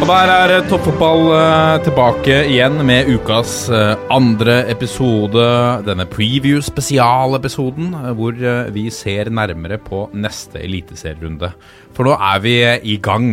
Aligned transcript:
Og 0.00 0.06
der 0.08 0.30
er 0.32 0.50
eh, 0.54 0.62
toppfotball 0.64 1.26
eh, 1.36 1.78
tilbake 1.84 2.36
igjen 2.48 2.78
med 2.88 3.10
ukas 3.12 3.66
eh, 3.68 3.98
andre 4.08 4.62
episode. 4.72 5.42
Denne 5.84 6.06
preview-spesialepisoden 6.08 7.90
hvor 8.16 8.38
vi 8.72 8.86
ser 8.96 9.28
nærmere 9.28 9.76
på 9.76 10.06
neste 10.16 10.62
eliteserierunde. 10.64 11.50
For 11.92 12.08
nå 12.08 12.14
er 12.16 12.40
vi 12.40 12.54
i 12.94 12.96
gang, 13.02 13.28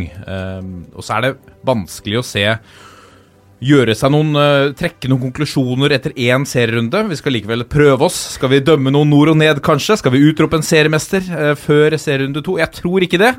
og 0.92 1.06
så 1.06 1.16
er 1.16 1.24
det 1.24 1.56
vanskelig 1.68 2.20
å 2.20 2.26
se 2.28 2.46
Gjøre 3.58 3.96
seg 3.98 4.12
noen, 4.14 4.36
Trekke 4.78 5.10
noen 5.10 5.24
konklusjoner 5.24 5.96
etter 5.96 6.14
én 6.14 6.44
serierunde. 6.46 7.00
Vi 7.10 7.18
skal 7.18 7.34
likevel 7.34 7.64
prøve 7.66 8.06
oss. 8.06 8.20
Skal 8.36 8.52
vi 8.52 8.60
dømme 8.62 8.92
noen 8.94 9.10
nord 9.10 9.32
og 9.32 9.40
ned, 9.40 9.64
kanskje? 9.66 9.98
Skal 9.98 10.14
vi 10.14 10.22
utrope 10.28 10.60
en 10.60 10.68
seriemester 10.68 11.56
før 11.58 11.96
serierunde 11.98 12.44
to? 12.46 12.60
Jeg 12.62 12.70
tror 12.76 13.08
ikke 13.08 13.24
det. 13.24 13.32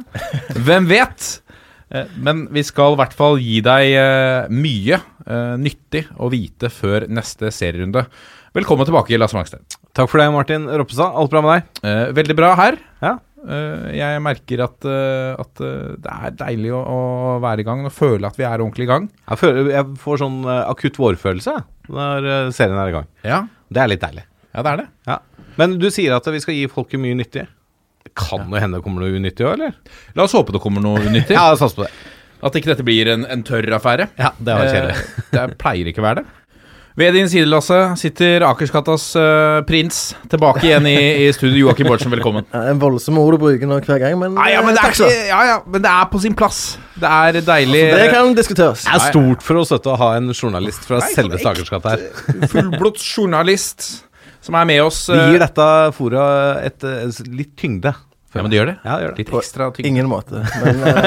Hvem 0.58 0.89
vet? 0.91 1.28
Eh, 1.91 2.08
Men 2.20 2.47
vi 2.53 2.62
skal 2.67 2.94
i 2.94 2.98
hvert 3.00 3.14
fall 3.17 3.39
gi 3.42 3.61
deg 3.64 3.92
eh, 3.97 4.48
mye 4.53 4.98
eh, 4.98 5.55
nyttig 5.61 6.05
å 6.20 6.28
vite 6.33 6.70
før 6.72 7.06
neste 7.08 7.50
serierunde. 7.55 8.05
Velkommen 8.56 8.89
tilbake, 8.89 9.17
Lasse 9.20 9.36
Mangstein. 9.36 9.64
Takk 9.97 10.11
for 10.11 10.20
det, 10.20 10.28
Martin 10.34 10.67
Roppestad. 10.69 11.14
Alt 11.17 11.33
bra 11.33 11.42
med 11.45 11.55
deg? 11.83 12.12
Veldig 12.17 12.36
bra 12.39 12.53
her. 12.58 12.78
Ja. 13.05 13.17
Jeg 13.95 14.22
merker 14.25 14.62
at, 14.64 14.86
at 14.89 15.61
det 15.61 16.11
er 16.11 16.33
deilig 16.41 16.72
å, 16.75 17.36
være 17.42 17.62
i 17.62 17.67
gang 17.69 17.84
og 17.86 17.92
føle 17.95 18.27
at 18.27 18.39
vi 18.41 18.47
er 18.48 18.56
ordentlig 18.64 18.86
i 18.86 18.91
gang. 18.91 19.06
Jeg, 19.28 19.41
føler, 19.42 19.69
jeg 19.77 19.98
får 20.02 20.20
sånn 20.25 20.39
akutt 20.48 20.98
vårfølelse 20.98 21.55
når 21.92 22.28
serien 22.56 22.80
er 22.83 22.91
i 22.91 22.97
gang. 22.97 23.06
Ja, 23.27 23.42
Det 23.70 23.84
er 23.84 23.92
litt 23.92 24.02
deilig. 24.02 24.25
ja 24.56 24.64
det 24.67 24.73
er 24.73 24.83
det. 24.83 24.89
Ja. 25.12 25.19
Men 25.61 25.78
du 25.78 25.86
sier 25.95 26.17
at 26.17 26.27
vi 26.34 26.42
skal 26.42 26.58
gi 26.58 26.67
folket 26.73 27.02
mye 27.05 27.19
nyttig. 27.20 27.47
Det 28.19 28.27
kan 28.27 28.50
jo 28.50 28.62
hende 28.62 28.80
det 28.80 28.84
kommer 28.86 29.05
noe 29.05 29.19
unyttig 29.19 29.47
òg, 29.47 29.55
eller? 29.58 29.77
La 30.19 30.27
oss 30.27 30.34
håpe 30.36 30.55
det 30.56 30.62
kommer 30.64 30.84
noe 30.84 31.05
unyttig. 31.06 31.36
Ja, 31.38 31.52
satser 31.58 31.84
på 31.84 31.86
det. 31.86 31.92
At 32.48 32.55
ikke 32.58 32.70
dette 32.72 32.86
blir 32.86 33.11
en, 33.14 33.24
en 33.27 33.47
tørr 33.47 33.66
affære. 33.74 34.11
Ja, 34.19 34.34
det 34.38 34.58
var 34.58 34.69
kjedelig. 34.70 34.98
Eh, 34.98 35.30
det 35.34 35.47
pleier 35.58 35.91
ikke 35.91 36.02
å 36.02 36.06
være 36.06 36.22
det. 36.22 36.34
Ved 36.98 37.14
din 37.14 37.28
side, 37.30 37.46
Lasse, 37.46 37.77
sitter 38.00 38.42
Akersgattas 38.42 39.05
uh, 39.14 39.61
prins. 39.66 40.16
Tilbake 40.30 40.64
igjen 40.66 40.86
i, 40.91 40.96
i 41.22 41.28
studio. 41.34 41.69
Joakim 41.69 41.86
Bårdsen, 41.86 42.11
velkommen. 42.11 42.48
Ja, 42.50 42.64
En 42.72 42.80
voldsom 42.83 43.20
ord 43.22 43.36
å 43.36 43.39
bruke 43.39 43.69
nå 43.70 43.78
hver 43.86 44.02
gang, 44.02 44.16
men, 44.19 44.34
Nei, 44.34 44.48
ja, 44.50 44.64
men 44.66 44.74
det 44.74 44.83
er 44.83 44.89
eh, 44.89 44.89
takk 44.89 44.98
skal 44.98 45.12
du 45.12 45.14
ikke, 45.14 45.28
ja, 45.28 45.39
ja, 45.46 45.61
men 45.62 45.84
det 45.84 45.92
er 45.92 46.08
på 46.11 46.22
sin 46.24 46.34
plass. 46.39 46.58
Det 46.98 47.12
er 47.20 47.39
deilig. 47.39 47.84
Altså, 47.84 48.02
Det 48.02 48.11
kan 48.16 48.34
diskuteres. 48.41 48.83
Det 48.89 48.96
er 48.96 49.06
stort 49.14 49.46
for 49.46 49.62
oss 49.62 49.74
å 49.78 49.96
ha 50.02 50.11
en 50.19 50.34
journalist 50.34 50.91
fra 50.91 50.98
selveste 51.06 51.52
Akersgata 51.52 51.94
her. 51.94 52.05
Fullblods 52.50 53.06
journalist 53.14 53.89
som 54.42 54.58
er 54.58 54.66
med 54.66 54.83
oss. 54.83 55.05
Vi 55.12 55.19
eh, 55.19 55.34
gir 55.36 55.42
dette 55.44 55.69
fora 55.94 56.27
et, 56.64 56.83
et, 56.83 57.22
litt 57.30 57.55
tyngde. 57.61 57.94
Ja, 58.34 58.42
men 58.42 58.52
det 58.52 58.58
gjør 58.58 58.68
det. 58.68 58.74
Ja, 58.84 58.96
det 58.96 59.04
gjør 59.04 59.14
det. 59.14 59.22
Litt 59.22 59.30
ekstra 59.40 59.68
tyngde. 59.72 59.88
Ingen 59.88 60.08
måte. 60.10 60.42
Men 60.60 60.82
eh, 60.84 60.98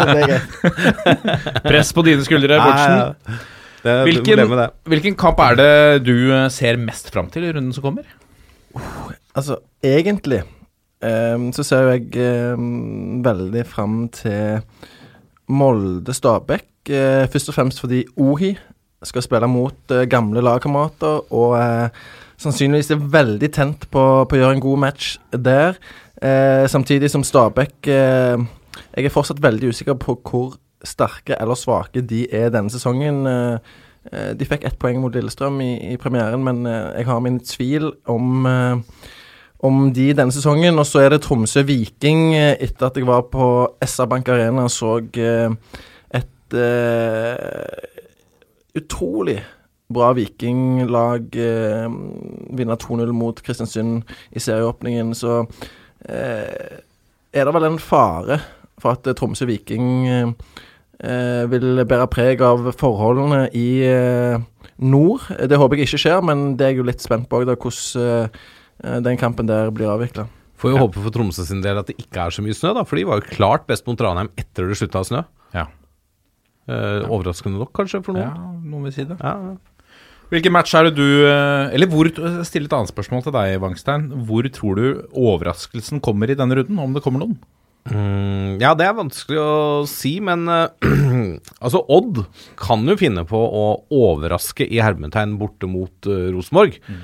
det 0.00 0.14
er 0.14 0.30
greit. 0.30 1.58
Press 1.66 1.92
på 1.92 2.04
dine 2.06 2.24
skuldre, 2.24 2.56
Bortsen. 2.64 2.94
Ja, 2.96 3.10
ja. 3.12 3.42
Det, 3.84 3.94
Hvilken, 4.08 4.38
leve 4.40 4.48
med 4.48 4.60
det. 4.62 4.68
hvilken 4.88 5.16
kamp 5.20 5.40
er 5.44 5.56
det 5.60 5.72
du 6.06 6.14
eh, 6.32 6.46
ser 6.48 6.78
mest 6.80 7.10
fram 7.12 7.28
til 7.32 7.44
i 7.44 7.50
runden 7.52 7.74
som 7.76 7.84
kommer? 7.84 8.06
Altså, 9.36 9.58
egentlig 9.84 10.40
um, 11.04 11.50
så 11.52 11.66
ser 11.68 11.90
jeg 11.92 12.54
um, 12.56 13.20
veldig 13.26 13.66
fram 13.68 14.06
til 14.16 14.64
Molde-Stabæk. 15.52 16.64
Uh, 16.88 17.26
først 17.28 17.52
og 17.52 17.58
fremst 17.58 17.84
fordi 17.84 18.06
Ohi 18.16 18.54
skal 19.04 19.26
spille 19.26 19.52
mot 19.52 19.92
uh, 19.92 20.06
gamle 20.08 20.40
lagkamerater, 20.40 21.28
og 21.28 21.60
sannsynligvis 22.40 22.94
er 22.96 23.04
veldig 23.20 23.52
tent 23.52 23.84
på, 23.92 24.06
på 24.24 24.38
å 24.38 24.40
gjøre 24.40 24.56
en 24.56 24.64
god 24.64 24.80
match 24.88 25.18
der. 25.36 25.76
Eh, 26.24 26.66
samtidig 26.68 27.10
som 27.10 27.22
Stabæk 27.22 27.88
eh, 27.88 28.44
Jeg 28.96 29.04
er 29.04 29.12
fortsatt 29.12 29.42
veldig 29.42 29.68
usikker 29.68 29.96
på 30.00 30.16
hvor 30.24 30.54
sterke 30.84 31.36
eller 31.40 31.54
svake 31.54 32.00
de 32.00 32.24
er 32.32 32.48
denne 32.52 32.72
sesongen. 32.72 33.26
Eh, 33.26 33.58
eh, 34.12 34.30
de 34.38 34.48
fikk 34.48 34.64
ett 34.64 34.78
poeng 34.80 35.02
mot 35.02 35.12
Lillestrøm 35.12 35.60
i, 35.60 35.92
i 35.92 35.98
premieren, 36.00 36.44
men 36.44 36.64
eh, 36.66 36.94
jeg 36.98 37.08
har 37.10 37.20
min 37.20 37.40
tvil 37.40 37.92
om 38.08 38.46
eh, 38.46 38.80
om 39.64 39.92
de 39.96 40.10
denne 40.12 40.32
sesongen. 40.32 40.78
Og 40.78 40.86
så 40.86 41.04
er 41.04 41.12
det 41.12 41.22
Tromsø-Viking 41.24 42.34
eh, 42.36 42.56
etter 42.60 42.88
at 42.88 42.96
jeg 42.96 43.08
var 43.08 43.26
på 43.32 43.68
SR 43.84 44.08
Bank 44.08 44.28
Arena 44.28 44.64
og 44.64 44.72
så 44.72 44.96
et 46.14 46.56
utrolig 48.74 49.38
bra 49.92 50.12
vikinglag 50.14 51.34
vinne 51.34 52.76
2-0 52.84 53.12
mot 53.12 53.40
Kristiansund 53.42 54.04
i 54.30 54.42
serieåpningen, 54.42 55.14
så 55.14 55.42
er 56.08 57.48
det 57.48 57.54
vel 57.56 57.66
en 57.70 57.80
fare 57.82 58.40
for 58.80 58.94
at 58.96 59.06
eh, 59.08 59.16
Tromsø 59.16 59.46
Viking 59.48 59.88
eh, 60.10 60.32
eh, 61.00 61.44
vil 61.50 61.84
bære 61.88 62.08
preg 62.12 62.42
av 62.44 62.66
forholdene 62.78 63.46
i 63.56 63.68
eh, 63.86 64.38
nord. 64.82 65.28
Det 65.48 65.58
håper 65.60 65.78
jeg 65.80 65.88
ikke 65.88 66.02
skjer, 66.04 66.24
men 66.26 66.54
det 66.58 66.66
er 66.66 66.74
jeg 66.74 66.82
jo 66.82 66.88
litt 66.90 67.04
spent 67.04 67.28
på 67.30 67.42
da, 67.46 67.56
hvordan 67.56 68.02
eh, 68.08 68.40
eh, 68.84 68.98
den 69.06 69.20
kampen 69.20 69.50
der 69.50 69.70
blir 69.74 69.92
avvikla. 69.94 70.26
Får 70.60 70.74
jo 70.74 70.80
håpe 70.80 71.02
for 71.02 71.12
Tromsø 71.14 71.44
sin 71.46 71.62
del 71.64 71.80
at 71.80 71.90
det 71.90 71.98
ikke 72.00 72.26
er 72.26 72.34
så 72.34 72.42
mye 72.44 72.56
snø, 72.56 72.74
da, 72.76 72.84
for 72.88 72.98
de 72.98 73.06
var 73.08 73.20
jo 73.20 73.30
klart 73.34 73.66
best 73.70 73.86
mot 73.88 74.00
Ranheim 74.00 74.30
etter 74.40 74.70
det 74.70 74.78
slutta 74.80 75.02
å 75.02 75.08
snø. 75.10 75.24
Ja. 75.54 75.66
Eh, 76.70 77.02
overraskende 77.12 77.60
nok, 77.60 77.74
kanskje, 77.76 78.00
for 78.06 78.16
noen. 78.16 78.30
ja, 78.30 78.52
noen 78.64 78.86
vil 78.88 78.94
si 78.96 79.04
det. 79.08 79.18
Ja, 79.20 79.34
ja. 79.52 79.54
Hvilken 80.32 80.54
match 80.54 80.72
er 80.76 80.88
det 80.88 80.94
du 80.96 81.26
eh, 81.28 81.74
Eller 81.76 81.90
hvor 81.90 82.08
Still 82.46 82.68
et 82.68 82.76
annet 82.76 82.92
spørsmål 82.92 83.26
til 83.26 83.34
deg, 83.36 83.58
Wangstein. 83.62 84.08
Hvor 84.28 84.46
tror 84.54 84.80
du 84.80 84.86
overraskelsen 85.12 86.00
kommer 86.04 86.30
i 86.30 86.38
denne 86.38 86.56
runden, 86.60 86.80
om 86.80 86.96
det 86.96 87.04
kommer 87.04 87.24
noen? 87.24 87.36
Mm, 87.84 88.56
ja, 88.62 88.70
det 88.72 88.86
er 88.86 88.96
vanskelig 88.96 89.40
å 89.42 89.84
si, 89.88 90.14
men 90.24 90.46
uh, 90.48 90.72
altså 91.64 91.82
Odd 91.92 92.22
kan 92.56 92.86
jo 92.88 92.96
finne 92.96 93.26
på 93.28 93.36
å 93.36 93.64
overraske 93.92 94.64
i 94.64 94.80
hermetegn 94.80 95.36
borte 95.40 95.68
mot 95.68 96.08
uh, 96.08 96.30
Rosenborg. 96.32 96.78
Eh, 96.80 97.02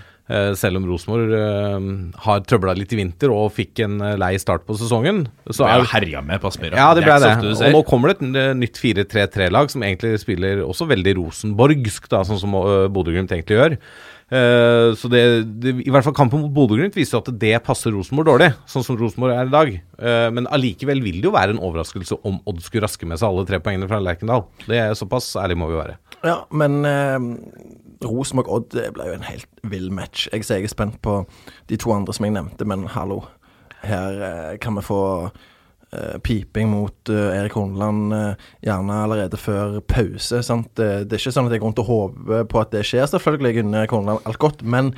selv 0.58 0.80
om 0.80 0.86
Rosenborg 0.86 1.32
eh, 1.34 1.88
har 2.26 2.44
trøbla 2.46 2.74
litt 2.78 2.92
i 2.94 3.00
vinter 3.00 3.32
og 3.34 3.50
fikk 3.56 3.82
en 3.86 3.96
eh, 4.04 4.16
lei 4.20 4.34
start 4.42 4.66
på 4.68 4.76
sesongen. 4.78 5.24
Så 5.48 5.64
Det 5.64 5.72
ble 5.72 5.88
er 5.88 5.92
herja 5.94 6.22
med 6.26 6.42
på 6.42 6.50
Aspmyra. 6.52 6.78
Ja, 6.78 6.92
det 6.94 7.06
ble 7.06 7.18
det. 7.24 7.34
Og 7.70 7.74
nå 7.74 7.82
kommer 7.88 8.12
det 8.12 8.20
et 8.20 8.41
eh, 8.44 8.52
nytt 8.58 8.80
4-3-3-lag 8.80 9.72
som 9.72 9.84
egentlig 9.86 10.14
spiller 10.22 10.62
også 10.66 10.88
veldig 10.91 11.16
rosenborgsk, 11.18 12.08
da, 12.12 12.22
sånn 12.28 12.41
som 12.42 12.56
Bodø-Glimt 12.94 13.34
egentlig 13.34 13.58
gjør. 13.58 13.78
Eh, 14.30 14.92
så 14.94 15.08
det, 15.10 15.22
det, 15.58 15.72
I 15.82 15.91
hvert 15.91 16.06
fall 16.06 16.14
kampen 16.14 16.44
mot 16.44 16.52
Bodø-Glimt 16.54 16.94
viser 16.94 17.18
at 17.18 17.30
det 17.42 17.56
passer 17.66 17.91
Rosenborg 17.94 18.28
dårlig, 18.30 18.52
sånn 18.70 18.86
som 18.86 18.98
Rosenborg 18.98 19.34
er 19.34 19.50
i 19.50 19.54
dag. 19.54 19.72
Eh, 19.98 20.28
men 20.36 20.47
allikevel 20.54 21.02
vil 21.02 21.18
det 21.18 21.26
jo 21.26 21.34
være 21.34 21.56
en 21.56 21.62
overraskelse 21.62 22.20
om 22.22 22.38
Odd 22.48 22.62
skulle 22.62 22.86
raske 22.86 23.08
med 23.08 23.18
seg 23.18 23.30
alle 23.30 23.47
tre 23.48 23.58
poengene 23.62 23.91
fra 23.91 23.98
Lerkendal. 24.02 24.47
Det 24.68 24.78
er 24.78 24.94
Såpass 24.98 25.32
ærlig 25.41 25.58
må 25.58 25.70
vi 25.72 25.80
være. 25.80 25.98
Ja, 26.22 26.47
men 26.50 26.84
eh, 26.84 27.19
Rosenborg-Odd 28.04 28.75
ble 28.92 29.06
jo 29.08 29.16
en 29.16 29.25
helt 29.25 29.48
vill 29.72 29.88
match. 29.92 30.26
Jeg 30.32 30.44
er 30.53 30.69
spent 30.69 30.98
på 31.04 31.22
de 31.70 31.78
to 31.81 31.92
andre 31.94 32.12
som 32.16 32.27
jeg 32.27 32.34
nevnte, 32.36 32.66
men 32.68 32.84
hallo. 32.92 33.22
Her 33.80 34.21
eh, 34.27 34.59
kan 34.60 34.77
vi 34.77 34.84
få 34.84 35.00
eh, 35.24 36.18
piping 36.21 36.68
mot 36.74 37.12
eh, 37.12 37.39
Erik 37.39 37.56
Horneland 37.56 38.12
eh, 38.12 38.48
gjerne 38.68 38.98
allerede 39.06 39.41
før 39.41 39.78
pause. 39.80 40.42
Sant? 40.45 40.74
Det, 40.77 41.09
er 41.09 41.21
ikke 41.21 41.33
sånn 41.33 41.48
at 41.48 41.56
jeg 41.56 41.62
går 41.62 41.72
rundt 41.72 41.83
og 41.84 41.89
håper 41.89 42.45
på 42.53 42.60
at 42.60 42.74
det 42.77 42.84
skjer, 42.89 43.09
selvfølgelig. 43.09 43.65
Unner 43.65 43.84
Erik 43.84 43.97
Horneland 43.97 44.28
alt 44.28 44.41
godt, 44.42 44.65
men 44.65 44.92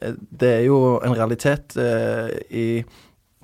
eh, 0.00 0.14
det 0.14 0.52
er 0.60 0.66
jo 0.68 1.00
en 1.02 1.16
realitet. 1.18 1.74
I 1.74 2.84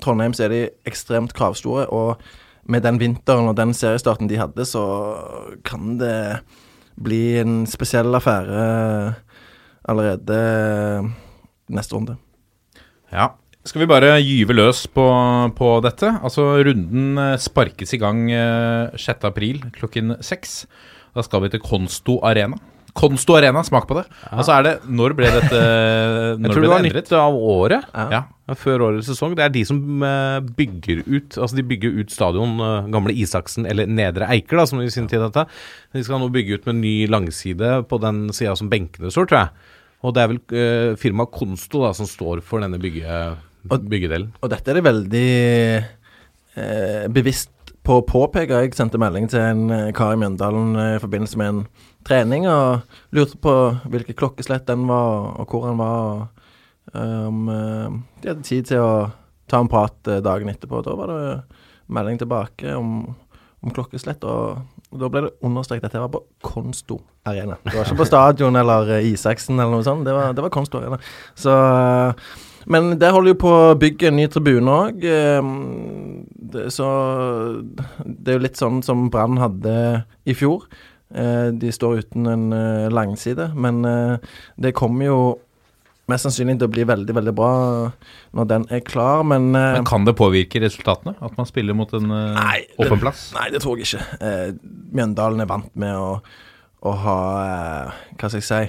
Trondheim 0.03 0.37
så 0.37 0.47
er 0.47 0.55
de 0.55 0.63
ekstremt 0.87 1.35
kravstore, 1.35 1.89
og 1.91 2.23
med 2.67 2.87
den 2.87 2.99
vinteren 3.03 3.51
og 3.51 3.59
den 3.59 3.75
seriestarten 3.75 4.31
de 4.31 4.39
hadde, 4.39 4.67
så 4.67 4.85
kan 5.67 5.99
det 6.01 6.17
bli 6.97 7.37
en 7.43 7.65
spesiell 7.69 8.15
affære 8.17 9.15
allerede 9.87 10.39
neste 11.73 11.97
runde. 11.97 12.17
Ja. 13.13 13.31
Skal 13.67 13.83
vi 13.83 13.89
bare 13.91 14.13
gyve 14.23 14.55
løs 14.55 14.85
på, 14.95 15.05
på 15.59 15.71
dette? 15.83 16.13
Altså, 16.23 16.45
runden 16.63 17.19
eh, 17.19 17.35
sparkes 17.43 17.97
i 17.97 17.99
gang 17.99 18.21
eh, 18.31 18.95
6. 18.95 19.27
april 19.27 19.59
klokken 19.75 20.15
6. 20.23 20.55
Da 21.17 21.25
skal 21.27 21.43
vi 21.43 21.51
til 21.51 21.63
Konsto 21.65 22.21
Arena. 22.27 22.59
Konsto 22.97 23.35
Arena, 23.37 23.65
smak 23.67 23.89
på 23.91 23.99
det. 23.99 24.07
Altså 24.31 24.55
er 24.55 24.63
det 24.65 24.75
Når 24.89 25.13
ble 25.19 25.29
dette 25.35 25.59
Jeg 26.41 26.53
tror 26.53 26.63
ble 26.63 26.63
det 26.63 26.71
var 26.71 26.79
det 26.85 26.93
endret? 26.93 27.03
nytt 27.11 27.13
av 27.19 27.35
året. 27.37 27.91
Ja. 27.93 28.07
Ja, 28.15 28.23
Før 28.55 28.85
årets 28.87 29.09
sesong. 29.11 29.35
Det 29.35 29.43
er 29.43 29.55
de 29.55 29.65
som 29.67 29.81
eh, 30.07 30.37
bygger 30.59 31.01
ut 31.09 31.35
Altså 31.35 31.57
de 31.59 31.65
bygger 31.67 31.97
ut 31.99 32.13
stadion 32.15 32.61
eh, 32.63 32.91
Gamle 32.95 33.15
Isaksen, 33.19 33.67
eller 33.67 33.91
Nedre 33.91 34.29
Eiker, 34.31 34.61
da, 34.61 34.69
som 34.71 34.83
i 34.83 34.91
sin 34.93 35.09
tid 35.11 35.25
het. 35.25 35.57
De 35.97 36.05
skal 36.07 36.23
nå 36.23 36.29
bygge 36.31 36.61
ut 36.61 36.69
med 36.71 36.79
ny 36.85 36.95
langside 37.11 37.81
på 37.91 37.99
den 38.05 38.29
sida 38.37 38.55
som 38.59 38.71
benkene 38.71 39.11
står, 39.11 39.27
tror 39.27 39.41
jeg. 39.41 39.75
Og 40.07 40.15
det 40.15 40.23
er 40.23 40.31
vel 40.31 40.41
uh, 40.53 40.95
firmaet 41.01 41.33
Konsto 41.35 41.81
da, 41.83 41.91
som 41.97 42.07
står 42.07 42.45
for 42.47 42.63
denne 42.63 42.79
bygge, 42.79 43.19
byggedelen. 43.67 44.31
Og 44.45 44.53
dette 44.53 44.71
er 44.71 44.79
det 44.79 44.87
veldig 44.87 45.29
eh, 46.57 47.07
bevisst 47.13 47.51
på 47.87 48.01
å 48.01 48.07
påpeke. 48.07 48.63
Jeg 48.65 48.75
sendte 48.77 49.01
melding 49.01 49.29
til 49.31 49.43
en 49.43 49.67
eh, 49.71 49.93
kar 49.97 50.15
i 50.15 50.21
Mjøndalen 50.21 50.75
eh, 50.81 50.95
i 50.97 51.03
forbindelse 51.03 51.41
med 51.41 51.53
en 51.53 51.61
trening, 52.07 52.47
og 52.51 52.87
lurte 53.17 53.39
på 53.43 53.55
hvilket 53.91 54.19
klokkeslett 54.19 54.67
den 54.69 54.87
var, 54.91 55.35
og 55.41 55.51
hvor 55.51 55.69
han 55.69 55.79
var. 55.81 55.97
og 56.07 56.36
eh, 56.95 58.01
de 58.23 58.31
hadde 58.31 58.47
tid 58.47 58.69
til 58.71 58.85
å 58.85 58.91
ta 59.51 59.61
en 59.63 59.71
prat 59.71 60.11
eh, 60.11 60.23
dagen 60.25 60.51
etterpå. 60.51 60.83
Da 60.85 60.97
var 60.99 61.13
det 61.13 61.21
melding 61.93 62.19
tilbake 62.19 62.75
om, 62.75 63.15
om 63.63 63.75
klokkeslett, 63.75 64.25
og, 64.27 64.65
og 64.91 65.03
da 65.03 65.11
ble 65.13 65.27
det 65.27 65.37
understreket 65.47 65.89
at 65.89 65.95
det 65.95 66.03
var 66.03 66.13
på 66.17 66.25
Konsto 66.47 66.99
Arena. 67.29 67.59
Det 67.63 67.77
var 67.77 67.87
ikke 67.87 68.03
på 68.03 68.11
stadion 68.11 68.59
eller 68.59 68.97
eh, 68.97 69.13
Isaksen 69.13 69.59
eller 69.59 69.79
noe 69.79 69.87
sånt, 69.87 70.07
det 70.07 70.17
var, 70.17 70.35
det 70.35 70.45
var 70.45 70.55
Konsto 70.55 70.83
Arena. 70.83 71.01
Så 71.39 71.55
eh, 71.55 72.29
men 72.67 72.97
der 72.99 73.13
holder 73.15 73.31
jo 73.31 73.39
på 73.39 73.51
å 73.55 73.75
bygge 73.79 74.09
en 74.09 74.17
ny 74.19 74.25
tribune 74.27 74.73
òg. 74.75 75.05
Så 76.75 76.87
det 78.03 78.33
er 78.33 78.35
jo 78.35 78.43
litt 78.43 78.59
sånn 78.59 78.81
som 78.83 79.05
Brann 79.15 79.39
hadde 79.39 79.75
i 80.27 80.35
fjor. 80.35 80.65
De 81.07 81.71
står 81.71 82.03
uten 82.03 82.27
en 82.27 82.49
langside, 82.91 83.53
men 83.55 83.87
det 84.59 84.75
kommer 84.75 85.07
jo 85.07 85.21
mest 86.11 86.27
sannsynlig 86.27 86.55
til 86.61 86.69
å 86.69 86.73
bli 86.73 86.85
veldig, 86.87 87.15
veldig 87.19 87.35
bra 87.35 87.51
når 88.37 88.49
den 88.53 88.67
er 88.77 88.83
klar, 88.87 89.25
men 89.27 89.49
eh, 89.59 89.73
Men 89.81 89.87
kan 89.89 90.07
det 90.07 90.15
påvirke 90.19 90.61
resultatene? 90.63 91.17
At 91.21 91.37
man 91.39 91.49
spiller 91.49 91.75
mot 91.75 91.93
en 91.99 92.11
eh, 92.15 92.37
Nei, 92.39 92.59
åpen 92.79 93.03
plass? 93.03 93.29
Nei, 93.37 93.49
det 93.55 93.63
tror 93.65 93.81
jeg 93.81 93.89
ikke. 93.89 94.05
Eh, 94.23 94.53
Mjøndalen 94.95 95.43
er 95.43 95.51
vant 95.51 95.73
med 95.75 95.97
å, 95.99 96.13
å 96.87 96.93
ha 97.07 97.17
eh, 97.47 97.97
Hva 98.21 98.31
skal 98.31 98.39
jeg 98.39 98.47
si 98.51 98.61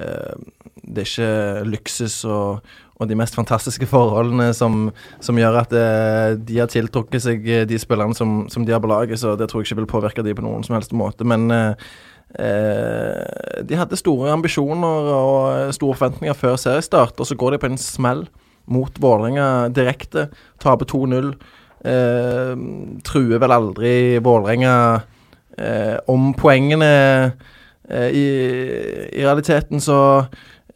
eh, 0.00 0.38
Det 0.82 1.04
er 1.04 1.10
ikke 1.10 1.66
luksus 1.74 2.16
og, 2.24 2.64
og 3.02 3.10
de 3.10 3.18
mest 3.18 3.36
fantastiske 3.36 3.88
forholdene 3.90 4.48
som, 4.56 4.86
som 5.20 5.38
gjør 5.38 5.60
at 5.64 5.76
eh, 5.76 6.38
de 6.40 6.60
har 6.62 6.70
tiltrukket 6.72 7.24
seg 7.26 7.44
de 7.68 7.82
spillerne 7.82 8.16
som, 8.16 8.46
som 8.52 8.64
de 8.64 8.72
har 8.72 8.80
på 8.82 8.90
laget, 8.90 9.20
så 9.20 9.34
det 9.36 9.50
tror 9.50 9.60
jeg 9.62 9.72
ikke 9.72 9.82
vil 9.82 9.90
påvirke 9.92 10.24
de 10.24 10.34
på 10.38 10.44
noen 10.44 10.64
som 10.64 10.76
helst 10.78 10.94
måte. 10.96 11.26
Men 11.28 11.50
eh, 11.52 11.92
de 12.32 13.76
hadde 13.76 13.98
store 14.00 14.30
ambisjoner 14.32 15.08
og 15.12 15.74
store 15.76 15.98
forventninger 15.98 16.36
før 16.38 16.56
seriestart, 16.56 17.20
og 17.20 17.28
så 17.28 17.36
går 17.36 17.52
de 17.52 17.58
på 17.60 17.68
en 17.68 17.80
smell 17.80 18.22
mot 18.72 19.02
Vålerenga 19.02 19.68
direkte. 19.74 20.28
Taper 20.62 20.88
2-0. 20.88 21.32
Eh, 21.82 22.52
truer 23.02 23.42
vel 23.42 23.54
aldri 23.56 23.94
Vålerenga 24.22 24.74
eh, 25.58 25.96
om 26.10 26.30
poengene 26.38 26.92
eh, 27.90 28.10
i, 28.14 28.26
i 29.10 29.24
realiteten, 29.24 29.82
så 29.82 29.98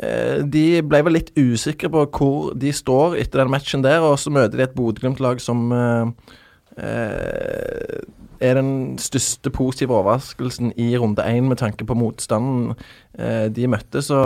eh, 0.00 0.42
de 0.42 0.82
ble 0.82 1.04
vel 1.06 1.14
litt 1.20 1.30
usikre 1.38 1.92
på 1.94 2.08
hvor 2.18 2.56
de 2.58 2.74
står 2.74 3.20
etter 3.22 3.44
den 3.44 3.54
matchen 3.54 3.86
der, 3.86 4.02
og 4.02 4.18
så 4.18 4.34
møter 4.34 4.58
de 4.58 4.66
et 4.66 4.74
Bodø-Glimt-lag 4.74 5.38
som 5.44 5.70
eh, 5.76 6.34
eh, 6.82 8.02
er 8.40 8.58
den 8.58 8.96
største 9.00 9.50
positive 9.54 9.94
overraskelsen 9.96 10.72
i 10.76 10.90
runde 10.98 11.24
én 11.24 11.48
med 11.48 11.60
tanke 11.60 11.86
på 11.86 11.96
motstanden 11.96 12.74
eh, 13.18 13.46
de 13.52 13.68
møtte. 13.68 14.02
Så 14.02 14.20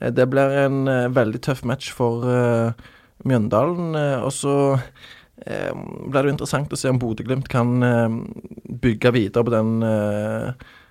eh, 0.00 0.10
det 0.12 0.28
blir 0.30 0.56
en 0.64 0.88
eh, 0.88 1.08
veldig 1.14 1.40
tøff 1.44 1.64
match 1.64 1.92
for 1.92 2.26
Mjøndalen. 3.24 3.94
og 4.24 4.32
så 4.32 4.80
blir 5.40 6.22
det 6.22 6.28
jo 6.30 6.32
interessant 6.32 6.72
å 6.72 6.76
se 6.76 6.88
om 6.88 6.98
Bodø-Glimt 7.00 7.48
kan 7.52 7.74
bygge 8.80 9.12
videre 9.12 9.44
på 9.44 9.52
den 9.52 9.70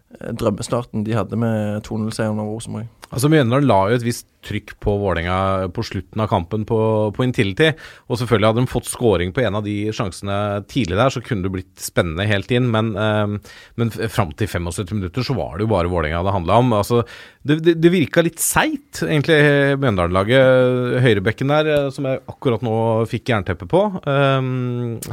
drømmestarten 0.10 1.04
de 1.06 1.14
hadde 1.18 1.38
med 1.38 1.84
2-0-seieren 1.86 2.40
over 2.42 2.58
Rosenborg. 2.58 2.90
Altså 3.10 3.30
Mjøndalen 3.32 3.66
la 3.66 3.78
jo 3.90 3.98
et 3.98 4.06
visst 4.06 4.28
trykk 4.46 4.76
på 4.84 4.94
Vålerenga 5.02 5.70
på 5.74 5.84
slutten 5.84 6.22
av 6.22 6.30
kampen 6.32 6.62
på, 6.70 6.78
på 7.16 7.26
Intility. 7.26 7.72
Og 8.08 8.20
selvfølgelig 8.20 8.52
hadde 8.52 8.64
de 8.64 8.72
fått 8.72 8.90
scoring 8.90 9.34
på 9.36 9.42
en 9.44 9.58
av 9.58 9.66
de 9.66 9.74
sjansene 9.96 10.38
tidlig 10.70 11.00
der, 11.00 11.12
så 11.12 11.24
kunne 11.26 11.44
det 11.48 11.52
blitt 11.56 11.82
spennende 11.82 12.28
helt 12.30 12.54
inn. 12.54 12.70
Men, 12.72 12.94
eh, 12.94 13.58
men 13.82 13.92
fram 14.14 14.36
til 14.38 14.52
75 14.52 14.94
minutter 14.94 15.26
så 15.26 15.36
var 15.38 15.58
det 15.58 15.66
jo 15.66 15.74
bare 15.74 15.92
Vålerenga 15.92 16.22
det 16.28 16.36
handla 16.38 16.62
om. 16.62 16.72
Altså, 16.78 17.02
det, 17.42 17.60
det, 17.66 17.76
det 17.82 17.94
virka 17.94 18.24
litt 18.26 18.40
seigt, 18.44 19.02
egentlig, 19.02 19.42
Mjøndalen-laget. 19.82 21.04
Høyrebekken 21.04 21.54
der, 21.56 21.74
eh, 21.74 21.92
som 21.96 22.08
jeg 22.10 22.24
akkurat 22.30 22.66
nå 22.66 22.78
fikk 23.10 23.34
jernteppe 23.34 23.70
på, 23.70 23.86
eh, 24.06 24.40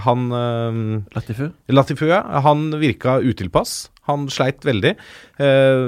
han 0.07 0.31
eh, 0.45 0.81
Latifu? 1.17 1.51
Latifu, 1.73 2.09
ja. 2.13 2.23
Han 2.45 2.69
virka 2.77 3.23
utilpass. 3.25 3.87
Han 4.07 4.27
sleit 4.31 4.63
veldig. 4.67 4.93
Eh, 5.43 5.87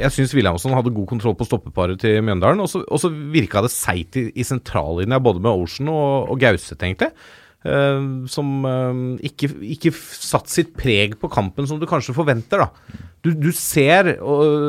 jeg 0.00 0.12
syns 0.12 0.34
Williamson 0.36 0.74
hadde 0.76 0.92
god 0.94 1.08
kontroll 1.14 1.36
på 1.38 1.46
stoppeparet 1.48 2.00
til 2.02 2.20
Mjøndalen. 2.24 2.60
Og 2.60 2.68
så- 2.70 2.84
virka 3.32 3.62
det 3.64 3.70
seigt 3.72 4.16
i, 4.20 4.26
i 4.36 4.44
sentrallinja, 4.44 5.18
både 5.22 5.40
med 5.40 5.50
Ocean 5.64 5.88
og, 5.88 6.30
og 6.30 6.38
Gauseth, 6.40 6.82
egentlig. 6.84 7.10
Eh, 7.64 8.04
som 8.28 8.50
eh, 8.68 9.02
ikke, 9.30 9.48
ikke 9.76 9.94
satt 9.96 10.52
sitt 10.52 10.74
preg 10.76 11.16
på 11.20 11.30
kampen 11.32 11.66
som 11.66 11.80
du 11.80 11.86
kanskje 11.88 12.14
forventer, 12.16 12.60
da. 12.66 12.68
Du, 13.24 13.30
du 13.32 13.50
ser 13.56 14.12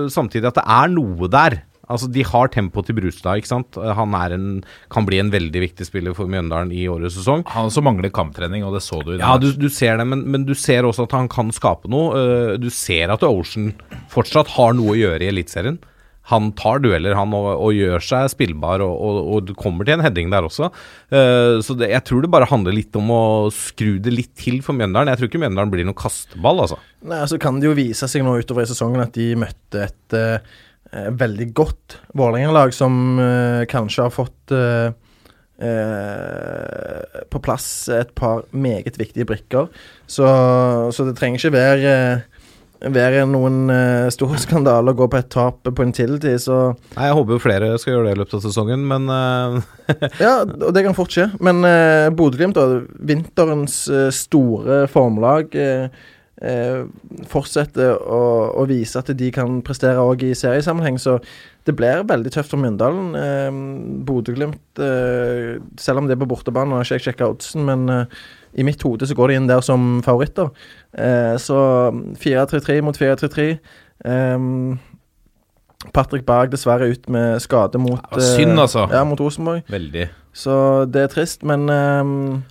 samtidig 0.10 0.48
at 0.48 0.62
det 0.62 0.64
er 0.64 0.92
noe 0.94 1.28
der. 1.28 1.58
Altså, 1.90 2.10
De 2.12 2.24
har 2.26 2.50
tempo 2.54 2.82
til 2.86 2.98
Brustad, 2.98 3.42
ikke 3.42 3.52
sant. 3.52 3.78
Han 4.00 4.16
er 4.18 4.36
en, 4.38 4.48
kan 4.94 5.06
bli 5.08 5.20
en 5.22 5.32
veldig 5.34 5.62
viktig 5.68 5.86
spiller 5.88 6.16
for 6.18 6.30
Mjøndalen 6.32 6.72
i 6.74 6.88
årets 6.92 7.18
sesong. 7.20 7.44
Han 7.54 7.70
også 7.70 7.84
mangler 7.86 8.14
kamptrening, 8.16 8.66
og 8.66 8.74
det 8.78 8.84
så 8.86 9.02
du 9.06 9.14
i 9.14 9.18
dag. 9.20 9.26
Ja, 9.26 9.36
du, 9.42 9.52
du 9.54 9.68
ser 9.70 10.00
det, 10.02 10.08
men, 10.10 10.24
men 10.34 10.46
du 10.50 10.56
ser 10.58 10.88
også 10.90 11.06
at 11.10 11.18
han 11.18 11.30
kan 11.32 11.52
skape 11.56 11.92
noe. 11.92 12.14
Eh, 12.20 12.54
Du 12.62 12.70
ser 12.74 13.12
at 13.14 13.24
Ocean 13.28 13.74
fortsatt 14.14 14.56
har 14.58 14.74
noe 14.78 14.96
å 14.96 15.00
gjøre 15.00 15.26
i 15.28 15.30
Eliteserien. 15.34 15.78
Han 16.32 16.48
tar 16.58 16.80
dueller, 16.82 17.14
han, 17.14 17.30
og, 17.38 17.52
og 17.62 17.76
gjør 17.78 18.02
seg 18.02 18.32
spillbar, 18.34 18.82
og, 18.82 18.96
og, 18.98 19.18
og 19.36 19.44
du 19.46 19.52
kommer 19.54 19.86
til 19.86 19.94
en 20.00 20.02
heading 20.02 20.32
der 20.34 20.48
også. 20.48 20.72
Eh, 21.14 21.60
så 21.62 21.76
det, 21.78 21.92
jeg 21.92 22.02
tror 22.08 22.24
det 22.26 22.32
bare 22.34 22.48
handler 22.50 22.74
litt 22.74 22.98
om 22.98 23.12
å 23.14 23.20
skru 23.54 24.00
det 24.02 24.10
litt 24.10 24.32
til 24.42 24.58
for 24.66 24.74
Mjøndalen. 24.74 25.12
Jeg 25.14 25.22
tror 25.22 25.30
ikke 25.30 25.44
Mjøndalen 25.44 25.74
blir 25.76 25.86
noen 25.86 26.00
kasteball, 26.02 26.64
altså. 26.66 26.80
Nei, 27.06 27.20
så 27.30 27.38
kan 27.38 27.62
det 27.62 27.70
jo 27.70 27.76
vise 27.78 28.10
seg 28.10 28.26
nå 28.26 28.34
utover 28.42 28.66
i 28.66 28.72
sesongen 28.74 29.06
at 29.06 29.14
de 29.14 29.28
møtte 29.38 29.86
et 29.86 30.18
eh, 30.18 30.56
veldig 30.96 31.50
godt 31.58 31.98
Vålerenga-lag 32.16 32.74
som 32.76 33.20
eh, 33.20 33.64
kanskje 33.72 34.06
har 34.06 34.14
fått 34.14 34.54
eh, 34.56 34.94
eh, 35.68 37.20
på 37.32 37.42
plass 37.44 37.68
et 37.92 38.14
par 38.16 38.46
meget 38.56 39.00
viktige 39.00 39.28
brikker. 39.28 39.68
Så, 40.08 40.30
så 40.96 41.08
det 41.08 41.18
trenger 41.20 41.42
ikke 41.42 41.56
være 41.58 41.98
være 42.94 43.24
noen 43.30 43.70
uh, 43.72 44.08
stor 44.14 44.36
skandale 44.44 44.94
å 44.94 44.98
gå 44.98 45.08
på 45.12 45.20
et 45.20 45.30
tap 45.32 45.66
på 45.66 45.86
en 45.86 45.94
tiltid, 45.96 46.38
så 46.42 46.58
Nei, 46.96 47.08
Jeg 47.08 47.18
håper 47.18 47.36
jo 47.36 47.44
flere 47.44 47.72
skal 47.82 47.96
gjøre 47.96 48.10
det 48.10 48.16
i 48.16 48.20
løpet 48.22 48.38
av 48.38 48.44
sesongen, 48.46 48.86
men 48.90 49.08
uh... 49.10 49.60
Ja, 50.26 50.36
og 50.44 50.72
det 50.76 50.86
kan 50.86 50.98
fort 50.98 51.14
skje. 51.14 51.30
Men 51.44 51.64
uh, 51.66 52.12
Bodø-Glimt, 52.16 52.58
da, 52.58 52.84
vinterens 53.06 53.84
uh, 53.92 54.10
store 54.14 54.86
formlag, 54.92 55.56
eh, 55.56 55.88
eh, 55.88 56.04
fortsetter 57.32 57.96
å, 57.98 58.22
å 58.62 58.66
vise 58.70 59.00
at 59.00 59.10
de 59.18 59.30
kan 59.34 59.60
prestere 59.66 60.02
òg 60.04 60.24
i 60.28 60.34
seriesammenheng. 60.38 61.00
Så 61.02 61.18
det 61.66 61.74
blir 61.78 62.04
veldig 62.06 62.32
tøft 62.36 62.52
for 62.54 62.62
Myndalen. 62.62 63.14
Eh, 63.18 63.60
Bodø-Glimt, 64.06 64.62
eh, 64.78 65.56
selv 65.82 66.02
om 66.04 66.10
det 66.10 66.16
er 66.18 66.22
på 66.22 66.28
bortebane, 66.30 66.70
nå 66.70 66.78
har 66.80 66.86
ikke 66.86 67.00
jeg 67.00 67.06
sjekka 67.08 67.30
oddsen, 67.34 67.66
men 67.66 67.88
eh, 67.90 68.26
i 68.62 68.66
mitt 68.68 68.84
hode 68.86 69.08
så 69.10 69.18
går 69.18 69.34
de 69.34 69.40
inn 69.40 69.50
der 69.50 69.64
som 69.66 70.04
favoritter. 70.06 70.52
Eh, 70.94 71.34
så 71.42 71.58
4-3-3 72.22 72.82
mot 72.86 73.00
4-3-3. 73.00 73.48
Eh, 74.06 74.46
Patrick 75.94 76.26
Berg 76.26 76.54
dessverre 76.54 76.92
ut 76.94 77.10
med 77.14 77.42
skade 77.44 77.82
mot 77.82 78.00
Ja, 78.12 78.22
synd, 78.22 78.54
eh, 78.54 78.62
altså. 78.68 78.86
Ja, 78.94 79.04
mot 79.08 79.20
Rosenborg. 79.22 79.66
Veldig. 79.70 80.08
Så 80.36 80.54
det 80.92 81.00
er 81.00 81.12
trist, 81.14 81.46
men 81.48 81.64
um... 81.72 82.10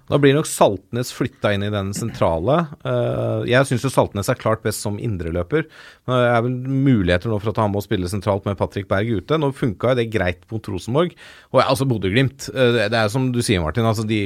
Da 0.09 0.17
blir 0.21 0.33
nok 0.33 0.49
Saltnes 0.49 1.11
flytta 1.13 1.51
inn 1.53 1.67
i 1.67 1.73
den 1.73 1.91
sentrale. 1.93 2.63
Uh, 2.81 3.45
jeg 3.45 3.69
syns 3.69 3.85
jo 3.85 3.91
Saltnes 3.93 4.31
er 4.33 4.41
klart 4.41 4.65
best 4.65 4.81
som 4.87 4.97
indreløper. 4.97 5.67
Det 6.09 6.21
er 6.31 6.41
vel 6.47 6.57
muligheter 6.65 7.29
nå 7.29 7.37
for 7.43 7.53
at 7.53 7.61
han 7.61 7.75
må 7.75 7.83
spille 7.85 8.09
sentralt 8.09 8.49
med 8.49 8.57
Patrick 8.57 8.89
Berg 8.89 9.13
ute. 9.21 9.37
Nå 9.37 9.53
funka 9.53 9.93
jo 9.93 10.01
det 10.01 10.09
greit 10.15 10.49
mot 10.49 10.73
Rosenborg. 10.73 11.13
Og 11.53 11.61
ja, 11.61 11.67
altså 11.69 11.85
Bodø-Glimt. 11.91 12.49
Uh, 12.57 12.71
det 12.79 12.89
det 12.95 13.03
er 13.03 13.13
som 13.13 13.29
du 13.35 13.43
sier, 13.45 13.61
Martin. 13.61 13.85
Altså 13.91 14.07
de, 14.09 14.23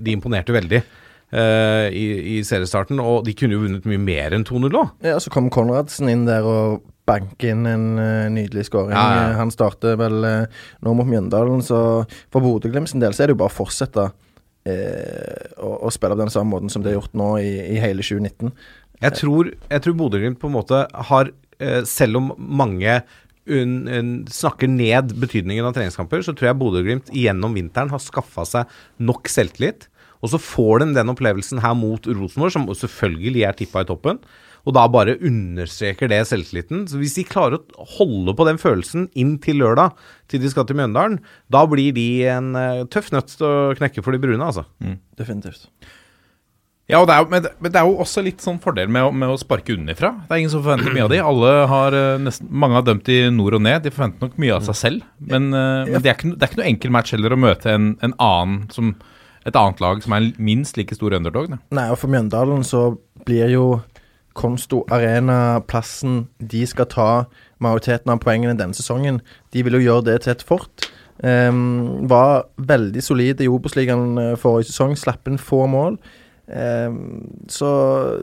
de 0.00 0.16
imponerte 0.16 0.56
veldig. 0.56 0.80
Uh, 1.32 1.88
i, 1.92 2.06
I 2.38 2.40
seriestarten, 2.44 3.00
og 3.00 3.26
de 3.28 3.32
kunne 3.36 3.56
jo 3.56 3.66
vunnet 3.66 3.86
mye 3.88 4.00
mer 4.00 4.34
enn 4.36 4.48
2-0 4.48 4.72
òg. 4.72 4.96
ja, 5.04 5.20
så 5.20 5.32
kom 5.32 5.52
Konradsen 5.52 6.10
inn 6.12 6.26
der 6.28 6.44
og 6.48 6.82
banke 7.08 7.50
inn 7.52 7.66
en 7.66 7.86
uh, 7.98 8.28
nydelig 8.32 8.68
skåring. 8.68 8.94
Ja, 8.94 9.06
ja. 9.18 9.30
Han 9.40 9.52
starter 9.54 9.98
vel 10.00 10.26
uh, 10.26 10.60
nå 10.84 10.94
mot 10.98 11.08
Mjøndalen, 11.08 11.64
så 11.66 11.78
for 12.32 12.44
Bodø-Glimt 12.44 12.92
sin 12.92 13.02
del 13.02 13.16
så 13.16 13.24
er 13.24 13.30
det 13.30 13.36
jo 13.36 13.42
bare 13.42 13.52
å 13.52 13.56
fortsette 13.56 14.06
uh, 14.08 15.42
å, 15.58 15.72
å 15.88 15.92
spille 15.94 16.16
på 16.16 16.22
den 16.22 16.34
samme 16.34 16.54
måten 16.54 16.72
som 16.72 16.84
de 16.84 16.92
har 16.92 17.00
gjort 17.00 17.16
nå 17.18 17.34
i, 17.42 17.52
i 17.74 17.80
hele 17.82 18.06
2019. 18.06 18.54
Jeg 19.02 19.18
tror, 19.18 19.50
jeg 19.50 19.84
tror 19.84 19.98
Bodø-Glimt 19.98 20.40
på 20.42 20.50
en 20.50 20.58
måte 20.60 20.86
har 21.10 21.34
selv 21.86 22.18
om 22.18 22.32
mange 22.42 22.90
un, 23.46 23.74
un, 23.86 24.08
snakker 24.30 24.70
ned 24.70 25.12
betydningen 25.22 25.66
av 25.66 25.74
treningskamper, 25.76 26.24
så 26.26 26.34
tror 26.34 26.48
jeg 26.48 26.58
Bodø-Glimt 26.58 27.10
gjennom 27.14 27.54
vinteren 27.54 27.92
har 27.92 28.02
skaffa 28.02 28.42
seg 28.48 28.72
nok 29.02 29.30
selvtillit. 29.30 29.86
Og 30.22 30.30
så 30.30 30.38
får 30.42 30.82
de 30.82 30.92
den 30.96 31.10
opplevelsen 31.10 31.62
her 31.62 31.74
mot 31.78 32.06
Rosenborg, 32.06 32.54
som 32.54 32.66
selvfølgelig 32.66 33.44
er 33.46 33.58
tippa 33.58 33.82
i 33.82 33.88
toppen. 33.88 34.20
Og 34.62 34.74
da 34.76 34.84
bare 34.86 35.16
understreker 35.26 36.06
det 36.12 36.20
selvtilliten. 36.30 36.84
Så 36.90 37.00
hvis 37.00 37.16
de 37.18 37.24
klarer 37.26 37.58
å 37.58 37.86
holde 37.98 38.34
på 38.38 38.46
den 38.46 38.60
følelsen 38.62 39.08
inn 39.18 39.36
til 39.42 39.58
lørdag, 39.58 39.96
til 40.30 40.42
de 40.44 40.50
skal 40.52 40.68
til 40.68 40.78
Mjøndalen, 40.78 41.18
da 41.50 41.64
blir 41.66 41.90
de 41.96 42.06
en 42.30 42.52
eh, 42.54 42.84
tøff 42.92 43.10
nøtt 43.14 43.34
til 43.40 43.48
å 43.48 43.56
knekke 43.80 44.04
for 44.06 44.14
de 44.14 44.22
brune, 44.22 44.38
altså. 44.46 44.62
Definitivt. 45.18 45.66
Ja, 46.90 46.98
og 47.00 47.06
det 47.08 47.14
er, 47.14 47.22
jo- 47.22 47.30
men, 47.30 47.44
det, 47.72 47.76
er 47.78 47.86
jo 47.88 47.98
også 48.02 48.22
litt 48.26 48.42
sånn 48.44 48.58
fordel 48.60 48.90
med, 48.92 49.02
å- 49.06 49.12
med 49.14 49.30
å 49.32 49.38
sparke 49.40 49.72
unnifra. 49.74 50.10
Det 50.28 50.34
er 50.34 50.40
ingen 50.42 50.50
som 50.52 50.62
forventer 50.64 50.92
mye 50.92 51.04
av 51.06 51.12
de. 51.14 51.20
Alle 51.24 51.52
har 51.70 51.94
eh, 51.96 52.18
nesten, 52.20 52.50
Mange 52.50 52.74
har 52.78 52.84
dømt 52.86 53.08
i 53.08 53.20
nord 53.32 53.54
og 53.58 53.62
ned. 53.64 53.82
De 53.86 53.92
forventer 53.94 54.26
nok 54.26 54.34
mye 54.42 54.56
av 54.58 54.66
seg 54.66 54.76
selv. 54.78 55.06
Men, 55.22 55.46
eh, 55.54 55.86
men 55.88 56.02
det, 56.02 56.10
er 56.10 56.18
ikke, 56.18 56.34
det 56.34 56.42
er 56.46 56.50
ikke 56.52 56.60
noe 56.60 56.70
enkel 56.72 56.94
match 56.98 57.14
heller 57.14 57.32
å 57.34 57.40
møte 57.40 57.70
en, 57.72 57.92
en 58.02 58.14
annen 58.20 58.66
som 58.74 58.92
et 59.46 59.56
annet 59.58 59.80
lag 59.82 60.02
som 60.04 60.12
er 60.14 60.28
minst 60.38 60.76
like 60.78 60.94
stor 60.94 61.14
underdog. 61.16 61.48
Da. 61.54 61.56
Nei, 61.74 61.86
og 61.90 61.98
for 61.98 62.12
Mjøndalen 62.12 62.60
så 62.66 62.82
blir 63.26 63.48
jo 63.54 63.64
Konsto 64.38 64.82
Arena 64.92 65.60
plassen 65.68 66.26
de 66.38 66.64
skal 66.66 66.88
ta 66.90 67.10
majoriteten 67.62 68.12
av 68.12 68.22
poengene 68.22 68.56
denne 68.58 68.76
sesongen. 68.76 69.20
De 69.52 69.62
vil 69.64 69.78
jo 69.78 69.86
gjøre 69.86 70.08
det 70.10 70.22
til 70.24 70.34
et 70.34 70.44
fort. 70.46 70.88
Um, 71.22 72.08
var 72.10 72.48
veldig 72.58 73.02
solide 73.04 73.44
i 73.44 73.50
Obos-ligaen 73.52 74.18
eh, 74.18 74.32
forrige 74.40 74.72
sesong, 74.72 74.96
slapp 74.98 75.28
inn 75.30 75.38
få 75.38 75.66
mål. 75.70 76.00
Um, 76.52 77.28
så 77.52 77.68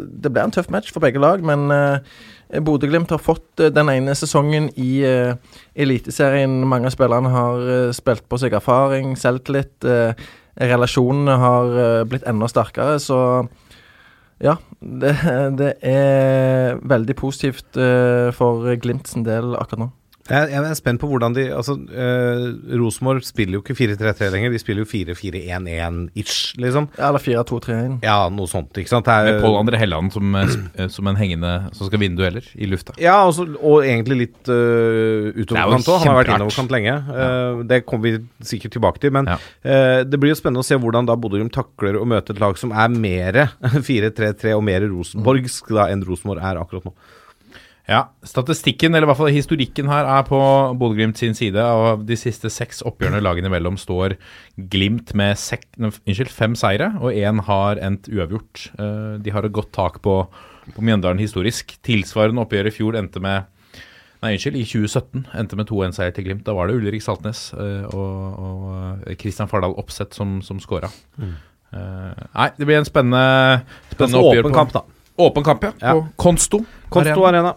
det 0.04 0.34
ble 0.34 0.44
en 0.44 0.52
tøff 0.54 0.68
match 0.74 0.92
for 0.92 1.02
begge 1.02 1.22
lag, 1.22 1.40
men 1.46 1.72
uh, 1.72 2.02
Bodø-Glimt 2.60 3.14
har 3.14 3.22
fått 3.24 3.64
uh, 3.64 3.70
den 3.72 3.90
ene 3.94 4.18
sesongen 4.20 4.68
i 4.76 4.90
uh, 5.08 5.38
Eliteserien. 5.80 6.60
Mange 6.68 6.92
av 6.92 6.98
spillerne 6.98 7.32
har 7.32 7.64
uh, 7.64 7.96
spilt 7.96 8.28
på 8.28 8.42
seg 8.42 8.58
erfaring, 8.60 9.16
selvtillit. 9.18 9.78
Uh, 9.86 10.12
relasjonene 10.60 11.38
har 11.40 11.70
blitt 12.12 12.26
enda 12.28 12.50
sterkere, 12.52 12.98
så 13.00 13.46
ja. 14.44 14.58
Det, 14.80 15.14
det 15.60 15.74
er 15.86 16.80
veldig 16.88 17.16
positivt 17.20 17.80
eh, 17.80 18.30
for 18.36 18.76
Glimt 18.82 19.12
sin 19.12 19.26
del 19.28 19.56
akkurat 19.60 19.86
nå. 19.86 19.90
Jeg, 20.30 20.50
jeg 20.54 20.64
er 20.70 20.78
spent 20.78 21.02
på 21.02 21.08
hvordan 21.10 21.34
de 21.36 21.48
Altså, 21.56 21.74
uh, 21.74 22.44
Rosenborg 22.80 23.24
spiller 23.26 23.58
jo 23.58 23.62
ikke 23.64 23.76
4-3-3 23.78 24.30
lenger, 24.34 24.52
de 24.54 24.60
spiller 24.62 24.84
jo 24.86 24.90
4-4-1-1-ish, 24.90 26.54
liksom. 26.62 26.88
Ja, 26.98 27.10
Eller 27.10 27.24
4-2-3-1. 27.24 27.98
Ja, 28.06 28.18
noe 28.34 28.50
sånt, 28.50 28.72
ikke 28.78 28.92
sant. 28.92 29.06
Det 29.10 29.14
er- 29.16 29.30
Med 29.34 29.42
Pål 29.44 29.58
André 29.64 29.80
Helland 29.82 30.14
som, 30.14 30.36
eh, 30.36 30.54
eh, 30.78 30.88
som 30.88 31.08
en 31.08 31.16
hengende 31.16 31.74
som 31.76 31.88
skal 31.88 32.00
vinne 32.00 32.18
dueller 32.18 32.44
i 32.56 32.66
lufta. 32.70 32.94
Ja, 33.02 33.26
også, 33.28 33.48
og 33.62 33.84
egentlig 33.84 34.18
litt 34.28 34.50
uh, 34.50 34.54
er 34.54 35.34
utoverkant 35.44 35.88
òg. 35.90 36.00
Han 36.00 36.08
har 36.14 36.24
vært 36.24 36.34
innoverkant 36.36 36.72
lenge. 36.72 36.96
Uh, 37.10 37.64
det 37.64 37.86
kommer 37.86 38.04
vi 38.04 38.26
sikkert 38.44 38.72
tilbake 38.78 39.00
til. 39.00 39.12
Men 39.12 39.26
Ja. 39.26 39.38
uh, 39.66 40.04
det 40.04 40.20
blir 40.20 40.30
jo 40.34 40.40
spennende 40.40 40.64
å 40.64 40.66
se 40.66 40.76
hvordan 40.78 41.06
da 41.10 41.16
Bodø-Glimt 41.16 41.52
takler 41.54 41.96
å 42.00 42.06
møte 42.06 42.32
et 42.32 42.40
lag 42.40 42.58
som 42.58 42.72
er 42.72 42.88
mer 42.90 43.34
4-3-3 43.64 44.54
og 44.58 44.64
mer 44.64 44.82
rosenborgsk 44.90 45.74
da 45.76 45.88
enn 45.90 46.04
Rosenborg 46.06 46.44
er 46.44 46.60
akkurat 46.62 46.86
nå. 46.86 46.94
Ja, 47.90 48.04
Statistikken, 48.22 48.94
eller 48.94 49.08
i 49.08 49.10
hvert 49.10 49.18
fall 49.18 49.32
historikken 49.34 49.88
her, 49.90 50.06
er 50.06 50.26
på 50.28 50.38
Bodø-Glimt 50.78 51.18
sin 51.18 51.34
side. 51.34 51.58
Og 51.58 52.04
de 52.06 52.18
siste 52.20 52.52
seks 52.54 52.84
oppgjørene 52.86 53.22
lagene 53.24 53.50
imellom 53.50 53.80
står 53.82 54.14
Glimt 54.70 55.16
med 55.18 55.40
sek, 55.42 55.66
unnskyld, 55.82 56.30
fem 56.30 56.54
seire, 56.60 56.92
og 57.02 57.18
én 57.18 57.42
har 57.48 57.82
endt 57.82 58.12
uavgjort. 58.14 58.68
Eh, 58.78 59.16
de 59.26 59.34
har 59.34 59.48
et 59.48 59.56
godt 59.56 59.72
tak 59.74 59.98
på, 60.06 60.20
på 60.76 60.84
Mjøndalen 60.86 61.22
historisk. 61.22 61.74
Tilsvarende 61.86 62.44
oppgjør 62.44 62.70
i 62.70 62.76
fjor 62.76 63.00
endte 63.00 63.24
med 63.24 63.50
Nei, 64.20 64.34
unnskyld, 64.36 64.58
i 64.60 64.66
2017 64.68 65.22
endte 65.40 65.56
med 65.56 65.70
2-1-seier 65.70 66.12
til 66.12 66.26
Glimt. 66.28 66.44
Da 66.44 66.52
var 66.52 66.68
det 66.68 66.76
Ulrik 66.76 67.02
Saltnes 67.02 67.46
eh, 67.56 67.86
og, 67.88 68.42
og 68.44 69.14
Kristian 69.18 69.48
Fardal 69.50 69.78
Opseth 69.80 70.18
som, 70.20 70.42
som 70.46 70.60
skåra. 70.60 70.92
Mm. 71.16 71.38
nei, 71.72 72.50
det 72.58 72.68
blir 72.68 72.82
en 72.82 72.88
spennende, 72.88 73.64
spennende 73.94 74.20
oppgjør. 74.20 74.44
åpen 74.44 74.58
kamp, 74.58 74.76
da. 74.76 74.84
Åpen 75.24 75.48
kamp, 75.48 75.66
ja. 75.70 75.72
Ja. 75.80 75.96
På 75.96 76.06
Konsto. 76.20 76.62
Konsto 76.92 77.26
Arena. 77.30 77.56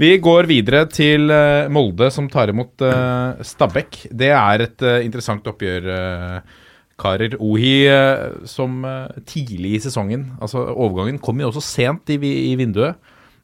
Vi 0.00 0.10
går 0.18 0.48
videre 0.50 0.84
til 0.90 1.30
eh, 1.30 1.68
Molde, 1.70 2.08
som 2.10 2.26
tar 2.30 2.50
imot 2.50 2.82
uh, 2.82 3.38
Stabæk. 3.46 4.08
Det 4.10 4.32
er 4.34 4.64
et 4.66 4.82
eh, 4.82 5.04
interessant 5.06 5.46
oppgjør, 5.46 5.86
eh, 5.94 6.62
karer. 6.98 7.36
Ohi 7.38 7.74
eh, 7.90 8.40
som 8.50 8.80
eh, 8.88 9.20
tidlig 9.30 9.76
i 9.76 9.82
sesongen 9.86 10.32
Altså, 10.42 10.64
overgangen 10.74 11.20
kom 11.22 11.38
jo 11.42 11.50
også 11.52 11.62
sent 11.62 12.10
i, 12.10 12.18
i 12.18 12.54
vinduet. 12.58 12.98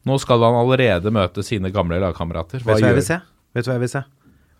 Nå 0.06 0.16
skal 0.22 0.42
han 0.42 0.58
allerede 0.58 1.12
møte 1.12 1.44
sine 1.46 1.70
gamle 1.74 2.00
lagkamerater. 2.02 2.64
Vet 2.64 2.80
du 2.80 2.86
hva 2.86 2.94
jeg 2.94 2.98
vil 2.98 3.08
se? 3.12 3.20
Vet 3.54 3.66
du 3.66 3.70
hva 3.70 3.76
jeg 3.78 3.84
vil 3.84 3.94
se? 3.94 4.02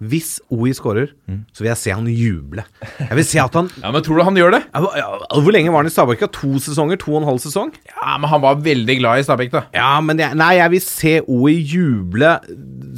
Hvis 0.00 0.38
OI 0.52 0.73
scorer, 0.76 1.11
så 1.52 1.62
vil 1.62 1.71
jeg 1.71 1.80
se 1.80 1.92
han 1.92 2.07
juble. 2.09 2.64
Jeg 2.99 3.19
vil 3.19 3.26
se 3.28 3.40
at 3.42 3.57
han 3.59 3.71
Ja, 3.85 3.90
men 3.92 4.04
tror 4.04 4.21
du 4.21 4.25
han 4.25 4.38
gjør 4.38 4.54
det? 4.57 4.62
Hvor 4.73 5.52
lenge 5.52 5.73
var 5.73 5.83
han 5.83 5.90
i 5.90 5.92
Stabæk? 5.92 6.25
To 6.37 6.61
sesonger? 6.62 7.00
To 7.00 7.14
og 7.14 7.23
en 7.23 7.28
halv 7.28 7.42
sesong? 7.42 7.73
Ja, 7.90 8.14
men 8.21 8.30
han 8.33 8.42
var 8.45 8.61
veldig 8.64 8.97
glad 9.00 9.21
i 9.21 9.26
Stabæk, 9.26 9.52
da. 9.54 9.64
Ja, 9.76 9.92
men 10.04 10.21
jeg, 10.23 10.37
nei, 10.40 10.54
jeg 10.61 10.75
vil 10.76 10.85
se 10.85 11.14
OI 11.26 11.57
juble 11.59 12.37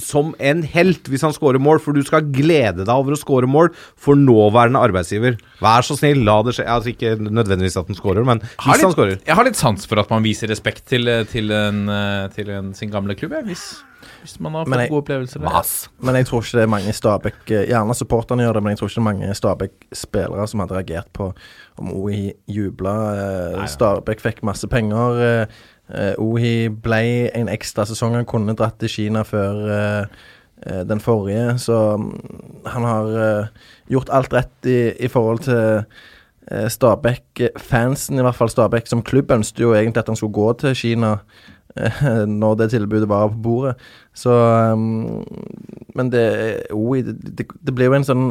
som 0.03 0.33
en 0.41 0.63
helt 0.73 1.11
hvis 1.11 1.25
han 1.27 1.35
scorer 1.35 1.61
mål, 1.63 1.83
for 1.83 1.97
du 1.97 2.03
skal 2.07 2.25
glede 2.33 2.87
deg 2.87 2.93
over 2.93 3.17
å 3.17 3.21
score 3.21 3.51
mål 3.51 3.73
for 4.01 4.19
nåværende 4.19 4.81
arbeidsgiver. 4.83 5.39
Vær 5.63 5.87
så 5.87 5.99
snill, 5.99 6.23
la 6.27 6.39
det 6.47 6.57
skje. 6.57 6.69
Altså 6.71 6.95
Ikke 6.95 7.17
nødvendigvis 7.21 7.79
at 7.81 7.91
han 7.91 7.99
scorer, 7.99 8.25
men 8.27 8.43
hvis 8.43 8.73
hvis 8.73 8.87
han 8.87 8.95
skårer... 8.95 9.17
scorer. 9.17 9.27
jeg 9.29 9.39
har 9.39 9.49
litt 9.49 9.59
sans 9.59 9.89
for 9.89 10.03
at 10.03 10.13
man 10.13 10.25
viser 10.25 10.51
respekt 10.51 10.87
til, 10.91 11.09
til, 11.31 11.53
en, 11.55 11.85
eh, 11.93 12.29
til 12.35 12.53
en, 12.55 12.73
sin 12.77 12.93
gamle 12.93 13.17
klubb, 13.19 13.35
jeg. 13.39 13.49
Hvis, 13.51 13.65
hvis 14.23 14.41
man 14.41 14.53
har 14.55 14.65
fått 14.65 14.79
jeg- 14.81 14.91
gode 14.91 15.03
opplevelser. 15.03 15.41
der. 15.41 15.89
Men 16.07 16.15
jeg 16.15 16.27
tror 16.27 16.41
ikke 16.43 16.59
det 16.59 16.63
er 16.63 16.73
mange 16.73 16.93
Stabæk 16.93 17.51
eh, 17.51 17.67
Gjerne 17.69 17.95
supporterne 17.95 18.43
gjør 18.47 18.53
det, 18.59 18.63
men 18.63 18.71
jeg 18.71 18.79
tror 18.79 18.89
ikke 18.89 18.95
det 18.95 19.03
er 19.03 19.11
mange 19.13 19.35
Stabæk-spillere 19.35 20.49
som 20.49 20.61
hadde 20.61 20.75
reagert 20.77 21.09
på 21.13 21.33
om 21.79 21.93
Ohi 21.93 22.33
jubla. 22.49 22.97
Eh, 23.63 23.67
Stabæk 23.69 24.21
fikk 24.21 24.43
masse 24.43 24.69
penger. 24.69 25.47
Ohi 26.19 26.65
eh, 26.65 26.71
ble 26.71 27.03
en 27.35 27.49
ekstra 27.49 27.85
sesong. 27.89 28.15
Han 28.15 28.25
kunne 28.29 28.55
dratt 28.57 28.79
til 28.81 28.89
Kina 28.89 29.23
før 29.23 30.07
den 30.87 31.01
forrige, 31.03 31.59
så 31.59 31.97
mm, 31.99 32.63
han 32.71 32.85
har 32.87 33.49
gjort 33.91 34.09
alt 34.15 34.33
rett 34.33 34.67
i, 34.71 34.93
i 35.05 35.09
forhold 35.11 35.41
til 35.43 35.83
eh, 36.53 36.69
Stabæk. 36.71 37.43
Fansen, 37.59 38.19
i 38.19 38.23
hvert 38.23 38.35
fall 38.39 38.49
Stabæk 38.53 38.87
som 38.87 39.03
klubb, 39.03 39.31
ønsket 39.35 39.59
jo 39.65 39.73
egentlig 39.75 40.05
at 40.05 40.07
han 40.13 40.17
skulle 40.17 40.33
gå 40.33 40.53
til 40.63 40.75
Kina 40.79 41.17
når 42.41 42.57
det 42.61 42.71
tilbudet 42.75 43.09
var 43.09 43.29
på 43.33 43.43
bordet. 43.43 43.75
Så 44.15 44.33
um, 44.73 45.25
Men 45.95 46.11
det, 46.13 46.27
oi, 46.73 47.03
det, 47.03 47.47
det, 47.49 47.75
blir 47.75 47.91
jo 47.91 47.97
en 47.99 48.09
sånn 48.09 48.27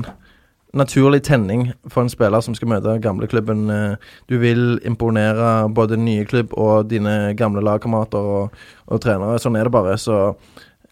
naturlig 0.78 1.24
tenning 1.28 1.72
for 1.92 2.06
en 2.06 2.12
spiller 2.12 2.42
som 2.42 2.56
skal 2.56 2.70
møte 2.72 3.00
gamleklubben. 3.04 3.70
Eh, 3.70 4.12
Du 4.30 4.38
vil 4.40 4.80
imponere 4.88 5.68
både 5.70 5.98
nye 6.00 6.26
klubb 6.26 6.54
og 6.54 6.88
dine 6.90 7.34
gamle 7.36 7.62
lagkamerater 7.62 8.18
og, 8.18 8.62
og 8.88 9.02
trenere. 9.04 9.40
Sånn 9.40 9.58
er 9.60 9.68
det 9.68 9.74
bare. 9.76 9.98
Så 10.00 10.16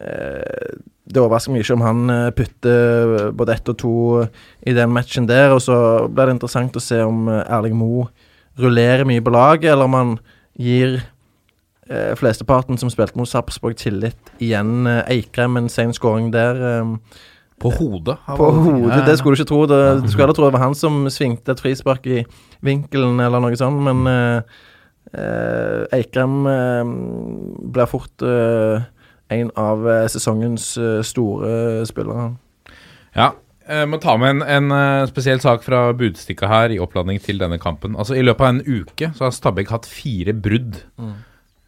eh, 0.03 0.75
det 1.09 1.21
overrasker 1.21 1.53
meg 1.53 1.63
ikke 1.63 1.77
om 1.77 1.85
han 1.85 2.13
eh, 2.13 2.31
putter 2.35 3.31
både 3.31 3.55
ett 3.55 3.71
og 3.71 3.77
to 3.79 3.93
i 4.67 4.75
den 4.75 4.91
matchen 4.93 5.29
der. 5.29 5.55
Og 5.55 5.63
så 5.63 5.77
blir 6.07 6.27
det 6.27 6.37
interessant 6.37 6.75
å 6.75 6.83
se 6.83 6.99
om 7.05 7.29
eh, 7.31 7.45
Erling 7.47 7.77
Moe 7.79 8.09
rullerer 8.59 9.07
mye 9.07 9.23
på 9.23 9.31
laget, 9.33 9.71
eller 9.71 9.87
om 9.87 9.95
han 9.95 10.13
gir 10.59 10.99
eh, 11.89 12.13
flesteparten 12.19 12.77
som 12.79 12.89
spilte 12.93 13.17
mot 13.19 13.29
Sarpsborg 13.29 13.75
tillit 13.81 14.31
igjen. 14.39 14.87
Eh, 14.87 15.03
Eikrem 15.17 15.57
en 15.59 15.69
sen 15.69 15.91
skåring 15.93 16.31
der. 16.31 16.55
Eh, 16.79 16.95
På 17.59 17.71
hodet. 17.75 18.15
på 18.37 18.51
hodet, 18.55 19.01
det 19.05 19.17
skulle 19.19 19.35
du 19.35 19.41
ikke 19.41 19.49
tro. 19.49 19.65
Det, 19.67 19.79
du 20.03 20.07
skulle 20.07 20.23
heller 20.27 20.37
tro 20.37 20.45
det 20.47 20.53
var 20.55 20.63
han 20.69 20.75
som 20.79 21.01
svingte 21.11 21.51
et 21.51 21.59
frispark 21.59 22.05
i 22.07 22.21
vinkelen, 22.63 23.19
eller 23.19 23.41
noe 23.43 23.57
sånt, 23.59 23.81
men 23.83 24.07
eh, 24.07 24.41
eh, 25.11 25.83
Eikrem 25.99 26.37
eh, 26.47 26.93
blir 27.75 27.89
fort 27.91 28.23
eh, 28.23 28.85
en 29.35 29.51
av 29.59 29.83
sesongens 30.09 30.71
store 31.05 31.83
spillere. 31.85 32.31
Ja, 33.13 33.33
jeg 33.69 33.89
må 33.91 33.99
ta 34.01 34.15
med 34.17 34.39
en, 34.41 34.71
en 34.71 35.07
spesiell 35.11 35.37
sak 35.43 35.61
fra 35.61 35.91
Budstikka 35.93 36.47
her 36.49 36.71
i 36.73 36.79
oppladning 36.81 37.19
til 37.21 37.37
denne 37.37 37.59
kampen. 37.61 37.93
Altså 37.99 38.15
I 38.17 38.23
løpet 38.25 38.41
av 38.41 38.55
en 38.55 38.63
uke 38.65 39.11
så 39.13 39.27
har 39.27 39.35
Stabæk 39.35 39.69
hatt 39.75 39.85
fire 39.85 40.33
brudd. 40.33 40.79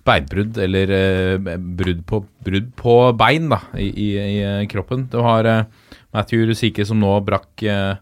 Beinbrudd, 0.07 0.57
eller 0.61 0.93
eh, 0.95 1.57
brudd, 1.57 2.05
på, 2.09 2.23
brudd 2.45 2.71
på 2.79 2.95
bein 3.19 3.51
da, 3.51 3.61
i, 3.77 3.89
i, 3.89 4.07
i 4.17 4.39
eh, 4.45 4.63
kroppen. 4.71 5.05
Du 5.11 5.19
har 5.25 5.49
eh, 5.49 5.91
Matthew 6.15 6.47
Rusike 6.49 6.85
som 6.87 7.01
nå 7.01 7.13
brakk 7.27 7.65
eh, 7.69 7.99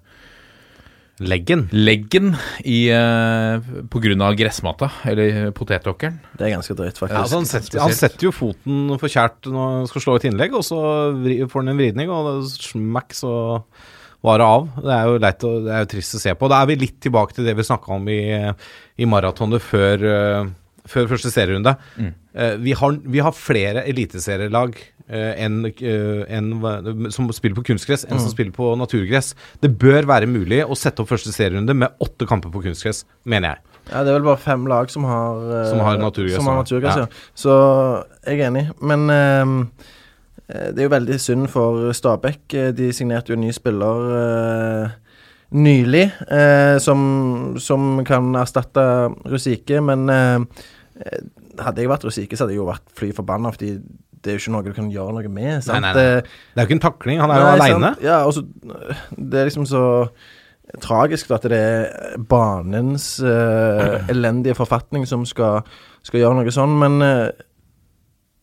Leggen. 1.20 1.66
leggen 1.76 2.32
i, 2.64 2.88
eh, 2.96 3.70
på 3.92 4.00
grunn 4.00 4.22
av 4.24 4.38
gressmata, 4.40 4.88
eller 5.12 5.52
potetåkeren. 5.52 6.16
Det 6.40 6.48
er 6.48 6.54
ganske 6.56 6.76
drøyt, 6.80 6.96
faktisk. 6.96 7.18
Ja, 7.18 7.26
altså 7.26 7.42
han, 7.42 7.50
setter, 7.50 7.82
han 7.84 7.96
setter 7.98 8.30
jo 8.30 8.32
foten 8.32 8.94
forkjært 9.02 9.50
når 9.52 9.74
han 9.74 9.90
skal 9.92 10.06
slå 10.06 10.16
et 10.16 10.30
innlegg, 10.32 10.56
og 10.56 10.64
så 10.64 10.80
får 11.20 11.60
han 11.60 11.74
en 11.74 11.82
vridning, 11.82 12.14
og 12.16 12.30
det 12.30 12.54
smakk, 12.56 13.18
så 13.20 13.34
var 14.26 14.40
det 14.40 14.48
av. 14.48 14.70
Det 14.84 14.96
er 14.96 15.10
jo 15.10 15.20
leit 15.24 15.46
og 15.48 15.60
det 15.66 15.76
er 15.76 15.84
jo 15.84 15.92
trist 15.94 16.16
å 16.18 16.24
se 16.24 16.34
på. 16.40 16.50
Da 16.52 16.62
er 16.62 16.72
vi 16.72 16.80
litt 16.82 16.98
tilbake 17.04 17.36
til 17.36 17.48
det 17.48 17.56
vi 17.60 17.68
snakka 17.68 17.94
om 17.96 18.10
i, 18.12 18.22
i 19.00 19.08
maratonet 19.08 19.64
før, 19.64 20.08
eh, 20.14 20.50
før 20.90 21.08
første 21.12 21.32
serierunde. 21.34 21.76
Mm. 21.98 22.14
Eh, 22.36 22.56
vi, 22.64 22.74
har, 22.78 22.96
vi 23.06 23.22
har 23.24 23.36
flere 23.36 23.84
eliteserielag 23.90 24.78
eh, 25.10 25.44
enn, 25.46 25.60
eh, 25.70 27.10
som 27.14 27.30
spiller 27.36 27.58
på 27.60 27.66
kunstgress, 27.72 28.06
enn 28.08 28.18
Mm. 28.18 28.24
som 28.26 28.34
spiller 28.34 28.54
på 28.56 28.72
naturgress. 28.80 29.34
Det 29.62 29.72
bør 29.82 30.08
være 30.10 30.30
mulig 30.30 30.64
å 30.66 30.78
sette 30.78 31.02
opp 31.04 31.10
første 31.12 31.34
serierunde 31.36 31.76
med 31.78 31.94
åtte 32.02 32.28
kamper 32.30 32.52
på 32.54 32.64
kunstgress, 32.66 33.04
mener 33.26 33.54
jeg. 33.56 33.66
Ja, 33.90 34.04
det 34.04 34.12
er 34.12 34.20
vel 34.20 34.28
bare 34.28 34.38
fem 34.44 34.66
lag 34.70 34.90
som 34.94 35.06
har 35.08 35.66
Som 35.70 35.80
har 35.82 35.98
naturgress, 35.98 36.36
Som 36.36 36.46
har 36.52 36.60
naturgress, 36.64 36.96
Ja. 36.96 37.08
ja. 37.08 37.08
Så 37.34 37.54
jeg 38.28 38.40
er 38.40 38.50
enig. 38.52 38.66
Men 38.82 39.10
eh, 39.10 39.56
det 40.74 40.80
er 40.80 40.90
jo 40.90 40.96
veldig 40.96 41.20
synd 41.22 41.50
for 41.50 41.92
Stabæk. 41.94 42.74
De 42.78 42.92
signerte 42.94 43.30
jo 43.34 43.38
en 43.38 43.46
ny 43.48 43.52
spiller 43.54 44.10
Uh, 44.10 44.90
nylig, 45.52 46.12
eh, 46.30 46.78
som, 46.78 47.56
som 47.58 48.04
kan 48.06 48.36
erstatte 48.38 48.84
Rusike. 49.30 49.80
Men 49.82 50.10
eh, 50.14 50.66
hadde 51.60 51.84
jeg 51.84 51.92
vært 51.92 52.06
Rusike, 52.08 52.38
så 52.38 52.46
hadde 52.46 52.56
jeg 52.56 52.62
jo 52.62 52.70
vært 52.70 52.94
fly 52.98 53.12
forbanna, 53.16 53.52
fordi 53.56 53.76
det 54.20 54.34
er 54.34 54.36
jo 54.36 54.44
ikke 54.44 54.54
noe 54.56 54.66
du 54.68 54.74
kan 54.76 54.90
gjøre 54.92 55.16
noe 55.16 55.32
med. 55.32 55.62
Sant? 55.64 55.80
Nei, 55.80 55.94
nei, 55.94 55.94
nei. 55.96 56.18
Eh, 56.20 56.40
Det 56.54 56.60
er 56.60 56.66
jo 56.66 56.70
ikke 56.70 56.78
en 56.78 56.86
takling, 56.88 57.22
han 57.24 57.32
er 57.34 57.40
jo 57.40 57.52
aleine. 57.54 57.94
Ja, 58.04 58.20
og 58.28 58.34
Det 59.16 59.40
er 59.40 59.50
liksom 59.50 59.68
så 59.70 59.84
tragisk 60.84 61.32
at 61.34 61.48
det 61.50 61.58
er 61.58 62.18
banens 62.30 63.16
uh, 63.26 64.06
elendige 64.12 64.54
forfatning 64.54 65.08
som 65.10 65.24
skal, 65.26 65.64
skal 66.06 66.20
gjøre 66.22 66.44
noe 66.44 66.54
sånn, 66.54 66.76
men 66.78 67.00
uh, 67.02 67.30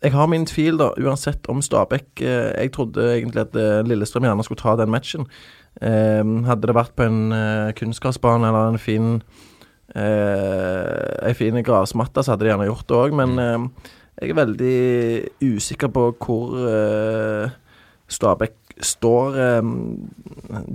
jeg 0.05 0.13
har 0.13 0.29
min 0.29 0.47
tvil, 0.47 0.77
da, 0.79 0.91
uansett 1.01 1.49
om 1.49 1.63
Stabæk 1.65 2.21
eh, 2.21 2.53
Jeg 2.63 2.73
trodde 2.77 3.05
egentlig 3.15 3.47
at 3.47 3.57
eh, 3.57 3.83
Lillestrøm 3.87 4.27
gjerne 4.29 4.45
skulle 4.45 4.61
ta 4.61 4.77
den 4.77 4.93
matchen. 4.93 5.27
Eh, 5.81 6.23
hadde 6.47 6.69
det 6.69 6.77
vært 6.77 6.95
på 6.97 7.07
en 7.09 7.33
kunstgressbane 7.77 8.49
eller 8.49 8.75
en 8.75 8.81
fin 8.81 9.09
Ei 9.95 11.35
fin 11.39 11.57
grasmatte, 11.63 12.23
så 12.23 12.35
hadde 12.35 12.45
de 12.45 12.51
gjerne 12.51 12.67
gjort 12.69 12.89
det 12.91 12.97
òg, 12.99 13.15
men 13.17 13.39
eh, 13.39 13.93
jeg 14.23 14.33
er 14.33 14.39
veldig 14.41 14.79
usikker 15.45 15.93
på 15.93 16.09
hvor 16.25 16.57
eh, 16.71 17.55
Stabæk 18.09 18.55
står 18.87 19.37
eh, 19.41 19.69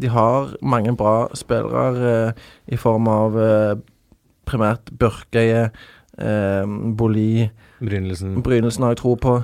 De 0.01 0.11
har 0.11 0.53
mange 0.61 0.95
bra 0.97 1.27
spillere 1.37 2.11
eh, 2.11 2.45
i 2.73 2.79
form 2.79 3.09
av 3.11 3.37
eh, 3.39 3.73
primært 4.47 4.91
Børkeie, 4.99 5.69
eh, 6.17 6.77
Boli 6.97 7.49
Brynelsen. 7.81 8.41
Brynelsen 8.45 8.83
har 8.85 8.95
jeg 8.95 9.01
tro 9.01 9.15
på. 9.15 9.35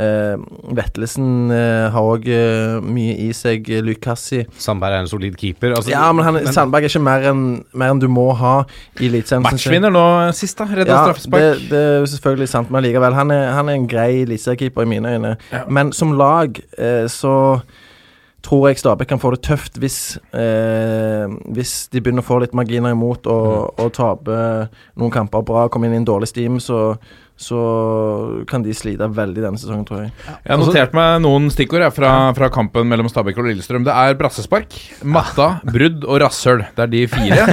Eh, 0.00 0.36
Vetlesen 0.76 1.50
eh, 1.52 1.88
har 1.92 2.06
òg 2.14 2.28
eh, 2.32 2.78
mye 2.84 3.16
i 3.26 3.30
seg. 3.36 3.68
Lukassi. 3.84 4.44
Sandberg 4.60 4.96
er 4.96 5.04
en 5.04 5.10
solid 5.10 5.36
keeper. 5.40 5.74
Altså, 5.76 5.92
Ja, 5.92 6.06
men, 6.16 6.24
han, 6.24 6.40
Sandberg 6.54 6.86
er 6.88 6.92
ikke 6.92 7.04
mer 7.04 7.26
enn 7.30 7.44
mer 7.76 7.92
enn 7.94 8.00
du 8.02 8.08
må 8.12 8.30
ha 8.40 8.54
i 9.00 9.10
Eliteserien. 9.10 9.44
Matchvinner 9.44 9.92
nå 9.92 10.06
sist, 10.36 10.58
da. 10.60 10.68
Redda 10.70 10.94
Ja, 10.94 11.02
straffespark. 11.10 11.44
det, 11.44 11.68
det 11.72 11.84
er 12.00 12.08
selvfølgelig 12.14 12.48
sant, 12.54 12.72
men 12.72 12.86
likevel. 12.86 13.16
Han 13.18 13.34
er, 13.34 13.50
han 13.56 13.68
er 13.68 13.78
en 13.78 13.86
grei 13.90 14.22
eliteseriekeeper 14.24 14.86
i 14.86 14.92
mine 14.96 15.14
øyne. 15.18 15.36
Ja. 15.52 15.64
Men 15.68 15.92
som 15.96 16.16
lag 16.18 16.58
eh, 16.78 17.06
så 17.10 17.36
tror 18.42 18.68
jeg 18.70 18.78
Stabæk 18.80 19.10
kan 19.10 19.20
få 19.20 19.34
det 19.34 19.42
tøft 19.44 19.76
hvis 19.78 20.16
eh, 20.32 21.26
Hvis 21.52 21.88
de 21.92 22.00
begynner 22.00 22.24
å 22.24 22.28
få 22.28 22.38
litt 22.40 22.54
marginer 22.56 22.94
imot 22.94 23.28
og, 23.28 23.74
og 23.76 23.90
tape 23.92 24.36
noen 24.96 25.12
kamper 25.12 25.44
bra, 25.44 25.66
komme 25.68 25.90
inn 25.90 25.98
i 25.98 26.00
en 26.00 26.08
dårlig 26.08 26.30
steam, 26.30 26.56
så, 26.62 26.94
så 27.40 27.58
kan 28.50 28.60
de 28.60 28.74
slite 28.76 29.06
veldig 29.16 29.40
denne 29.40 29.60
sesongen, 29.60 29.86
tror 29.88 30.02
jeg. 30.02 30.10
Jeg 30.28 30.50
har 30.52 30.60
notert 30.60 30.96
meg 30.96 31.22
noen 31.24 31.48
stikkord 31.52 31.86
jeg, 31.86 31.94
fra, 31.96 32.10
fra 32.36 32.50
kampen 32.52 32.90
mellom 32.90 33.08
Stabæk 33.08 33.40
og 33.40 33.48
Lillestrøm. 33.48 33.86
Det 33.86 33.94
er 33.96 34.18
brassespark, 34.20 34.76
matta, 35.08 35.46
brudd 35.64 36.04
og 36.04 36.20
rasshøl. 36.20 36.66
Det 36.76 36.84
er 36.84 36.92
de 36.92 37.02
fire. 37.08 37.46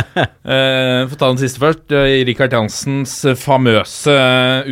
eh, 0.56 1.08
Få 1.08 1.16
ta 1.16 1.30
den 1.32 1.40
siste 1.40 1.62
først. 1.62 1.86
Eh, 1.88 2.20
Rikard 2.28 2.52
Jansens 2.52 3.16
famøse 3.40 4.18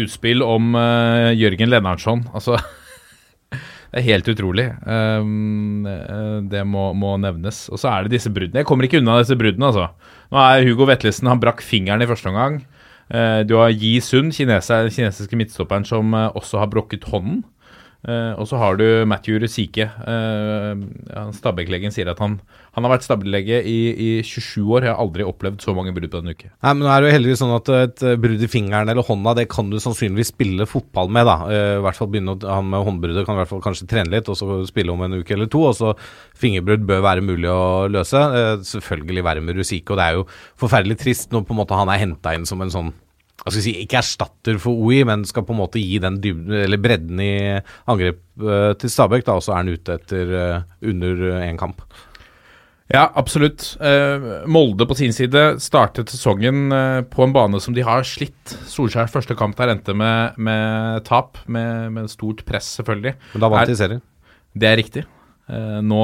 utspill 0.04 0.44
om 0.44 0.76
eh, 0.76 1.32
Jørgen 1.40 1.72
Lennartson. 1.72 2.26
Altså 2.36 2.60
Det 3.88 4.02
er 4.02 4.08
helt 4.10 4.28
utrolig. 4.28 4.68
Um, 4.84 5.86
eh, 5.88 6.40
det 6.52 6.66
må, 6.68 6.90
må 6.92 7.16
nevnes. 7.16 7.64
Og 7.72 7.80
så 7.80 7.88
er 7.94 8.04
det 8.04 8.18
disse 8.18 8.28
bruddene. 8.28 8.60
Jeg 8.60 8.68
kommer 8.68 8.84
ikke 8.84 9.00
unna 9.00 9.16
disse 9.22 9.38
bruddene, 9.38 9.72
altså. 9.72 9.88
Nå 10.28 10.44
er 10.44 10.66
Hugo 10.68 10.84
Vetlesen 10.90 11.30
Han 11.32 11.40
brakk 11.40 11.64
fingeren 11.64 12.04
i 12.04 12.10
første 12.10 12.28
omgang. 12.28 12.60
Eh, 13.08 13.40
du 13.48 13.56
har 13.56 13.72
Yi 13.72 14.00
Sun, 14.04 14.32
kinesiske 14.32 15.36
midtstopperen, 15.36 15.84
som 15.88 16.14
eh, 16.14 16.28
også 16.36 16.58
har 16.58 16.72
brukket 16.72 17.08
hånden. 17.08 17.44
Eh, 18.06 18.32
og 18.38 18.46
så 18.46 18.58
har 18.60 18.76
du 18.78 18.84
Matthew 19.10 19.40
Rusike. 19.42 19.88
Uh, 20.06 20.78
ja, 21.10 21.24
Stabæk-legen 21.34 21.90
sier 21.90 22.06
at 22.12 22.20
han, 22.22 22.36
han 22.76 22.86
har 22.86 22.92
vært 22.92 23.06
Stabæk-lege 23.08 23.58
i, 23.66 23.78
i 23.90 24.10
27 24.22 24.62
år. 24.62 24.86
Jeg 24.86 24.92
har 24.92 25.02
aldri 25.02 25.26
opplevd 25.26 25.64
så 25.64 25.74
mange 25.74 25.90
brudd 25.96 26.12
på 26.12 26.20
en 26.22 26.30
uke. 26.30 26.52
Nei, 26.52 26.74
men 26.76 26.84
nå 26.86 26.92
er 26.92 27.02
det 27.02 27.10
jo 27.10 27.16
heldigvis 27.16 27.42
sånn 27.42 27.56
at 27.56 27.72
et 27.74 28.04
eh, 28.06 28.20
brudd 28.22 28.44
i 28.44 28.50
fingeren 28.50 28.92
eller 28.92 29.06
hånda, 29.06 29.34
det 29.40 29.48
kan 29.50 29.72
du 29.72 29.80
sannsynligvis 29.82 30.30
spille 30.30 30.68
fotball 30.70 31.10
med, 31.14 31.26
da. 31.26 31.36
Uh, 31.50 31.72
I 31.80 31.82
hvert 31.88 31.98
fall 31.98 32.12
begynne 32.12 32.36
å 32.36 32.54
Han 32.58 32.70
med 32.70 32.86
håndbruddet 32.86 33.26
kan 33.26 33.36
i 33.36 33.42
hvert 33.42 33.50
fall 33.50 33.64
kanskje 33.66 33.90
trene 33.90 34.14
litt, 34.14 34.30
og 34.30 34.38
så 34.38 34.60
spille 34.70 34.94
om 34.94 35.02
en 35.02 35.18
uke 35.18 35.34
eller 35.34 35.50
to. 35.50 35.64
Og 35.72 35.74
så 35.80 35.92
fingerbrudd 36.38 36.86
bør 36.86 37.02
være 37.08 37.26
mulig 37.26 37.50
å 37.50 37.88
løse. 37.90 38.22
Uh, 38.30 38.54
Selvfølgelig 38.68 39.26
være 39.26 39.42
med 39.42 39.58
Rusike, 39.58 39.90
og 39.90 39.98
det 39.98 40.06
er 40.06 40.20
jo 40.20 40.24
forferdelig 40.60 41.00
trist 41.02 41.34
når 41.34 41.48
på 41.48 41.56
en 41.56 41.62
måte 41.64 41.78
han 41.78 41.90
er 41.90 42.02
henta 42.06 42.36
inn 42.36 42.46
som 42.46 42.62
en 42.62 42.72
sånn 42.72 42.94
hva 43.38 43.52
skal 43.52 43.60
jeg 43.60 43.66
si, 43.68 43.84
ikke 43.84 44.00
erstatter 44.00 44.58
for 44.60 44.74
OI, 44.82 45.04
men 45.06 45.22
skal 45.28 45.44
på 45.46 45.54
en 45.54 45.60
måte 45.60 45.80
gi 45.80 46.00
den 46.02 46.18
dybden, 46.22 46.56
eller 46.64 46.80
bredden 46.82 47.22
i 47.22 47.32
angrep 47.88 48.18
uh, 48.42 48.74
til 48.80 48.90
Stabæk, 48.90 49.24
da, 49.28 49.38
også 49.38 49.54
er 49.54 49.60
han 49.62 49.70
ute 49.70 49.98
etter 50.00 50.32
uh, 50.34 50.66
under 50.90 51.22
én 51.44 51.60
kamp. 51.60 51.84
Ja, 52.88 53.04
absolutt. 53.20 53.74
Uh, 53.82 54.46
Molde 54.48 54.86
på 54.88 54.96
sin 54.96 55.12
side 55.12 55.42
startet 55.60 56.08
sesongen 56.08 56.72
eh, 56.72 57.02
på 57.04 57.26
en 57.26 57.34
bane 57.36 57.60
som 57.60 57.76
de 57.76 57.84
har 57.84 58.06
slitt. 58.08 58.54
Solskjærs 58.70 59.12
første 59.12 59.36
kamp 59.36 59.58
der 59.58 59.74
endte 59.74 59.92
med, 59.92 60.38
med 60.40 61.04
tap, 61.08 61.36
med, 61.52 61.92
med 61.92 62.08
stort 62.08 62.46
press, 62.48 62.78
selvfølgelig. 62.80 63.12
Men 63.34 63.44
da 63.44 63.52
vant 63.52 63.68
de 63.68 63.76
serien. 63.76 64.00
Det 64.56 64.70
er 64.70 64.80
riktig. 64.80 65.04
Eh, 65.48 65.78
nå 65.80 65.98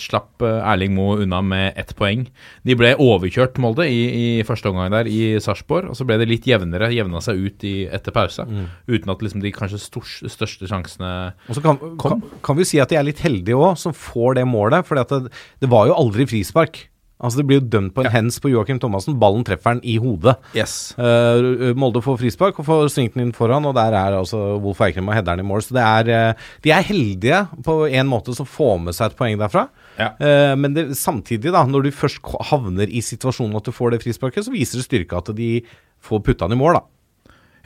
slapp 0.00 0.42
eh, 0.46 0.70
Erling 0.72 0.94
Moe 0.96 1.20
unna 1.24 1.42
med 1.44 1.76
ett 1.76 1.92
poeng. 1.98 2.24
De 2.64 2.76
ble 2.78 2.94
overkjørt, 3.04 3.60
Molde, 3.60 3.84
i, 3.84 4.00
i 4.40 4.44
første 4.48 4.70
omgang 4.70 4.92
der 4.94 5.10
i 5.12 5.36
Sarpsborg. 5.44 5.90
Og 5.92 5.98
så 5.98 6.06
ble 6.08 6.16
det 6.20 6.28
litt 6.30 6.48
jevnere, 6.48 6.90
jevna 6.94 7.20
seg 7.24 7.40
ut 7.44 7.66
i, 7.68 7.74
etter 7.92 8.14
pause. 8.16 8.46
Uten 8.88 9.12
at 9.12 9.24
liksom 9.24 9.44
de 9.44 9.52
kanskje 9.54 9.82
stors, 9.82 10.18
største 10.32 10.68
sjansene 10.70 11.12
Og 11.48 11.58
så 11.58 11.64
kan, 11.64 11.80
kan, 12.00 12.22
kan 12.44 12.58
vi 12.58 12.66
si 12.68 12.80
at 12.80 12.92
de 12.92 12.98
er 13.00 13.06
litt 13.06 13.20
heldige 13.24 13.58
òg, 13.58 13.76
som 13.80 13.96
får 13.96 14.40
det 14.40 14.48
målet. 14.48 14.88
For 14.88 14.98
det, 14.98 15.34
det 15.60 15.70
var 15.70 15.90
jo 15.90 15.98
aldri 15.98 16.28
frispark. 16.30 16.86
Altså 17.18 17.40
Det 17.40 17.46
blir 17.48 17.58
jo 17.58 17.68
dømt 17.72 17.94
på 17.96 18.04
en 18.04 18.12
hands 18.14 18.38
på 18.42 18.52
Joakim 18.52 18.78
Thomassen. 18.78 19.16
Ballen 19.18 19.42
treffer 19.46 19.74
han 19.74 19.80
i 19.82 19.96
hodet. 19.98 20.36
Yes. 20.54 20.92
Uh, 20.98 21.74
Molde 21.78 22.02
får 22.04 22.20
frispark 22.20 22.60
og 22.62 22.68
får 22.68 22.92
svingt 22.94 23.16
den 23.16 23.26
inn 23.26 23.34
foran, 23.34 23.66
og 23.66 23.74
der 23.78 23.96
er 23.98 24.18
altså 24.20 24.38
Wolf 24.62 24.82
Eikrem 24.86 25.10
og 25.10 25.18
headeren 25.18 25.42
i 25.42 25.46
mål. 25.46 25.64
Så 25.66 25.74
det 25.74 25.86
er, 25.86 26.12
uh, 26.30 26.52
de 26.62 26.74
er 26.74 26.86
heldige 26.86 27.40
på 27.66 27.80
en 27.88 28.10
måte 28.10 28.36
som 28.38 28.46
får 28.46 28.78
med 28.86 28.96
seg 28.96 29.10
et 29.10 29.18
poeng 29.18 29.40
derfra. 29.40 29.66
Ja. 29.98 30.12
Uh, 30.22 30.54
men 30.62 30.76
det, 30.76 30.86
samtidig, 30.98 31.50
da, 31.54 31.64
når 31.66 31.88
du 31.88 31.96
først 31.96 32.22
havner 32.52 32.86
i 32.86 33.02
situasjonen 33.02 33.58
at 33.58 33.66
du 33.66 33.74
får 33.74 33.96
det 33.96 34.04
frisparket, 34.06 34.46
så 34.46 34.54
viser 34.54 34.78
det 34.78 34.86
styrke 34.86 35.18
at 35.18 35.34
de 35.34 35.56
får 36.04 36.22
putta 36.22 36.46
den 36.46 36.54
i 36.54 36.62
mål, 36.62 36.78
da. 36.78 36.86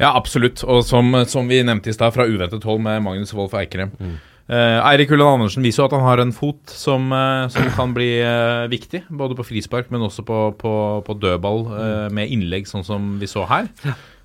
Ja, 0.00 0.16
absolutt. 0.16 0.64
Og 0.64 0.82
som, 0.86 1.12
som 1.28 1.48
vi 1.50 1.60
nevnte 1.64 1.92
i 1.92 1.94
stad, 1.94 2.14
fra 2.14 2.26
uventet 2.26 2.64
hold 2.66 2.80
med 2.82 3.02
Magnus 3.04 3.34
Wolff 3.36 3.54
Eikrem. 3.58 3.92
Eh, 4.00 4.14
Eirik 4.50 5.10
Ulland 5.14 5.38
Andersen 5.40 5.62
viser 5.64 5.82
jo 5.82 5.86
at 5.86 5.94
han 5.96 6.02
har 6.04 6.18
en 6.20 6.32
fot 6.34 6.60
som, 6.66 7.06
uh, 7.14 7.46
som 7.48 7.68
kan 7.76 7.92
bli 7.94 8.08
uh, 8.20 8.66
viktig. 8.68 9.04
Både 9.08 9.36
på 9.38 9.46
frispark, 9.46 9.90
men 9.94 10.02
også 10.02 10.24
på, 10.26 10.40
på, 10.58 10.72
på 11.06 11.14
dødball 11.22 11.62
eh, 11.78 12.08
med 12.12 12.28
innlegg, 12.34 12.66
sånn 12.68 12.84
som 12.84 13.14
vi 13.20 13.28
så 13.30 13.46
her. 13.48 13.70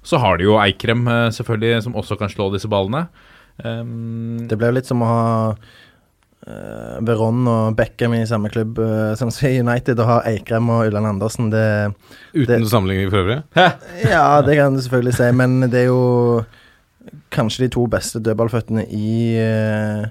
Så 0.07 0.17
har 0.23 0.37
de 0.39 0.47
jo 0.47 0.57
Eikrem, 0.59 1.05
eh, 1.07 1.29
selvfølgelig, 1.35 1.83
som 1.85 1.95
også 1.99 2.17
kan 2.19 2.31
slå 2.31 2.49
disse 2.53 2.67
ballene. 2.71 3.05
Um, 3.63 4.47
Det 4.47 4.57
ble 4.57 4.69
jo 4.69 4.75
litt 4.77 4.89
som 4.89 5.01
å 5.01 5.07
ha 5.09 5.23
uh, 6.47 6.97
Veron 7.05 7.47
og 7.49 7.75
Beckham 7.77 8.13
i 8.17 8.21
samme 8.29 8.51
klubb, 8.53 8.77
uh, 8.79 9.15
som 9.19 9.31
sier 9.33 9.63
United, 9.63 9.99
og 9.99 10.07
ha 10.11 10.19
Eikrem 10.29 10.69
og 10.73 10.87
Ulland 10.91 11.09
Andersen. 11.13 11.49
Det 11.53 11.63
Uten 12.33 12.61
Det- 12.63 12.69
sammenligning 12.71 13.09
for 13.11 13.23
øvrig. 13.23 13.39
Ja, 14.07 14.41
det 14.41 14.57
kan 14.59 14.73
du 14.77 14.81
selvfølgelig 14.81 15.17
si, 15.17 15.31
men 15.31 15.59
det 15.69 15.85
er 15.85 15.89
jo 15.91 16.45
kanskje 17.33 17.65
de 17.67 17.69
to 17.75 17.85
beste 17.91 18.19
dødballføttene 18.23 18.83
i 18.93 19.37
eh, 19.41 20.07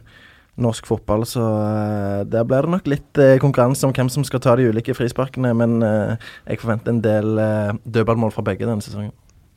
norsk 0.56 0.86
fotball, 0.88 1.26
så 1.28 1.42
eh, 1.44 2.24
der 2.32 2.46
blir 2.48 2.64
det 2.64 2.72
nok 2.72 2.86
litt 2.88 3.18
eh, 3.20 3.36
konkurranse 3.42 3.84
om 3.88 3.92
hvem 3.96 4.08
som 4.12 4.24
skal 4.24 4.40
ta 4.40 4.54
de 4.56 4.70
ulike 4.70 4.94
frisparkene, 4.96 5.52
men 5.58 5.78
eh, 5.84 6.16
jeg 6.48 6.62
forventer 6.62 6.94
en 6.94 7.02
del 7.04 7.36
uh, 7.36 7.72
dødballmål 7.84 8.32
fra 8.32 8.44
begge 8.46 8.64
denne 8.68 8.80
sesongen. 8.84 9.12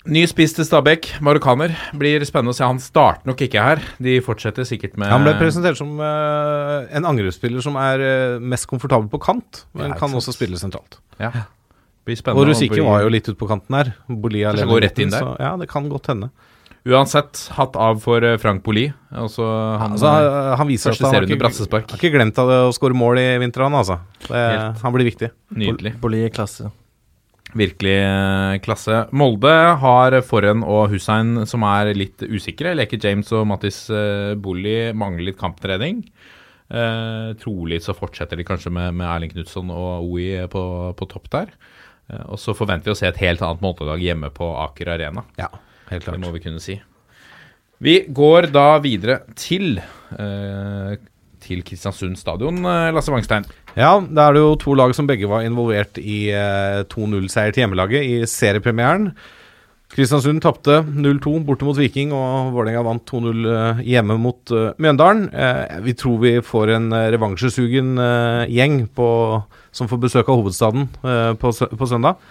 ny 0.10 0.24
spiss 0.28 0.56
til 0.58 0.66
Stabæk, 0.66 1.08
marokkaner. 1.22 1.72
Blir 2.00 2.24
spennende 2.26 2.52
å 2.52 2.58
se. 2.58 2.66
Han 2.66 2.80
starter 2.82 3.28
nok 3.30 3.42
ikke 3.46 3.62
her. 3.64 3.82
De 4.02 4.18
fortsetter 4.26 4.66
sikkert 4.68 4.96
med 4.98 5.12
Han 5.12 5.24
ble 5.28 5.36
presentert 5.40 5.78
som 5.80 5.92
eh, 6.02 6.88
en 6.98 7.06
angrepsspiller 7.06 7.62
som 7.64 7.76
er 7.80 8.04
eh, 8.04 8.40
mest 8.42 8.68
komfortabel 8.72 9.08
på 9.12 9.20
kant, 9.24 9.66
men 9.78 9.92
Ja, 9.94 9.98
kan 10.00 10.10
sant. 10.12 10.20
også 10.24 10.34
spille 10.36 10.58
sentralt. 10.60 10.98
Ja. 11.20 11.32
Blir 12.08 12.16
spennende. 12.18 12.42
Og 12.42 12.48
Rusike 12.50 12.74
bli- 12.74 12.84
var 12.88 13.04
jo 13.04 13.10
litt 13.14 13.28
ute 13.28 13.38
på 13.38 13.48
kanten 13.52 13.76
her. 13.76 13.92
Bolia 14.10 14.52
Kanskje 14.56 14.66
lener 14.72 14.82
rett 14.88 15.00
inn 15.04 15.12
der? 15.14 15.28
Så, 15.28 15.36
ja, 15.44 15.52
det 15.62 15.68
kan 15.70 15.88
godt 15.92 16.08
hende. 16.10 16.32
Uansett, 16.88 17.50
hatt 17.58 17.76
av 17.76 18.00
for 18.02 18.24
eh, 18.24 18.38
Frank 18.40 18.64
Poli. 18.64 18.86
Altså, 19.12 19.44
han, 19.82 19.92
Altså, 19.98 20.08
han- 20.08 20.58
han 20.58 20.68
viser 20.70 20.92
at 20.96 21.00
han 21.04 21.14
har 21.14 21.26
ikke, 21.28 21.40
brassespark. 21.42 21.90
har 21.92 21.98
ikke 22.00 22.14
glemt 22.16 22.38
av 22.40 22.48
å 22.48 22.72
skåre 22.74 22.96
mål 22.96 23.20
i 23.20 23.38
vinter, 23.42 23.64
han 23.68 23.74
altså. 23.74 24.00
Det, 24.28 24.44
han 24.82 24.94
blir 24.96 25.10
viktig. 25.12 25.30
Nydelig. 25.60 25.96
Poli 26.00 26.24
i 26.26 26.30
klasse. 26.30 26.72
Virkelig 27.58 27.96
eh, 27.98 28.58
klasse. 28.62 29.08
Molde 29.12 29.52
har 29.82 30.22
Forhen 30.22 30.62
og 30.64 30.90
Hussein 30.94 31.46
som 31.50 31.64
er 31.66 31.94
litt 31.98 32.22
usikre. 32.22 32.76
Leker 32.78 33.00
James 33.02 33.32
og 33.34 33.48
Mattis 33.50 33.88
eh, 33.90 34.36
Bolli 34.38 34.94
mangler 34.94 35.26
litt 35.32 35.40
kamptrening. 35.40 36.04
Eh, 36.70 37.34
trolig 37.42 37.82
så 37.82 37.96
fortsetter 37.98 38.38
de 38.38 38.46
kanskje 38.46 38.70
med, 38.72 38.94
med 38.94 39.08
Erling 39.10 39.32
Knutson 39.34 39.72
og 39.74 40.06
OI 40.14 40.46
på, 40.54 40.62
på 40.96 41.08
topp 41.10 41.26
der. 41.34 41.50
Eh, 42.10 42.22
og 42.30 42.38
så 42.38 42.54
forventer 42.54 42.92
vi 42.92 42.94
å 42.94 43.00
se 43.02 43.10
et 43.10 43.18
helt 43.26 43.42
annet 43.42 43.66
Molde-lag 43.66 43.98
hjemme 44.06 44.30
på 44.30 44.52
Aker 44.68 44.94
Arena. 44.94 45.26
Ja, 45.42 45.50
helt 45.92 46.06
Det 46.10 46.20
må 46.22 46.32
vi 46.36 46.44
kunne 46.44 46.62
si. 46.64 46.80
Vi 47.80 48.02
går 48.12 48.50
da 48.52 48.74
videre 48.84 49.22
til 49.40 49.80
eh, 49.80 50.98
til 51.40 51.64
Kristiansund 51.64 52.18
stadion, 52.20 52.58
eh, 52.68 52.92
Lasse 52.94 53.12
Wangstein. 53.14 53.46
Ja, 53.78 54.00
da 54.02 54.28
er 54.28 54.36
det 54.36 54.44
jo 54.44 54.56
to 54.60 54.76
lag 54.76 54.94
som 54.96 55.08
begge 55.08 55.30
var 55.30 55.46
involvert 55.48 55.98
i 56.02 56.30
eh, 56.36 56.84
2-0-seier 56.92 57.56
til 57.56 57.64
hjemmelaget 57.64 58.04
i 58.04 58.16
seriepremieren. 58.28 59.14
Kristiansund 59.90 60.44
tapte 60.44 60.84
0-2 60.86 61.40
borte 61.48 61.66
mot 61.66 61.78
Viking, 61.78 62.12
og 62.14 62.52
Vålerenga 62.54 62.84
vant 62.86 63.06
2-0 63.10 63.48
eh, 63.50 63.80
hjemme 63.90 64.20
mot 64.22 64.54
eh, 64.54 64.76
Mjøndalen. 64.78 65.30
Eh, 65.34 65.80
vi 65.88 65.96
tror 65.98 66.20
vi 66.22 66.36
får 66.46 66.76
en 66.76 66.92
eh, 66.94 67.08
revansjesugen 67.16 67.96
eh, 68.04 68.44
gjeng 68.54 68.84
på, 68.94 69.10
som 69.74 69.90
får 69.90 70.04
besøk 70.06 70.30
av 70.30 70.44
hovedstaden 70.44 70.86
eh, 71.02 71.34
på, 71.42 71.54
på 71.56 71.90
søndag. 71.90 72.22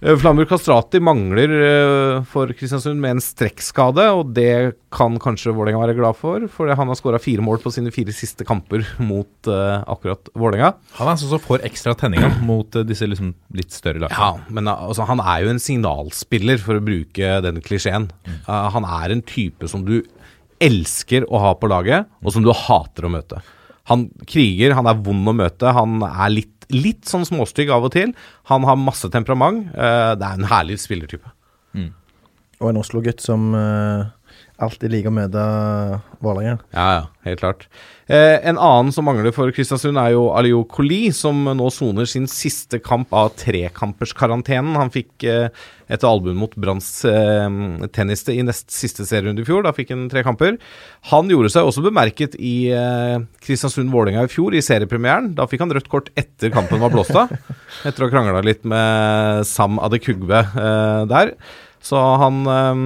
Eh, 0.00 0.14
Flamur 0.16 0.46
Kastrati 0.46 1.00
mangler 1.02 1.50
eh, 1.50 2.24
for 2.30 2.52
Kristiansund 2.54 3.00
med 3.02 3.16
en 3.16 3.22
strekkskade, 3.22 4.04
og 4.14 4.30
det 4.36 4.76
kan 4.94 5.16
kanskje 5.18 5.50
Vålerenga 5.56 5.80
være 5.82 5.96
glad 5.98 6.18
for, 6.18 6.44
for 6.52 6.70
han 6.70 6.92
har 6.92 6.98
skåra 6.98 7.18
fire 7.22 7.42
mål 7.42 7.58
på 7.64 7.72
sine 7.74 7.90
fire 7.94 8.14
siste 8.14 8.46
kamper 8.46 8.86
mot 9.02 9.50
uh, 9.50 9.82
akkurat 9.90 10.30
Vålerenga. 10.38 10.70
Han 11.00 11.10
er 11.10 11.18
sånn 11.18 11.34
som 11.34 11.42
får 11.42 11.66
ekstra 11.66 11.96
tenninga 11.98 12.30
mot 12.46 12.78
uh, 12.78 12.84
disse 12.86 13.10
liksom 13.10 13.34
litt 13.58 13.74
større 13.74 14.04
lagene. 14.04 14.14
Ja, 14.14 14.54
men 14.54 14.70
altså, 14.70 15.08
han 15.08 15.22
er 15.24 15.42
jo 15.42 15.52
en 15.52 15.62
signalspiller, 15.62 16.62
for 16.62 16.78
å 16.78 16.84
bruke 16.84 17.34
den 17.42 17.58
klisjeen. 17.64 18.08
Uh, 18.46 18.70
han 18.76 18.86
er 18.86 19.16
en 19.16 19.26
type 19.26 19.66
som 19.70 19.82
du 19.88 19.98
elsker 20.62 21.26
å 21.26 21.42
ha 21.42 21.54
på 21.58 21.70
laget, 21.70 22.06
og 22.22 22.34
som 22.34 22.46
du 22.46 22.54
hater 22.54 23.06
å 23.06 23.16
møte. 23.18 23.42
Han 23.88 24.08
kriger, 24.28 24.76
han 24.76 24.88
er 24.90 25.00
vond 25.04 25.32
å 25.32 25.36
møte, 25.36 25.72
han 25.74 26.02
er 26.04 26.32
litt, 26.34 26.68
litt 26.74 27.08
sånn 27.08 27.26
småstygg 27.28 27.72
av 27.72 27.88
og 27.88 27.94
til. 27.96 28.14
Han 28.52 28.66
har 28.68 28.80
masse 28.80 29.08
temperament. 29.12 29.70
Uh, 29.72 30.12
det 30.18 30.28
er 30.28 30.38
en 30.38 30.50
herlig 30.52 30.78
spillertype. 30.82 31.32
Og 32.58 32.72
en 32.72 32.80
Oslo-gutt 32.80 33.22
som 33.22 33.52
eh, 33.54 34.08
alltid 34.58 34.90
like 34.92 35.10
å 35.10 35.14
møte 35.14 35.42
Vålerenga. 36.24 36.58
Ja, 36.74 36.86
ja, 36.96 37.02
helt 37.28 37.40
klart. 37.42 37.66
Eh, 38.10 38.40
en 38.48 38.56
annen 38.56 38.90
som 38.94 39.04
mangler 39.06 39.34
for 39.36 39.52
Kristiansund, 39.54 39.98
er 40.00 40.14
jo 40.14 40.28
Alio 40.34 40.64
Koli, 40.66 41.12
som 41.14 41.44
nå 41.44 41.68
soner 41.74 42.08
sin 42.08 42.26
siste 42.30 42.80
kamp 42.82 43.12
av 43.14 43.34
trekamperskarantenen. 43.38 44.78
Han 44.80 44.90
fikk 44.94 45.26
eh, 45.28 45.52
et 45.92 46.06
album 46.06 46.40
mot 46.42 46.56
Branns 46.58 46.88
eh, 47.08 47.58
tenniste 47.94 48.34
i 48.34 48.42
nest 48.46 48.72
siste 48.74 49.06
serierunde 49.08 49.44
i 49.44 49.48
fjor. 49.48 49.62
Da 49.66 49.74
fikk 49.76 49.92
han 49.94 50.08
tre 50.10 50.24
kamper. 50.26 50.58
Han 51.12 51.30
gjorde 51.30 51.52
seg 51.54 51.68
også 51.68 51.84
bemerket 51.84 52.34
i 52.40 52.72
eh, 52.74 53.20
Kristiansund-Vålerenga 53.44 54.26
i 54.26 54.32
fjor, 54.32 54.56
i 54.56 54.64
seriepremieren. 54.64 55.34
Da 55.38 55.46
fikk 55.50 55.62
han 55.66 55.76
rødt 55.76 55.92
kort 55.92 56.10
etter 56.18 56.50
kampen 56.54 56.82
var 56.82 56.94
blåst 56.94 57.14
av, 57.14 57.30
etter 57.86 58.02
å 58.02 58.08
ha 58.08 58.14
krangla 58.16 58.42
litt 58.46 58.66
med 58.66 59.46
Sam 59.46 59.78
Adekugbe 59.84 60.42
eh, 60.48 61.06
der. 61.12 61.36
Så 61.84 62.00
han 62.24 62.42
eh, 62.50 62.84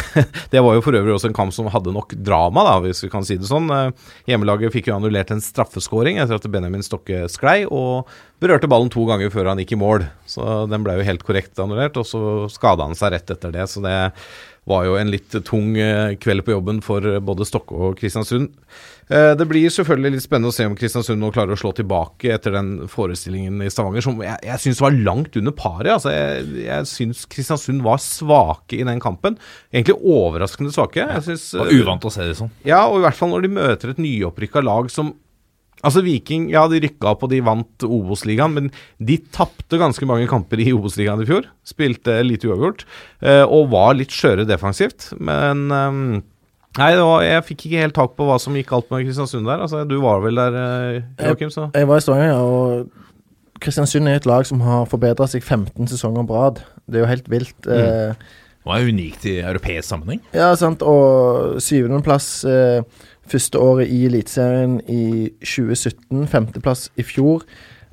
det 0.52 0.62
var 0.64 0.76
jo 0.76 0.82
for 0.84 0.96
øvrig 0.96 1.14
også 1.14 1.30
en 1.30 1.36
kamp 1.36 1.54
som 1.54 1.68
hadde 1.72 1.94
nok 1.94 2.14
drama, 2.16 2.64
da, 2.68 2.74
hvis 2.84 3.04
vi 3.04 3.10
kan 3.12 3.26
si 3.26 3.38
det 3.40 3.48
sånn. 3.48 3.68
Eh, 3.72 4.12
Hjemmelaget 4.30 4.74
fikk 4.74 4.90
jo 4.90 4.96
annullert 4.96 5.32
en 5.34 5.42
straffeskåring 5.44 6.20
etter 6.22 6.38
at 6.38 6.48
Benjamin 6.52 6.84
Stokke 6.86 7.26
sklei, 7.32 7.62
og 7.66 8.10
berørte 8.42 8.70
ballen 8.70 8.90
to 8.92 9.04
ganger 9.08 9.32
før 9.32 9.52
han 9.52 9.60
gikk 9.62 9.76
i 9.76 9.80
mål. 9.82 10.06
Så 10.28 10.64
den 10.70 10.86
ble 10.86 10.98
jo 10.98 11.06
helt 11.06 11.26
korrekt 11.26 11.60
annullert, 11.62 11.98
og 12.00 12.08
så 12.08 12.22
skada 12.52 12.88
han 12.88 12.98
seg 12.98 13.14
rett 13.14 13.34
etter 13.36 13.54
det. 13.54 13.68
Så 13.70 13.84
det 13.84 13.96
var 14.68 14.84
jo 14.86 14.94
en 14.94 15.10
litt 15.10 15.34
tung 15.48 15.72
eh, 15.80 16.14
kveld 16.22 16.44
på 16.46 16.54
jobben 16.54 16.78
for 16.86 17.02
eh, 17.02 17.20
både 17.24 17.46
Stokke 17.48 17.74
og 17.74 17.96
Kristiansund. 17.98 18.52
Eh, 19.10 19.32
Det 19.34 19.46
blir 19.50 19.66
selvfølgelig 19.74 20.12
litt 20.14 20.22
spennende 20.24 20.52
å 20.52 20.54
se 20.54 20.66
om 20.68 20.76
Kristiansund 20.78 21.18
nå 21.18 21.32
klarer 21.34 21.56
å 21.56 21.58
slå 21.58 21.72
tilbake 21.74 22.30
etter 22.36 22.54
den 22.54 22.70
forestillingen 22.92 23.58
i 23.66 23.70
Stavanger, 23.74 24.04
som 24.06 24.22
jeg, 24.22 24.38
jeg 24.46 24.62
syns 24.62 24.82
var 24.84 24.94
langt 24.94 25.34
under 25.40 25.56
paret. 25.58 25.90
Altså, 25.96 26.12
jeg 26.14 26.46
jeg 26.68 26.86
syns 26.92 27.24
Kristiansund 27.32 27.82
var 27.82 27.98
svake 28.02 28.78
i 28.78 28.86
den 28.86 29.02
kampen. 29.02 29.34
Egentlig 29.74 29.98
overraskende 29.98 30.70
svake. 30.74 31.02
Jeg 31.10 31.26
synes, 31.26 31.48
var 31.58 31.74
uvant 31.74 32.06
å 32.06 32.14
se 32.14 32.28
det 32.30 32.38
sånn. 32.38 32.54
ja, 32.68 32.84
og 32.86 33.00
i 33.00 33.04
hvert 33.08 33.18
fall 33.18 33.34
når 33.34 33.48
de 33.48 33.52
møter 33.58 33.90
et 33.96 34.00
nyopprykka 34.02 34.62
lag 34.62 34.90
som 34.94 35.14
Altså 35.82 36.02
Viking, 36.06 36.48
ja 36.52 36.64
de 36.70 36.78
rykka 36.84 37.10
opp 37.10 37.24
og 37.26 37.30
de 37.32 37.40
vant 37.42 37.86
Obos-ligaen, 37.86 38.52
men 38.54 38.68
de 39.02 39.16
tapte 39.34 39.80
ganske 39.80 40.06
mange 40.06 40.28
kamper 40.30 40.62
i 40.62 40.68
Obos-ligaen 40.74 41.22
i 41.24 41.26
fjor. 41.26 41.48
Spilte 41.66 42.20
lite 42.26 42.46
uavgjort, 42.50 42.84
eh, 43.22 43.42
og 43.42 43.70
var 43.74 43.96
litt 43.98 44.14
skjøre 44.14 44.46
defensivt. 44.48 45.10
Men 45.18 45.66
eh, 45.70 46.22
Nei, 46.72 46.86
det 46.96 47.02
var, 47.04 47.20
jeg 47.20 47.44
fikk 47.44 47.64
ikke 47.66 47.80
helt 47.82 47.94
tak 47.98 48.14
på 48.16 48.24
hva 48.24 48.38
som 48.40 48.54
gikk 48.56 48.70
galt 48.70 48.86
med 48.88 49.02
Kristiansund 49.04 49.44
der. 49.44 49.60
Altså, 49.60 49.82
Du 49.84 49.98
var 50.00 50.22
vel 50.24 50.38
der, 50.40 50.54
eh, 50.56 51.26
Joakim, 51.26 51.50
så 51.52 51.66
Jeg 51.74 51.88
var 51.90 52.00
i 52.00 52.04
Stavanger, 52.04 52.30
ja, 52.30 52.38
og 52.40 53.58
Kristiansund 53.62 54.08
er 54.08 54.16
et 54.16 54.26
lag 54.26 54.46
som 54.48 54.62
har 54.64 54.86
forbedra 54.88 55.26
seg 55.28 55.44
15 55.44 55.90
sesonger 55.92 56.24
på 56.26 56.38
rad. 56.38 56.62
Det 56.88 56.96
er 56.98 57.04
jo 57.04 57.10
helt 57.10 57.28
vilt. 57.30 57.58
Eh, 57.68 58.14
Det 58.62 58.70
var 58.70 58.86
unikt 58.88 59.24
i 59.26 59.36
europeisk 59.42 59.88
sammenheng. 59.90 60.20
Ja, 60.32 60.54
sant. 60.56 60.82
Og 60.86 61.58
syvendeplass 61.60 62.44
eh, 62.48 62.82
første 63.28 63.58
året 63.58 63.90
i 63.92 64.04
Eliteserien 64.08 64.80
i 64.90 65.30
2017. 65.44 66.26
Femteplass 66.30 66.88
i 66.98 67.04
fjor. 67.06 67.44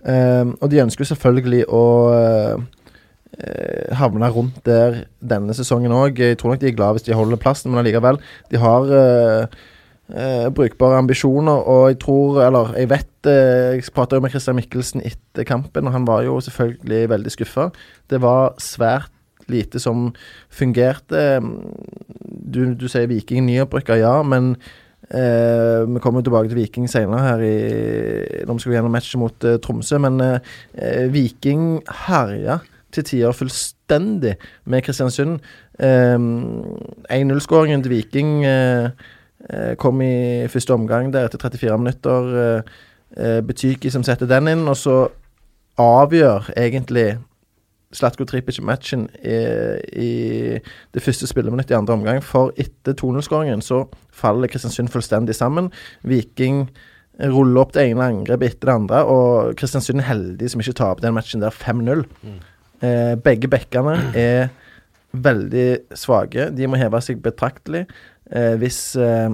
Eh, 0.08 0.46
og 0.60 0.70
de 0.72 0.82
ønsker 0.84 1.04
jo 1.04 1.12
selvfølgelig 1.12 1.65
å 1.76 1.86
eh, 2.15 3.98
havne 4.00 4.32
rundt 4.34 4.62
der 4.68 5.04
denne 5.20 5.56
sesongen 5.56 5.96
òg. 5.96 6.20
Jeg 6.20 6.39
tror 6.39 6.56
nok 6.56 6.63
de 6.63 6.72
er 6.72 6.78
glad 6.78 6.98
hvis 6.98 7.10
de 7.10 7.18
holder 7.18 7.42
plassen, 7.42 7.72
men 7.72 7.84
allikevel. 7.84 8.20
De 8.52 8.62
har 8.62 8.89
eh, 8.96 9.60
eh, 10.15 10.48
brukbare 10.56 11.04
ambisjoner, 11.04 11.62
og 11.68 11.89
jeg 11.92 12.02
tror, 12.06 12.42
eller 12.48 12.76
jeg 12.80 12.92
vet 12.96 13.06
Jeg 13.20 13.84
prata 13.92 14.15
jo 14.15 14.24
med 14.24 14.32
Christian 14.32 14.56
Mikkelsen 14.56 15.02
etter 15.04 15.44
kampen, 15.44 15.88
og 15.88 15.92
han 15.92 16.06
var 16.08 16.22
jo 16.24 16.38
selvfølgelig 16.39 17.10
veldig 17.12 17.32
skuffa. 17.34 17.65
Det 18.08 18.22
var 18.24 18.54
svært 18.63 19.12
lite 19.52 19.80
som 19.80 20.13
fungerte. 20.50 21.42
Du, 22.24 22.62
du 22.80 22.88
sier 22.88 23.10
Viking 23.12 23.44
nyopprykka, 23.50 23.98
ja, 24.00 24.22
men 24.24 24.54
eh, 25.13 25.86
vi 25.89 26.02
kommer 26.04 26.22
tilbake 26.26 26.50
til 26.50 26.60
Viking 26.60 26.89
senere 26.89 27.22
her 27.26 27.43
i, 27.45 27.54
når 28.45 28.58
vi 28.58 28.63
skal 28.63 28.76
gjennom 28.78 28.93
matchen 28.93 29.24
mot 29.24 29.48
eh, 29.48 29.60
Tromsø. 29.63 30.00
Men 30.02 30.19
eh, 30.22 31.06
Viking 31.13 31.82
herja 32.08 32.60
til 32.95 33.06
tider 33.06 33.38
fullstendig 33.38 34.36
med 34.65 34.84
Kristiansund. 34.86 35.39
Eh, 35.80 36.17
1-0-skåringen 36.17 37.86
til 37.86 37.95
Viking 37.95 38.45
eh, 38.45 38.89
eh, 39.50 39.74
kom 39.78 40.02
i 40.02 40.48
første 40.50 40.74
omgang 40.74 41.13
der 41.13 41.30
etter 41.30 41.41
34 41.41 41.78
minutter. 41.78 42.30
Eh, 42.43 42.62
eh, 43.17 43.39
Betyki 43.45 43.91
som 43.93 44.06
setter 44.06 44.30
den 44.30 44.52
inn, 44.52 44.67
og 44.67 44.78
så 44.78 45.02
avgjør 45.80 46.52
egentlig 46.58 47.17
Slatko 47.95 48.25
Tripic 48.30 48.60
matchen 48.62 49.08
i, 49.25 49.38
i 49.97 50.12
det 50.93 51.02
første 51.02 51.28
spilleminuttet 51.30 51.73
i 51.73 51.80
andre 51.80 51.95
omgang. 51.97 52.21
For 52.25 52.54
etter 52.60 52.93
2-0-skåringen 52.93 53.63
så 53.65 53.84
faller 54.13 54.52
Kristiansund 54.52 54.91
fullstendig 54.93 55.36
sammen. 55.38 55.71
Viking 56.06 56.67
ruller 57.19 57.63
opp 57.63 57.73
det 57.75 57.89
ene 57.89 58.06
angrepet 58.06 58.54
etter 58.54 58.69
det 58.69 58.78
andre, 58.78 59.02
og 59.10 59.58
Kristiansund 59.60 60.04
er 60.04 60.10
heldig 60.12 60.54
som 60.54 60.63
ikke 60.63 60.78
taper 60.80 61.08
den 61.08 61.17
matchen 61.17 61.43
der 61.43 61.56
5-0. 61.56 62.06
Eh, 62.80 63.15
begge 63.19 63.49
bekkene 63.52 63.97
er 64.15 64.49
veldig 65.12 65.97
svake. 65.97 66.49
De 66.56 66.69
må 66.69 66.80
heve 66.80 67.02
seg 67.04 67.21
betraktelig 67.23 67.86
eh, 68.32 68.56
hvis 68.62 68.80
eh, 69.02 69.34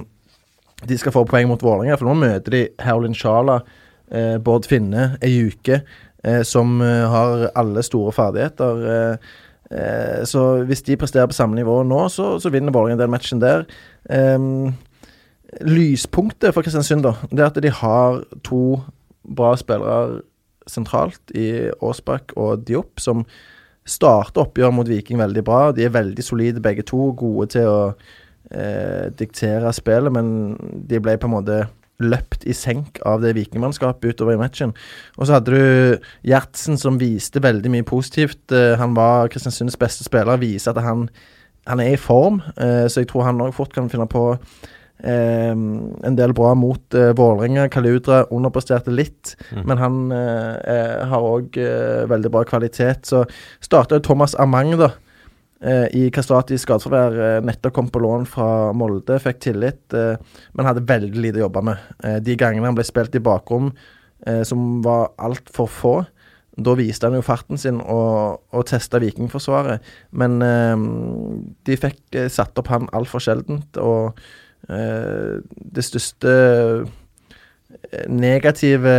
de 0.86 0.98
skal 0.98 1.14
få 1.14 1.24
poeng 1.28 1.50
mot 1.50 1.62
Vålerenga. 1.62 1.98
For 1.98 2.08
nå 2.08 2.16
møter 2.18 2.56
de 2.56 2.62
Herolin 2.82 3.16
Sjala, 3.16 3.60
eh, 4.10 4.36
Bård 4.42 4.68
Finne, 4.70 5.12
ei 5.24 5.46
uke, 5.50 5.82
som 6.46 6.80
eh, 6.82 7.04
har 7.10 7.50
alle 7.54 7.82
store 7.86 8.12
ferdigheter. 8.12 8.82
Eh, 8.94 9.16
eh, 9.70 10.24
så 10.24 10.64
hvis 10.66 10.82
de 10.82 10.98
presterer 10.98 11.30
på 11.30 11.36
samme 11.36 11.58
nivå 11.58 11.82
nå, 11.86 12.06
så, 12.12 12.36
så 12.42 12.50
vinner 12.50 12.74
Vålerenga 12.74 13.02
den 13.02 13.12
matchen 13.12 13.42
der. 13.42 13.66
Em, 14.10 14.74
lyspunktet 15.62 16.54
for 16.54 16.66
Kristiansund, 16.66 17.04
da, 17.06 17.14
det 17.30 17.44
er 17.44 17.50
at 17.50 17.62
de 17.62 17.70
har 17.70 18.22
to 18.44 18.80
bra 19.26 19.54
spillere 19.58 20.22
sentralt 20.66 21.34
i 21.34 21.70
Aasbakk 21.78 22.34
og 22.36 22.66
Diop, 22.66 22.98
som 22.98 23.22
starter 23.86 24.42
oppgjør 24.42 24.72
mot 24.74 24.88
Viking 24.88 25.20
veldig 25.20 25.44
bra. 25.46 25.60
De 25.72 25.86
er 25.86 25.94
veldig 25.94 26.24
solide 26.24 26.62
begge 26.62 26.82
to, 26.86 27.12
gode 27.18 27.52
til 27.54 27.70
å 27.70 27.80
eh, 28.50 29.12
diktere 29.14 29.70
spillet, 29.74 30.10
men 30.14 30.56
de 30.90 31.00
ble 31.02 31.14
på 31.22 31.30
en 31.30 31.36
måte 31.36 31.60
løpt 32.02 32.44
i 32.44 32.54
senk 32.56 33.00
av 33.08 33.22
det 33.24 33.34
vikingmannskapet 33.38 34.14
utover 34.14 34.36
i 34.36 34.40
matchen. 34.40 34.74
Og 35.16 35.26
så 35.26 35.38
hadde 35.38 35.54
du 35.54 36.06
Gjertsen 36.28 36.78
som 36.80 37.00
viste 37.00 37.42
veldig 37.42 37.72
mye 37.72 37.86
positivt. 37.88 38.42
Eh, 38.52 38.76
han 38.80 38.96
var 38.96 39.30
Kristiansunds 39.32 39.78
beste 39.80 40.06
spiller, 40.06 40.40
viser 40.42 40.74
at 40.74 40.84
han, 40.84 41.06
han 41.66 41.82
er 41.82 41.94
i 41.94 42.00
form, 42.00 42.42
eh, 42.56 42.86
så 42.88 43.02
jeg 43.02 43.12
tror 43.12 43.28
han 43.30 43.40
òg 43.44 43.54
fort 43.56 43.72
kan 43.74 43.88
finne 43.92 44.08
på 44.10 44.26
eh, 44.36 45.54
en 45.54 46.18
del 46.18 46.36
bra 46.36 46.52
mot 46.58 46.94
eh, 46.94 47.14
Vålerenga. 47.16 47.70
Kaludra 47.72 48.24
underpresterte 48.30 48.92
litt, 48.92 49.34
men 49.64 49.80
han 49.80 49.98
har 50.12 51.24
òg 51.32 51.56
veldig 52.12 52.32
bra 52.32 52.44
kvalitet. 52.48 53.08
Så 53.08 53.24
starta 53.64 54.02
Thomas 54.04 54.36
Amang, 54.38 54.76
da. 54.80 54.92
Eh, 55.60 55.86
I 55.96 56.08
Kastrati 56.14 56.58
skadeforvær. 56.60 57.18
Eh, 57.26 57.44
nettopp 57.46 57.74
kom 57.76 57.90
på 57.92 58.02
lån 58.02 58.26
fra 58.30 58.72
Molde, 58.76 59.18
fikk 59.22 59.40
tillit, 59.48 59.84
eh, 59.94 60.16
men 60.54 60.68
hadde 60.68 60.86
veldig 60.86 61.22
lite 61.22 61.40
å 61.40 61.46
jobbe 61.46 61.62
med. 61.70 61.86
De 62.24 62.36
gangene 62.38 62.68
han 62.68 62.76
ble 62.76 62.84
spilt 62.86 63.14
i 63.16 63.22
bakrom, 63.22 63.72
som 64.48 64.80
var 64.82 65.10
altfor 65.22 65.68
få, 65.70 65.90
da 66.56 66.72
viste 66.74 67.06
han 67.06 67.14
jo 67.14 67.22
farten 67.22 67.60
sin 67.60 67.82
og, 67.84 68.40
og 68.50 68.64
testa 68.66 68.98
Vikingforsvaret. 68.98 69.84
Men 70.10 70.38
de 71.68 71.76
fikk 71.76 72.16
satt 72.32 72.56
opp 72.58 72.70
han 72.72 72.88
altfor 72.96 73.22
sjeldent, 73.22 73.76
og 73.76 74.16
det 74.66 75.84
største 75.84 76.32
negative 78.08 78.96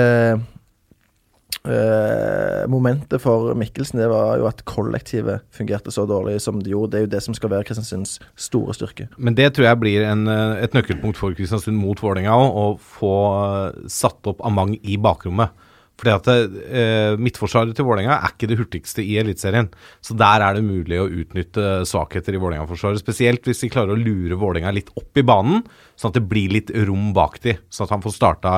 eh, 1.72 2.64
momentet 2.72 3.22
for 3.24 3.54
Mikkelsen, 3.58 4.00
det 4.02 4.10
var 4.12 4.40
jo 4.40 4.48
at 4.50 4.64
kollektivet 4.68 5.46
fungerte 5.56 5.94
så 5.94 6.08
dårlig 6.10 6.40
som 6.44 6.62
det 6.64 6.74
gjorde. 6.74 6.94
Det 6.94 7.00
er 7.00 7.06
jo 7.06 7.14
det 7.16 7.22
som 7.26 7.38
skal 7.38 7.52
være 7.54 7.68
Kristiansunds 7.68 8.18
store 8.40 8.76
styrke. 8.78 9.08
Men 9.18 9.38
det 9.38 9.52
tror 9.56 9.70
jeg 9.70 9.82
blir 9.84 10.08
en, 10.08 10.28
eh, 10.32 10.64
et 10.66 10.76
nøkkelpunkt 10.78 11.20
for 11.20 11.38
Kristiansund 11.38 11.80
mot 11.80 12.00
Vålerenga 12.00 12.36
òg, 12.36 12.60
å 12.64 12.68
få 12.98 13.16
eh, 13.38 13.88
satt 13.92 14.30
opp 14.32 14.44
Amang 14.48 14.76
i 14.82 15.00
bakrommet. 15.02 15.66
Fordi 15.98 16.12
at 16.14 17.18
Midtforsvaret 17.18 17.74
til 17.74 17.88
Vålerenga 17.88 18.20
er 18.20 18.30
ikke 18.30 18.46
det 18.52 18.60
hurtigste 18.60 19.02
i 19.02 19.16
Eliteserien. 19.18 19.66
Så 19.98 20.14
der 20.14 20.44
er 20.46 20.54
det 20.54 20.62
mulig 20.62 21.00
å 21.02 21.08
utnytte 21.10 21.80
svakheter 21.90 22.38
i 22.38 22.42
Vålerenga-forsvaret. 22.44 23.02
Spesielt 23.02 23.50
hvis 23.50 23.64
de 23.64 23.72
klarer 23.74 23.96
å 23.96 23.98
lure 23.98 24.38
Vålerenga 24.38 24.76
litt 24.78 24.92
opp 24.94 25.18
i 25.18 25.26
banen, 25.26 25.64
sånn 25.98 26.14
at 26.14 26.20
det 26.20 26.28
blir 26.30 26.54
litt 26.54 26.70
rom 26.86 27.16
bak 27.18 27.40
de, 27.42 27.56
Sånn 27.74 27.90
at 27.90 27.96
han 27.96 28.06
får 28.06 28.14
starta 28.14 28.54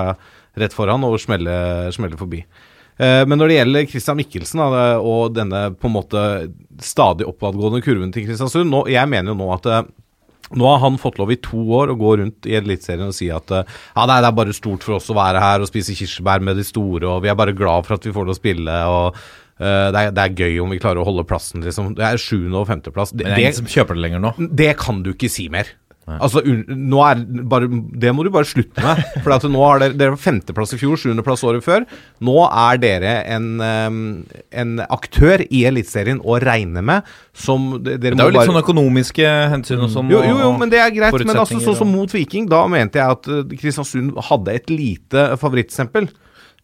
rett 0.59 0.75
foran 0.75 1.05
og 1.07 1.15
smelle, 1.21 1.55
smelle 1.95 2.19
forbi. 2.19 2.43
Eh, 2.99 3.23
Men 3.25 3.39
når 3.39 3.47
det 3.51 3.57
gjelder 3.59 3.87
Christian 3.93 4.17
Mikkelsen 4.19 4.59
og 4.65 5.33
denne 5.37 5.69
på 5.79 5.87
en 5.87 5.95
måte 5.95 6.23
stadig 6.83 7.27
oppadgående 7.27 7.81
kurven 7.83 8.11
til 8.15 8.25
Kristiansund 8.27 8.69
nå, 8.71 8.85
Jeg 8.91 9.07
mener 9.11 9.31
jo 9.33 9.39
nå 9.39 9.49
at 9.55 9.65
eh, 9.71 9.89
nå 10.49 10.65
har 10.65 10.79
han 10.81 10.97
fått 10.97 11.19
lov 11.21 11.29
i 11.31 11.37
to 11.45 11.59
år 11.77 11.91
å 11.93 11.97
gå 11.99 12.15
rundt 12.23 12.47
i 12.49 12.55
Eliteserien 12.57 13.11
og 13.11 13.13
si 13.15 13.27
at 13.31 13.51
eh, 13.53 13.67
ja, 13.95 14.05
nei, 14.09 14.17
det 14.23 14.31
er 14.31 14.37
bare 14.39 14.55
stort 14.57 14.83
for 14.87 14.97
oss 14.97 15.11
å 15.13 15.17
være 15.17 15.43
her 15.43 15.61
og 15.61 15.69
spise 15.69 15.93
kirsebær 15.95 16.41
med 16.43 16.57
de 16.57 16.65
store, 16.65 17.05
og 17.05 17.21
vi 17.23 17.29
er 17.29 17.37
bare 17.37 17.53
glad 17.53 17.85
for 17.85 17.99
at 17.99 18.07
vi 18.07 18.13
får 18.15 18.25
lov 18.25 18.33
å 18.35 18.39
spille. 18.39 18.79
og 18.89 19.19
det, 19.59 19.99
er, 19.99 20.11
det 20.15 20.23
er 20.23 20.37
gøy 20.39 20.61
om 20.63 20.71
vi 20.71 20.77
klarer 20.79 21.01
å 21.01 21.05
holde 21.05 21.25
plassen, 21.27 21.59
liksom. 21.65 21.89
Det 21.97 22.05
er 22.07 22.15
sjuende- 22.21 22.61
og 22.61 22.69
femteplass. 22.69 23.11
Det, 23.11 23.25
Men 23.25 23.33
det 23.33 23.33
er 23.33 23.35
det, 23.35 23.43
ingen 23.49 23.57
som 23.57 23.71
kjøper 23.73 23.97
det 23.97 24.03
lenger 24.05 24.21
nå. 24.23 24.29
det 24.55 24.69
kan 24.79 25.01
du 25.03 25.09
ikke 25.11 25.27
si 25.29 25.49
mer. 25.51 25.67
Altså, 26.17 26.41
nå 26.43 27.01
er 27.05 27.21
bare, 27.51 27.69
Det 27.69 28.13
må 28.15 28.25
du 28.25 28.31
bare 28.33 28.47
slutte 28.49 28.83
med. 28.83 29.01
For 29.23 29.49
nå 29.49 29.63
har 29.65 29.83
dere, 29.83 29.97
dere 29.99 30.15
var 30.15 30.21
femteplass 30.23 30.73
i 30.75 30.79
fjor, 30.81 30.97
sjuendeplass 30.99 31.45
året 31.47 31.65
før. 31.65 31.85
Nå 32.25 32.37
er 32.47 32.81
dere 32.81 33.15
en, 33.35 33.49
en 33.61 34.73
aktør 34.89 35.43
i 35.47 35.65
Eliteserien 35.69 36.21
å 36.23 36.39
regne 36.41 36.83
med 36.85 37.07
som 37.39 37.71
dere 37.83 37.99
Det 37.99 38.11
er 38.11 38.15
jo 38.17 38.31
litt 38.33 38.39
bare 38.41 38.51
sånn 38.51 38.61
økonomiske 38.63 39.35
hensyn 39.53 39.83
og 39.85 39.91
sånn. 39.93 40.09
jo, 40.11 40.23
jo, 40.25 40.39
jo, 40.43 40.49
men 40.59 40.71
det 40.71 40.81
er 40.83 40.95
greit. 40.95 41.15
Men 41.23 41.43
altså, 41.43 41.61
sånn 41.63 41.77
som 41.79 41.91
mot 41.93 42.11
Viking, 42.13 42.49
da 42.51 42.65
mente 42.71 42.99
jeg 42.99 43.19
at 43.19 43.29
eh, 43.31 43.45
Kristiansund 43.59 44.17
hadde 44.29 44.57
et 44.59 44.73
lite 44.73 45.29
favorittstempel. 45.39 46.09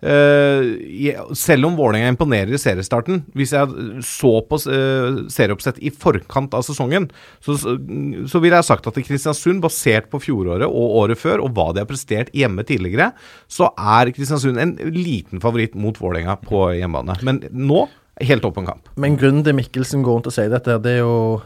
Eh, 0.04 1.22
selv 1.40 1.70
om 1.70 1.78
Vålerenga 1.78 2.10
imponerer 2.12 2.52
i 2.52 2.60
seriestarten 2.60 3.22
Hvis 3.32 3.54
jeg 3.56 4.02
så 4.04 4.32
på 4.44 4.58
eh, 4.68 5.22
serieoppsett 5.32 5.80
i 5.80 5.90
forkant 5.90 6.54
av 6.58 6.66
sesongen, 6.68 7.08
så, 7.40 7.56
så 7.56 8.42
ville 8.44 8.60
jeg 8.60 8.68
sagt 8.68 8.90
at 8.92 9.00
i 9.00 9.06
Kristiansund, 9.08 9.64
basert 9.64 10.10
på 10.12 10.20
fjoråret 10.20 10.68
og 10.68 10.98
året 11.00 11.22
før, 11.22 11.46
og 11.46 11.56
hva 11.56 11.70
de 11.72 11.82
har 11.84 11.90
prestert 11.90 12.34
hjemme 12.36 12.66
tidligere, 12.68 13.14
så 13.48 13.72
er 13.80 14.12
Kristiansund 14.16 14.60
en 14.60 14.76
liten 14.92 15.42
favoritt 15.44 15.80
mot 15.80 15.98
Vålerenga 16.02 16.38
på 16.44 16.68
hjemmebane. 16.76 17.16
Men 17.26 17.46
nå 17.56 17.86
helt 18.24 18.46
åpen 18.48 18.68
kamp. 18.68 18.92
Men 19.00 19.18
grunnen 19.20 19.48
til 19.48 19.56
Mikkelsen 19.58 20.04
går 20.06 20.20
rundt 20.20 20.30
og 20.32 20.36
sier 20.36 20.52
dette, 20.52 20.78
det 20.84 20.98
er 21.00 21.04
jo 21.04 21.42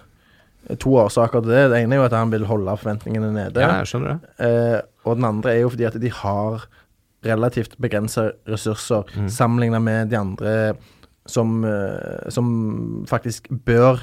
to 0.82 0.98
årsaker 1.02 1.42
til 1.46 1.54
det. 1.54 1.64
Det 1.72 1.84
ene 1.84 1.96
er 1.96 2.02
jo 2.02 2.10
at 2.10 2.18
han 2.18 2.34
vil 2.34 2.46
holde 2.50 2.76
forventningene 2.82 3.32
nede. 3.34 3.64
Ja, 3.64 3.80
jeg 3.82 3.90
skjønner 3.90 4.18
det. 4.18 4.36
Eh, 4.46 4.78
og 5.08 5.18
den 5.18 5.30
andre 5.30 5.56
er 5.56 5.64
jo 5.64 5.72
fordi 5.74 5.88
at 5.90 5.98
de 6.02 6.12
har 6.14 6.68
relativt 7.26 7.78
begrensa 7.82 8.30
ressurser 8.48 9.04
Mm. 9.16 9.28
sammenlignet 9.30 9.82
med 9.84 10.10
de 10.10 10.16
andre 10.20 10.54
som, 11.26 11.64
eh, 11.66 12.30
som 12.30 13.06
faktisk 13.10 13.50
bør 13.50 14.00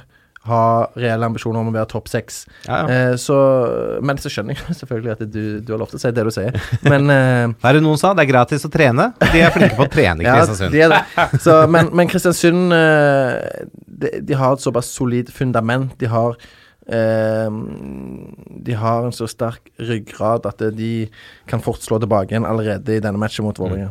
ha 0.46 0.86
reelle 0.94 1.26
ambisjoner 1.26 1.58
om 1.58 1.72
å 1.72 1.74
være 1.74 1.88
topp 1.90 2.06
seks. 2.08 2.44
Ja, 2.68 2.84
ja. 2.86 3.08
Eh, 3.10 4.00
men 4.06 4.20
så 4.22 4.30
skjønner 4.30 4.54
jeg 4.54 4.76
selvfølgelig 4.80 5.14
at 5.16 5.24
du, 5.32 5.60
du 5.60 5.72
har 5.72 5.80
lov 5.80 5.90
til 5.90 5.98
å 5.98 6.02
si 6.04 6.12
det 6.14 6.22
du 6.28 6.30
sier. 6.30 6.54
Men 6.86 7.10
eh, 7.16 7.46
Hva 7.56 7.72
er 7.72 7.78
det 7.80 7.82
noen 7.82 7.98
sa? 7.98 8.12
Det 8.14 8.26
er 8.26 8.30
gratis 8.30 8.66
å 8.68 8.70
trene. 8.70 9.08
De 9.32 9.40
er 9.42 9.50
flinke 9.54 9.74
på 9.78 9.88
å 9.88 9.90
trene 9.90 10.22
i 10.22 10.26
ja, 10.28 10.36
Kristiansund. 10.38 10.76
de 10.76 10.84
er 10.86 10.94
det. 10.94 11.40
Så, 11.42 11.56
men, 11.72 11.90
men 11.98 12.06
Kristiansund 12.12 12.76
eh, 12.76 13.66
de, 13.86 14.12
de 14.28 14.38
har 14.38 14.54
et 14.54 14.62
såpass 14.62 14.92
solid 14.94 15.32
fundament. 15.34 15.96
De 15.98 16.06
har 16.12 16.38
De 16.86 18.74
har 18.78 19.06
en 19.06 19.14
så 19.14 19.26
sterk 19.26 19.72
ryggrad 19.82 20.46
at 20.46 20.60
de 20.76 21.08
kan 21.50 21.62
fort 21.62 21.82
slå 21.82 21.98
tilbake 21.98 22.30
igjen 22.30 22.46
allerede 22.46 22.94
i 22.94 23.02
denne 23.02 23.18
matchen 23.18 23.46
mot 23.46 23.58
Vålerenga. 23.58 23.90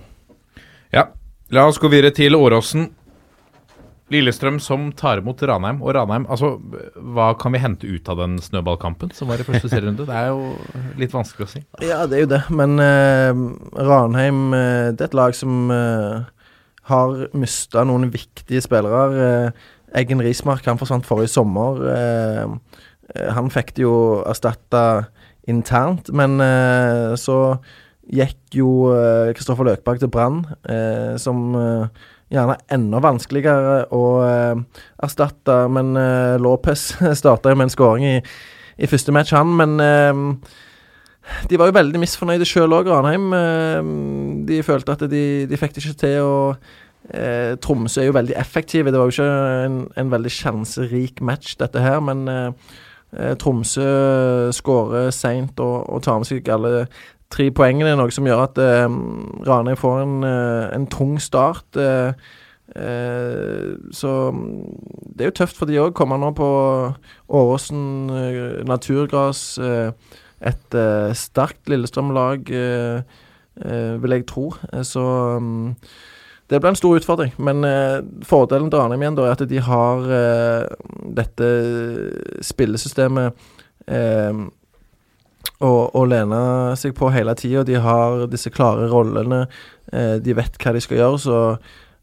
Ja. 0.95 1.09
La 1.53 1.65
oss 1.67 1.77
gå 1.77 1.91
videre 1.91 2.13
til 2.15 2.37
Åråsen. 2.37 2.87
Lillestrøm 4.13 4.61
som 4.61 4.91
tar 4.95 5.19
imot 5.19 5.41
Ranheim. 5.43 5.81
Og 5.83 5.95
Ranheim, 5.97 6.27
altså 6.29 6.55
Hva 6.95 7.31
kan 7.41 7.53
vi 7.55 7.61
hente 7.61 7.89
ut 7.89 8.09
av 8.09 8.21
den 8.21 8.37
snøballkampen 8.41 9.11
som 9.17 9.27
var 9.29 9.41
i 9.41 9.47
første 9.47 9.69
serierunde? 9.71 10.05
Det 10.07 10.15
er 10.15 10.29
jo 10.29 10.53
litt 11.01 11.13
vanskelig 11.13 11.47
å 11.47 11.51
si. 11.51 11.63
Ja, 11.83 12.03
det 12.07 12.19
er 12.19 12.23
jo 12.23 12.31
det, 12.35 12.41
men 12.53 12.77
uh, 12.79 13.33
Ranheim 13.75 14.47
uh, 14.53 14.93
Det 14.93 15.03
er 15.03 15.09
et 15.09 15.17
lag 15.17 15.35
som 15.37 15.73
uh, 15.73 16.23
har 16.89 17.15
mista 17.37 17.83
noen 17.87 18.11
viktige 18.13 18.61
spillere. 18.63 19.05
Eh, 19.25 19.63
Eggen 20.01 20.21
Rismark 20.21 20.65
han 20.67 20.79
forsvant 20.79 21.07
forrige 21.07 21.33
sommer. 21.33 21.81
Eh, 21.89 22.81
han 23.35 23.51
fikk 23.53 23.75
det 23.77 23.85
jo 23.85 23.95
erstatta 24.25 24.85
internt, 25.47 26.09
men 26.15 26.39
eh, 26.41 27.13
så 27.21 27.57
gikk 28.05 28.57
jo 28.57 28.69
eh, 28.93 29.31
Kristoffer 29.37 29.65
Løkberg 29.67 30.01
til 30.01 30.09
Brann, 30.13 30.43
eh, 30.69 31.15
som 31.21 31.55
eh, 31.57 32.03
gjerne 32.33 32.55
er 32.57 32.75
enda 32.77 33.01
vanskeligere 33.05 33.79
å 33.93 34.03
eh, 34.25 34.61
erstatte. 35.05 35.57
Men 35.73 35.93
eh, 35.99 36.35
Lopez 36.41 36.91
starta 37.21 37.53
med 37.55 37.67
en 37.67 37.73
skåring 37.73 38.07
i, 38.09 38.15
i 38.77 38.89
første 38.89 39.13
match, 39.15 39.33
han. 39.37 39.53
Men 39.57 39.75
eh, 39.81 40.23
de 41.49 41.57
var 41.61 41.69
jo 41.71 41.77
veldig 41.77 42.01
misfornøyde 42.01 42.47
sjøl 42.49 42.73
òg, 42.77 42.89
Ranheim. 42.93 43.29
Eh, 43.37 43.93
De 44.49 44.61
følte 44.65 44.97
at 44.97 45.05
de, 45.09 45.23
de 45.49 45.61
fikk 45.61 45.77
det 45.77 45.85
ikke 45.85 46.01
til. 46.05 46.17
å 46.25 46.35
eh, 47.09 47.53
Tromsø 47.61 48.03
er 48.03 48.09
jo 48.11 48.17
veldig 48.17 48.37
effektive. 48.41 48.93
Det 48.93 49.01
var 49.01 49.09
jo 49.09 49.17
ikke 49.17 49.29
en, 49.69 49.79
en 49.97 50.13
veldig 50.13 50.33
sjanserik 50.33 51.21
match, 51.25 51.55
dette 51.61 51.81
her, 51.81 52.01
men 52.05 52.27
eh, 52.29 52.49
eh, 52.49 52.84
Tromsø 53.39 53.85
skårer 54.51 55.11
seint 55.15 55.59
og, 55.63 55.85
og 55.87 56.01
tar 56.03 56.17
med 56.19 56.27
seg 56.27 56.49
alle 56.51 56.87
tre 57.33 57.49
poengene, 57.55 57.95
noe 57.97 58.13
som 58.13 58.27
gjør 58.27 58.43
at 58.45 58.59
eh, 58.61 58.97
Ranheim 59.47 59.79
får 59.79 60.01
en, 60.03 60.17
eh, 60.27 60.65
en 60.75 60.87
tung 60.91 61.15
start. 61.21 61.77
Eh, 61.79 62.13
eh, 62.75 63.71
så 63.95 64.13
mm, 64.35 64.49
det 65.15 65.25
er 65.25 65.31
jo 65.31 65.37
tøft 65.41 65.59
for 65.59 65.69
de 65.69 65.79
òg. 65.81 65.93
Kommer 65.97 66.21
nå 66.21 66.31
på 66.37 66.49
Åråsen 67.27 67.85
eh, 68.13 68.41
naturgras. 68.67 69.45
Eh, 69.57 69.91
et 70.45 70.77
eh, 70.77 71.13
sterkt 71.17 71.71
Lillestrøm-lag, 71.71 72.51
eh, 72.51 73.21
eh, 73.65 73.95
vil 74.03 74.17
jeg 74.19 74.27
tro. 74.29 74.51
Eh, 74.71 74.83
så 74.85 75.05
mm, 75.41 75.71
det 76.49 76.59
blir 76.59 76.69
en 76.69 76.77
stor 76.77 76.99
utfordring. 76.99 77.33
Men 77.41 77.63
eh, 77.65 78.03
fordelen 78.27 78.69
til 78.69 78.81
Ranheim 78.81 79.01
igjen 79.01 79.17
da, 79.17 79.25
er 79.25 79.37
at 79.37 79.49
de 79.49 79.63
har 79.65 80.11
eh, 80.19 80.67
dette 81.17 81.49
spillesystemet 82.45 83.47
eh, 83.89 84.43
å, 85.63 85.71
å 85.89 86.03
lene 86.09 86.41
seg 86.79 86.95
på 86.97 87.09
hele 87.13 87.35
tida. 87.39 87.65
De 87.65 87.79
har 87.81 88.25
disse 88.31 88.51
klare 88.53 88.89
rollene. 88.91 89.45
Eh, 89.93 90.17
de 90.23 90.35
vet 90.37 90.57
hva 90.61 90.73
de 90.75 90.81
skal 90.83 91.01
gjøre, 91.01 91.21
så 91.21 91.37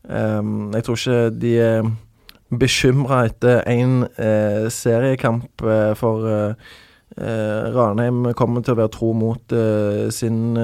eh, 0.09 0.41
jeg 0.77 0.87
tror 0.87 1.01
ikke 1.01 1.19
de 1.43 1.57
er 1.63 1.91
bekymra 2.53 3.25
etter 3.31 3.63
én 3.71 4.03
eh, 4.21 4.69
seriekamp, 4.73 5.67
for 5.99 6.57
Ranheim 7.13 8.31
kommer 8.37 8.63
til 8.65 8.73
å 8.73 8.79
være 8.79 8.91
tro 8.95 9.11
mot 9.13 9.53
sin 10.17 10.57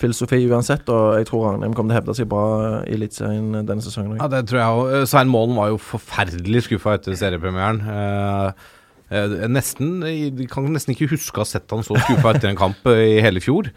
filosofi 0.00 0.40
uansett, 0.50 0.88
og 0.90 1.18
jeg 1.20 1.28
tror 1.28 1.44
Ranheim 1.48 1.74
kommer 1.76 1.92
til 1.92 1.96
å 1.96 2.00
hevde 2.00 2.16
seg 2.18 2.30
bra 2.30 2.44
i 2.82 2.96
Eliteserien 2.96 3.60
denne 3.62 3.84
sesongen. 3.84 4.16
Ja, 4.18 4.28
det 4.32 4.44
tror 4.50 4.60
jeg 4.60 4.78
òg. 4.80 5.08
Svein 5.10 5.30
Målen 5.30 5.58
var 5.58 5.70
jo 5.70 5.80
forferdelig 5.82 6.64
skuffa 6.66 6.96
etter 6.98 7.18
seriepremieren. 7.18 7.82
Eh, 7.94 8.64
eh, 9.14 9.36
nesten 9.50 10.00
jeg 10.08 10.48
kan 10.50 10.66
nesten 10.74 10.96
ikke 10.96 11.12
huske 11.14 11.38
å 11.38 11.44
ha 11.44 11.50
sett 11.50 11.70
han 11.70 11.86
så 11.86 11.98
skuffa 11.98 12.34
etter 12.34 12.50
en 12.50 12.58
kamp 12.58 12.90
eh, 12.90 13.04
i 13.16 13.22
hele 13.24 13.42
fjor. 13.44 13.70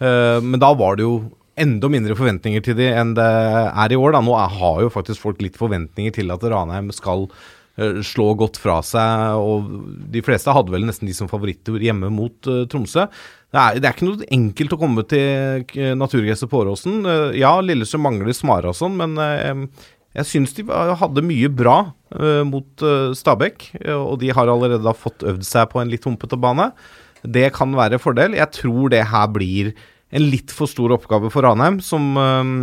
Eh, 0.00 0.38
men 0.42 0.58
da 0.62 0.72
var 0.74 0.98
det 0.98 1.06
jo 1.06 1.20
enda 1.60 1.90
mindre 1.92 2.16
forventninger 2.16 2.62
til 2.64 2.78
de 2.78 2.90
enn 2.96 3.14
det 3.18 3.30
er 3.30 3.94
i 3.94 3.98
år. 3.98 4.16
Da. 4.16 4.24
Nå 4.24 4.36
har 4.36 4.84
jo 4.84 4.92
faktisk 4.92 5.22
folk 5.22 5.42
litt 5.44 5.58
forventninger 5.60 6.18
til 6.18 6.32
at 6.34 6.44
Ranheim 6.50 6.90
skal 6.96 7.28
eh, 7.28 7.58
slå 8.06 8.32
godt 8.40 8.58
fra 8.60 8.78
seg. 8.86 9.36
Og 9.40 9.70
de 10.12 10.22
fleste 10.26 10.52
hadde 10.54 10.72
vel 10.74 10.86
nesten 10.88 11.08
de 11.10 11.14
som 11.16 11.30
favoritter 11.30 11.80
hjemme 11.80 12.10
mot 12.14 12.50
eh, 12.50 12.64
Tromsø. 12.70 13.06
Det 13.50 13.58
er, 13.58 13.78
det 13.82 13.88
er 13.88 13.96
ikke 13.96 14.06
noe 14.06 14.26
enkelt 14.30 14.74
å 14.76 14.80
komme 14.80 15.04
til 15.10 15.64
eh, 15.74 15.94
naturgresset 15.98 16.50
på 16.52 16.60
Åråsen. 16.64 17.00
Eh, 17.02 17.38
ja, 17.40 17.56
Lillestrøm 17.64 18.04
mangler 18.06 18.36
Smara 18.36 18.70
og 18.70 18.78
sånn, 18.78 18.98
men 19.00 19.16
eh, 19.18 19.64
jeg 20.20 20.26
syns 20.26 20.54
de 20.56 20.64
hadde 20.70 21.22
mye 21.26 21.50
bra 21.54 21.76
eh, 22.14 22.42
mot 22.46 22.82
eh, 22.86 23.10
Stabæk. 23.18 23.68
eh, 23.82 23.94
og 23.94 24.20
de 24.22 24.32
har 24.34 24.50
allerede 24.50 24.82
da 24.86 24.94
fått 24.94 25.26
øvd 25.26 25.46
seg 25.46 25.70
på 25.72 25.82
en 25.82 25.90
litt 25.90 26.06
humpete 26.06 26.38
bane. 26.40 26.70
Det 27.26 27.48
kan 27.56 27.74
være 27.76 27.98
fordel. 28.02 28.38
Jeg 28.38 28.54
tror 28.56 28.90
det 28.94 29.04
her 29.10 29.26
blir 29.34 29.74
en 30.10 30.24
litt 30.30 30.50
for 30.54 30.70
stor 30.70 30.94
oppgave 30.96 31.30
for 31.30 31.46
Ranheim, 31.46 31.78
som 31.84 32.08
eh, 32.18 32.54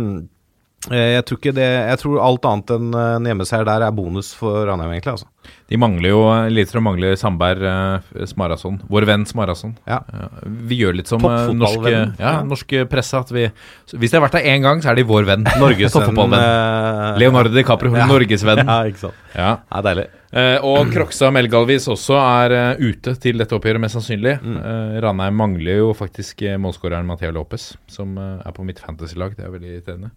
jeg 0.88 1.24
tror 1.26 1.40
det 1.56 1.64
Jeg 1.66 1.98
tror 1.98 2.20
alt 2.22 2.44
annet 2.46 2.70
enn 2.70 2.92
eh, 2.94 3.14
en 3.18 3.24
hjemmeseier 3.26 3.64
der 3.66 3.82
er 3.82 3.90
bonus 3.92 4.30
for 4.38 4.62
Ranheim, 4.68 4.92
egentlig. 4.94 5.16
altså. 5.16 5.26
De 5.68 5.76
mangler 5.80 6.12
jo 6.12 6.20
Lillestrøm 6.52 6.84
mangler 6.86 7.16
Sandberg, 7.18 7.64
eh, 7.66 8.24
Smarason. 8.30 8.76
Vår 8.88 9.06
venn 9.08 9.24
Smarason. 9.26 9.74
Ja. 9.88 9.98
vi 10.46 10.78
gjør 10.78 10.94
litt 11.00 11.10
som 11.10 11.24
eh, 11.26 11.50
norsk, 11.56 11.88
ja, 12.20 12.34
norske 12.46 12.84
presse. 12.88 13.18
At 13.24 13.32
vi, 13.34 13.48
hvis 13.90 14.12
de 14.12 14.16
har 14.20 14.24
vært 14.28 14.38
der 14.38 14.46
én 14.54 14.62
gang, 14.64 14.80
så 14.84 14.92
er 14.92 15.00
de 15.00 15.06
vår 15.08 15.26
venn. 15.28 15.44
Toppfotballvenn. 15.48 16.38
eh, 16.38 17.18
Leonardo 17.24 17.52
DiCaprio, 17.56 17.96
Ja. 17.98 18.06
norgesvenn. 18.06 18.62
Ja, 18.68 18.78
ikke 18.86 19.02
sant. 19.08 19.18
Ja. 19.34 19.50
Det 19.66 19.80
er 19.82 19.88
deilig. 19.90 20.06
Eh, 20.38 20.64
og 20.68 20.90
Kroksa 20.92 21.30
Melgalvis 21.32 21.88
også 21.90 22.16
er 22.20 22.54
eh, 22.54 22.86
ute 22.92 23.16
til 23.20 23.40
dette 23.40 23.56
oppgjøret, 23.56 23.80
mest 23.82 23.96
sannsynlig. 23.98 24.36
Eh, 24.38 24.96
Ranheim 25.02 25.36
mangler 25.40 25.82
jo 25.82 25.90
faktisk 25.96 26.44
målskåreren 26.60 27.08
Mathea 27.08 27.32
Lopez, 27.34 27.72
som 27.90 28.14
eh, 28.20 28.38
er 28.46 28.54
på 28.56 28.64
mitt 28.68 28.78
fantasy-lag. 28.84 29.34
Det 29.36 29.44
er 29.48 29.52
veldig 29.56 29.74
irriterende. 29.74 30.12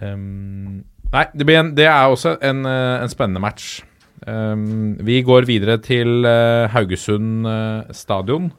Ehm, 0.00 0.82
nei, 1.12 1.24
det, 1.34 1.46
blir 1.46 1.60
en, 1.60 1.72
det 1.76 1.88
er 1.90 2.08
også 2.08 2.36
en, 2.40 2.64
eh, 2.68 3.02
en 3.02 3.12
spennende 3.12 3.42
match. 3.42 3.80
Um, 4.22 4.94
vi 5.02 5.18
går 5.26 5.48
videre 5.48 5.80
til 5.82 6.22
uh, 6.22 6.70
Haugesund 6.70 7.46
uh, 7.48 7.90
stadion, 7.90 8.52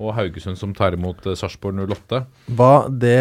og 0.00 0.14
Haugesund 0.16 0.56
som 0.56 0.72
tar 0.72 0.96
imot 0.96 1.20
uh, 1.28 1.34
Sarpsborg 1.36 1.82
08. 1.84 2.22
Var 2.56 2.88
det 3.02 3.18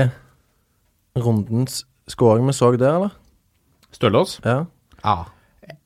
rundens 1.19 1.81
scoring 2.07 2.47
vi 2.47 2.55
så 2.55 2.71
der, 2.79 2.95
eller? 2.95 3.17
Stølås? 3.91 4.39
Ja. 4.45 4.63
Ja. 5.03 5.17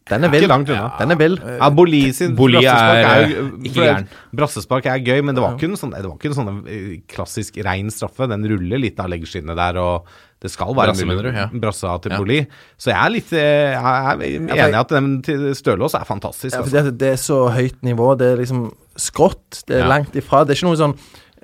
Den 0.05 0.27
er 0.27 0.35
Ikke 0.38 0.47
langt 0.51 0.69
unna. 0.69 0.91
Den 0.99 1.11
er 1.15 1.17
vill. 1.17 1.39
Ja, 1.41 1.71
Boli 1.73 2.11
sin 2.13 2.35
Boli 2.38 2.59
brassespark 2.59 2.99
er, 2.99 3.23
er, 3.23 3.47
ikke 3.65 3.79
gæren. 3.79 4.07
Brassespark 4.38 4.89
er 4.91 4.99
gøy, 5.01 5.21
men 5.25 5.33
det 5.33 5.41
var 5.41 5.55
ikke 5.57 5.71
en 5.71 5.79
sånn, 5.81 5.95
det 5.97 6.05
var 6.05 6.19
ikke 6.19 6.29
en 6.29 6.38
sånn 6.38 6.59
klassisk 7.09 7.57
rein 7.65 7.89
straffe. 7.89 8.27
Den 8.29 8.45
ruller 8.51 8.83
litt 8.83 9.01
av 9.01 9.09
leggskinnet 9.09 9.57
der, 9.57 9.79
og 9.81 10.05
det 10.45 10.51
skal 10.53 10.71
være 10.77 10.93
Brasse, 10.93 11.08
mulig- 11.10 11.25
du? 11.25 11.31
Ja. 11.41 11.47
Brasse 11.65 11.95
til 12.05 12.15
Ja. 12.15 12.21
Boli. 12.21 12.39
Så 12.77 12.93
jeg 12.93 12.99
er 13.01 13.13
litt 13.17 13.34
eh, 13.34 13.75
Jeg 13.75 13.81
er 13.81 14.23
enig 14.29 14.71
i 14.77 14.79
at 14.86 14.95
den 14.95 15.12
til 15.25 15.49
Stølås 15.58 15.97
er 15.97 16.05
fantastisk. 16.08 16.53
Ja, 16.55 16.62
Altså. 16.63 16.86
det, 16.91 16.97
det 17.01 17.12
er 17.17 17.21
så 17.21 17.41
høyt 17.53 17.81
nivå. 17.84 18.13
Det 18.17 18.34
er 18.34 18.41
liksom 18.45 18.69
skrått. 18.95 19.63
Det 19.67 19.81
er 19.81 19.88
langt 19.91 20.15
ifra. 20.15 20.45
Det 20.45 20.53
er 20.55 20.62
ikke 20.62 20.69
noe 20.69 20.79
sånn 20.79 20.95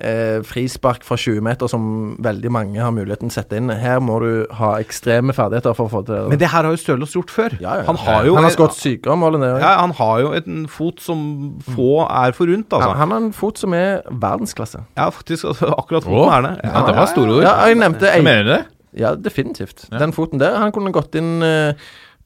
eh, 0.02 0.40
frispark 0.48 1.04
fra 1.06 1.14
20 1.20 1.42
meter 1.44 1.68
som 1.70 1.82
veldig 2.24 2.50
mange 2.50 2.80
har 2.80 2.90
muligheten 2.94 3.28
til 3.28 3.34
å 3.34 3.36
sette 3.36 3.58
inn. 3.60 3.68
Her 3.70 4.00
må 4.02 4.16
du 4.22 4.30
ha 4.58 4.70
ekstreme 4.82 5.34
ferdigheter 5.36 5.76
for 5.78 5.86
å 5.86 5.92
få 5.92 6.00
til 6.08 6.16
det. 6.16 6.22
Men 6.32 6.40
det 6.40 6.48
her 6.50 6.64
har 6.66 6.72
jo 6.72 6.80
Stølås 6.80 7.12
gjort 7.14 7.30
før. 7.30 7.54
Han 7.86 8.00
har 8.00 8.26
jo 8.26 8.34
han 8.38 8.48
har 8.48 8.54
skåret 8.56 8.74
sykere 8.80 9.14
mål 9.20 9.36
enn 9.38 9.44
det. 9.46 9.52
ja, 9.62 9.74
han 9.82 9.92
har 10.00 10.20
jo 10.24 10.32
en 10.40 10.64
fot 10.72 10.98
som 11.04 11.22
få 11.76 11.90
er 12.08 12.32
forunt, 12.34 12.72
altså. 12.72 12.88
Han, 12.88 12.98
han 13.04 13.14
har 13.14 13.24
en 13.28 13.32
fot 13.36 13.58
som 13.62 13.76
er 13.78 14.00
verdensklasse. 14.10 14.82
Ja, 14.96 15.10
faktisk. 15.14 15.44
altså, 15.52 15.70
Akkurat 15.76 16.08
foten 16.08 16.34
er 16.34 16.48
det. 16.48 16.54
det 16.88 16.96
var 16.98 17.06
store 17.12 17.36
ord. 17.36 17.42
Ja, 17.46 17.54
jeg 17.68 17.78
nevnte 17.84 18.16
mener 18.24 18.42
du 18.48 18.54
det? 18.56 18.62
Ja, 18.98 19.14
definitivt. 19.16 19.86
Ja. 19.90 19.98
Den 20.02 20.12
foten 20.12 20.40
der, 20.42 20.58
han 20.60 20.72
kunne 20.72 20.92
gått 20.92 21.14
inn 21.16 21.42
eh, 21.42 21.72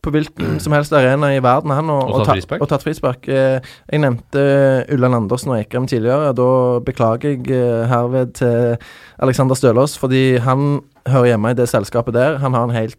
på 0.03 0.11
hvilken 0.15 0.61
som 0.63 0.73
helst 0.77 0.93
arena 0.95 1.33
i 1.35 1.41
verden, 1.43 1.71
han, 1.75 1.89
og, 1.91 2.11
Og 2.15 2.27
tatt 2.27 2.45
ta- 2.49 2.59
Og 2.63 2.69
tatt 2.71 2.83
frispark. 2.85 3.27
Eh, 3.29 3.61
jeg 3.91 4.01
nevnte 4.03 4.43
eh, 4.43 4.95
Ulland 4.95 5.15
Andersen 5.19 5.51
og 5.55 5.59
Ekrem 5.61 5.87
tidligere. 5.91 6.33
Da 6.37 6.49
beklager 6.87 7.33
jeg 7.35 7.49
eh, 7.51 7.87
herved 7.91 8.35
til 8.39 8.77
Alexander 9.19 9.55
Stølås, 9.59 9.97
fordi 9.99 10.37
han 10.43 10.81
hører 11.09 11.33
hjemme 11.33 11.51
i 11.51 11.59
det 11.59 11.69
selskapet 11.71 12.15
der. 12.15 12.39
Han 12.43 12.55
har 12.55 12.65
en 12.69 12.77
helt 12.77 12.99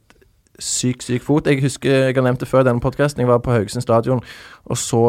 syk, 0.60 1.02
syk 1.06 1.22
fot. 1.24 1.48
Jeg 1.48 1.62
husker 1.62 1.92
jeg 2.10 2.16
har 2.16 2.24
nevnt 2.26 2.40
det 2.44 2.48
før 2.50 2.64
i 2.66 2.68
denne 2.72 2.82
podkasten. 2.84 3.22
Jeg 3.22 3.30
var 3.30 3.40
på 3.46 3.52
Haugesund 3.56 3.84
stadion 3.86 4.24
og 4.66 4.78
så 4.78 5.04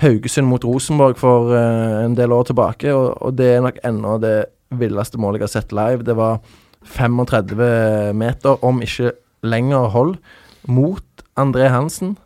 Haugesund 0.00 0.48
mot 0.48 0.64
Rosenborg 0.64 1.18
for 1.20 1.52
en 1.54 2.14
del 2.16 2.32
år 2.32 2.46
tilbake, 2.48 2.94
og, 2.94 3.10
og 3.22 3.34
det 3.36 3.50
er 3.58 3.60
nok 3.66 3.78
ennå 3.84 4.14
det 4.22 4.36
villeste 4.80 5.18
målet 5.20 5.42
jeg 5.42 5.48
har 5.50 5.52
sett 5.58 5.74
live. 5.76 6.06
Det 6.06 6.14
var 6.16 6.38
35 6.84 8.14
meter, 8.16 8.64
om 8.64 8.80
ikke 8.82 9.12
lenger 9.42 9.88
hold, 9.92 10.16
mot 10.68 11.02
André 11.40 11.68
Hansen. 11.72 12.16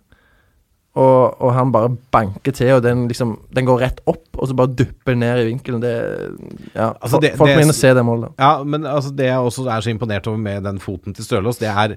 Og, 0.94 1.40
og 1.42 1.50
han 1.56 1.72
bare 1.74 1.88
banker 2.14 2.54
til, 2.54 2.68
og 2.76 2.82
den 2.84 3.08
liksom 3.10 3.32
Den 3.50 3.66
går 3.66 3.80
rett 3.82 3.96
opp, 4.06 4.28
og 4.38 4.46
så 4.46 4.54
bare 4.54 4.70
dupper 4.78 5.16
ned 5.18 5.40
i 5.42 5.48
vinkelen. 5.48 5.80
Det 5.82 5.94
Ja, 6.74 6.92
Altså, 7.02 7.18
det- 7.20 7.32
folk 7.36 7.48
det- 7.50 7.56
må 7.56 7.62
inn 7.62 7.68
og 7.68 7.74
se 7.74 7.88
det 7.94 8.04
målet. 8.04 8.30
Ja, 8.38 8.62
men 8.62 8.82
altså, 8.86 9.10
det 9.10 9.26
jeg 9.26 9.36
også 9.38 9.66
er 9.66 9.80
så 9.80 9.90
imponert 9.90 10.26
over 10.28 10.38
med 10.38 10.62
den 10.62 10.78
foten 10.78 11.12
til 11.14 11.24
Stølås, 11.24 11.58
det 11.58 11.68
er 11.68 11.96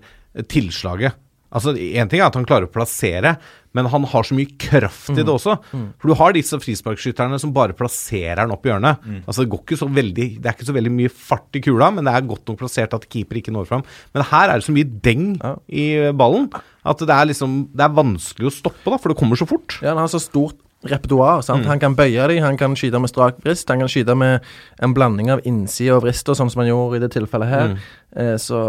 tilslaget. 0.50 1.14
Altså, 1.54 1.72
Én 1.78 2.10
ting 2.12 2.20
er 2.20 2.28
at 2.28 2.36
han 2.36 2.46
klarer 2.46 2.68
å 2.68 2.72
plassere, 2.74 3.38
men 3.78 3.86
han 3.92 4.04
har 4.10 4.26
så 4.26 4.36
mye 4.36 4.50
kraft 4.60 5.12
i 5.14 5.22
det 5.24 5.30
også. 5.32 5.54
For 6.02 6.10
du 6.10 6.16
har 6.20 6.34
disse 6.36 6.58
frisparkskytterne 6.60 7.38
som 7.40 7.54
bare 7.56 7.76
plasserer 7.78 8.42
den 8.42 8.52
opp 8.56 8.66
i 8.66 8.72
hjørnet. 8.72 9.04
Altså, 9.28 9.44
det 9.46 9.52
går 9.54 9.62
ikke 9.64 9.78
så 9.80 9.88
veldig 9.88 10.28
Det 10.42 10.50
er 10.50 10.58
ikke 10.58 10.68
så 10.68 10.76
veldig 10.76 10.92
mye 10.98 11.14
fart 11.14 11.56
i 11.60 11.62
kula, 11.64 11.92
men 11.94 12.04
det 12.10 12.14
er 12.18 12.28
godt 12.28 12.48
nok 12.52 12.60
plassert 12.64 12.96
at 12.98 13.08
keeper 13.08 13.40
ikke 13.40 13.54
når 13.56 13.70
fram. 13.70 13.86
Men 14.18 14.28
her 14.32 14.50
er 14.50 14.60
det 14.60 14.68
så 14.68 14.76
mye 14.76 14.90
deng 15.08 15.28
Ja. 15.44 15.56
i 15.70 15.88
ballen 16.12 16.50
at 16.88 17.00
det 17.04 17.10
er 17.12 17.26
liksom 17.32 17.70
Det 17.76 17.84
er 17.84 17.96
vanskelig 17.96 18.48
å 18.50 18.56
stoppe, 18.58 18.90
da, 18.92 18.98
for 18.98 19.10
det 19.14 19.18
kommer 19.20 19.40
så 19.40 19.48
fort. 19.48 19.80
Ja, 19.82 19.94
han 19.94 20.04
har 20.04 20.12
så 20.12 20.20
stort 20.24 20.58
repertoar. 20.86 21.42
sant? 21.42 21.66
Han 21.66 21.80
kan 21.82 21.96
bøye 21.98 22.28
dem, 22.30 22.44
han 22.44 22.58
kan 22.60 22.76
skyte 22.78 23.00
med 23.02 23.10
strak 23.10 23.40
vrist, 23.44 23.70
han 23.70 23.82
kan 23.82 23.90
skyte 23.90 24.16
med 24.18 24.46
en 24.84 24.94
blanding 24.94 25.32
av 25.34 25.42
innside 25.48 25.96
og 25.96 26.04
vrister, 26.06 26.38
sånn 26.38 26.52
som 26.54 26.62
han 26.62 26.70
gjorde 26.70 27.00
i 27.00 27.04
det 27.04 27.12
tilfellet 27.16 27.50
her. 27.50 27.74
Eh, 28.18 28.36
så 28.42 28.60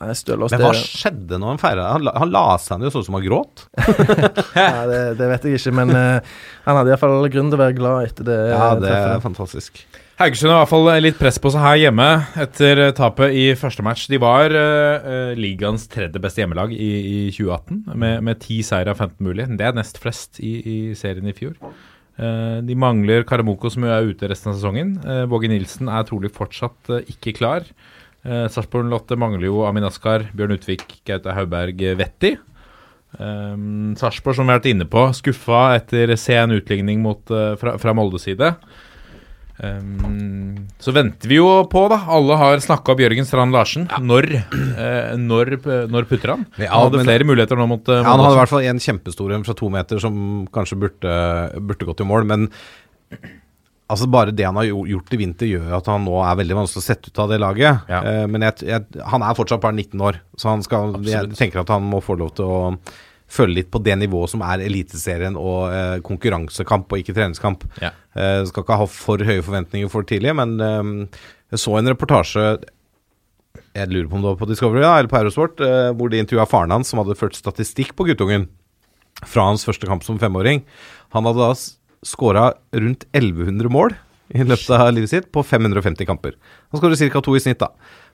jeg 0.00 0.20
Stølås 0.22 0.54
Men 0.54 0.62
det, 0.62 0.70
hva 0.70 0.78
skjedde 0.78 1.40
når 1.42 1.52
han 1.54 1.62
feira? 1.62 1.90
Han, 1.96 2.08
han 2.22 2.32
la 2.32 2.46
seg 2.62 2.80
ned 2.80 2.90
og 2.90 2.96
så 2.96 3.02
ut 3.04 3.10
som 3.10 3.18
han 3.18 3.26
gråt. 3.26 3.66
ja, 4.56 4.86
det, 4.88 5.02
det 5.18 5.30
vet 5.34 5.46
jeg 5.50 5.60
ikke, 5.60 5.76
men 5.82 5.94
eh, 5.98 6.34
han 6.68 6.80
hadde 6.80 6.94
iallfall 6.94 7.30
grunn 7.34 7.52
til 7.52 7.58
å 7.58 7.64
være 7.66 7.78
glad 7.78 8.10
etter 8.12 8.30
det. 8.30 8.40
Ja, 8.54 8.74
det 8.80 8.92
er 8.94 9.24
fantastisk. 9.24 9.84
Haugesund 10.16 10.48
har 10.48 10.56
i 10.56 10.62
hvert 10.62 10.70
fall 10.70 10.86
litt 11.04 11.18
press 11.20 11.36
på 11.36 11.50
seg 11.52 11.60
her 11.60 11.74
hjemme 11.76 12.06
etter 12.40 12.78
eh, 12.86 12.92
tapet 12.96 13.34
i 13.36 13.50
første 13.58 13.84
match. 13.84 14.06
De 14.08 14.16
var 14.22 14.48
eh, 14.48 15.08
eh, 15.12 15.32
ligaens 15.36 15.84
tredje 15.92 16.22
beste 16.24 16.40
hjemmelag 16.40 16.72
i, 16.72 16.88
i 16.88 17.18
2018, 17.36 17.82
med, 18.00 18.40
ti 18.40 18.62
10 18.62 18.68
seire 18.70 18.94
av 18.94 19.02
15 19.04 19.20
mulig. 19.26 19.44
Det 19.60 19.66
er 19.68 19.76
nest 19.76 20.00
flest 20.00 20.40
i, 20.40 20.54
i 20.56 20.78
serien 20.96 21.28
i 21.28 21.36
fjor. 21.36 21.58
Uh, 22.16 22.64
de 22.64 22.72
mangler 22.80 23.26
Karamoko, 23.28 23.68
som 23.68 23.84
jo 23.84 23.92
er 23.92 24.08
ute 24.08 24.30
resten 24.30 24.48
av 24.48 24.56
sesongen. 24.56 24.94
Uh, 25.04 25.26
Våge 25.28 25.50
Nilsen 25.52 25.92
er 25.92 26.08
trolig 26.08 26.32
fortsatt 26.32 26.88
eh, 26.96 27.12
ikke 27.12 27.36
klar. 27.36 27.68
Uh, 28.24 28.46
Sarpsborg 28.48 28.88
Lotte 28.88 29.20
mangler 29.20 29.50
jo 29.50 29.66
Amin 29.68 29.84
Askar, 29.84 30.24
Bjørn 30.32 30.56
Utvik, 30.56 31.02
Gaute 31.04 31.36
Hauberg, 31.36 31.84
eh, 31.84 31.98
Vetti. 32.00 32.32
Um, 33.20 33.94
Sarpsborg, 34.00 34.36
som 34.36 34.48
vi 34.48 34.52
har 34.52 34.62
vært 34.62 34.72
inne 34.72 34.88
på, 34.88 35.04
skuffa 35.16 35.76
etter 35.76 36.16
sen 36.18 36.56
utligning 36.56 37.04
mot, 37.04 37.20
eh, 37.30 37.52
fra, 37.60 37.76
fra 37.80 37.94
Moldes 37.96 38.26
side. 38.26 38.54
Um, 39.56 40.66
så 40.82 40.92
venter 40.92 41.30
vi 41.30 41.38
jo 41.38 41.46
på, 41.72 41.86
da. 41.88 41.96
Alle 42.12 42.36
har 42.36 42.60
snakka 42.60 42.92
om 42.92 43.00
Jørgen 43.00 43.28
Strand 43.28 43.56
Larsen. 43.56 43.86
Når, 44.04 44.28
eh, 44.36 45.16
når, 45.16 45.54
når 45.92 46.08
putter 46.10 46.34
han? 46.34 46.44
Ja, 46.60 46.74
han 46.74 46.86
hadde 46.88 47.00
men- 47.00 47.08
flere 47.08 47.28
muligheter 47.28 47.56
nå 47.56 47.66
mot 47.70 47.80
mot 47.80 47.88
Ja, 47.88 48.02
han 48.04 48.20
hadde 48.20 48.36
i 48.36 48.40
hvert 48.42 48.52
fall 48.52 48.68
en 48.68 48.82
kjempestor 48.82 49.32
en 49.34 49.44
fra 49.44 49.54
to 49.56 49.70
meter 49.72 49.98
som 50.02 50.46
kanskje 50.52 50.78
burde, 50.80 51.16
burde 51.60 51.88
gått 51.88 52.00
i 52.04 52.08
mål, 52.08 52.26
men 52.28 52.48
altså 53.88 54.08
bare 54.10 54.34
det 54.34 54.44
han 54.44 54.56
har 54.58 54.66
gjort 54.66 55.12
i 55.14 55.20
vinter, 55.20 55.46
gjør 55.46 55.76
at 55.78 55.88
han 55.90 56.04
nå 56.04 56.18
er 56.26 56.38
veldig 56.40 56.56
vanskelig 56.58 56.82
å 56.82 56.86
sette 56.86 57.12
ut 57.12 57.20
av 57.22 57.32
det 57.32 57.40
laget. 57.42 57.86
Ja. 57.88 58.00
Eh, 58.02 58.26
men 58.30 58.42
jeg, 58.48 58.66
jeg, 58.66 59.02
han 59.12 59.22
er 59.22 59.38
fortsatt 59.38 59.62
bare 59.62 59.76
19 59.78 60.00
år, 60.08 60.20
så 60.36 60.52
han 60.52 60.64
skal, 60.66 60.96
jeg 61.06 61.32
tenker 61.38 61.62
at 61.62 61.72
han 61.74 61.86
må 61.86 62.02
få 62.04 62.18
lov 62.18 62.34
til 62.38 62.44
å 62.50 62.60
følge 63.26 63.60
litt 63.60 63.70
på 63.74 63.82
det 63.82 63.96
nivået 63.98 64.30
som 64.32 64.44
er 64.46 64.62
Eliteserien 64.66 65.36
og 65.40 65.72
eh, 65.74 65.98
konkurransekamp 66.06 66.92
og 66.92 67.02
ikke 67.02 67.14
treningskamp. 67.16 67.66
Ja. 67.82 67.90
Eh, 68.14 68.44
skal 68.46 68.64
ikke 68.64 68.78
ha 68.82 68.86
for 68.90 69.26
høye 69.26 69.44
forventninger 69.44 69.90
for 69.92 70.06
tidlig, 70.06 70.34
men 70.38 70.56
eh, 70.62 71.20
jeg 71.54 71.62
så 71.62 71.78
en 71.78 71.90
reportasje 71.92 72.46
jeg 73.76 73.92
lurer 73.92 74.08
på 74.08 74.18
om 74.18 74.24
det 74.24 74.30
var 74.30 74.38
på 74.40 74.48
Discovery 74.50 74.82
da, 74.84 74.94
eller 74.96 75.10
på 75.10 75.18
Eurosport, 75.20 75.60
eh, 75.64 75.90
hvor 75.96 76.12
de 76.12 76.20
intervjua 76.22 76.46
faren 76.48 76.72
hans, 76.74 76.92
som 76.92 77.00
hadde 77.02 77.18
ført 77.18 77.36
statistikk 77.36 77.94
på 77.96 78.08
guttungen 78.08 78.48
fra 79.24 79.46
hans 79.48 79.64
første 79.66 79.88
kamp 79.88 80.04
som 80.04 80.20
femåring. 80.20 80.62
Han 81.16 81.28
hadde 81.28 81.44
da 81.44 81.52
skåra 82.06 82.50
rundt 82.76 83.06
1100 83.16 83.72
mål 83.72 83.96
i 84.34 84.42
løpet 84.42 84.72
av 84.74 84.90
livet 84.94 85.12
sitt 85.12 85.30
på 85.32 85.44
550 85.46 86.08
kamper. 86.08 86.34
Han 86.72 86.80
skårer 86.80 86.98
ca. 87.12 87.22
to 87.22 87.36
i 87.36 87.42
snitt, 87.42 87.62
da. 87.62 87.70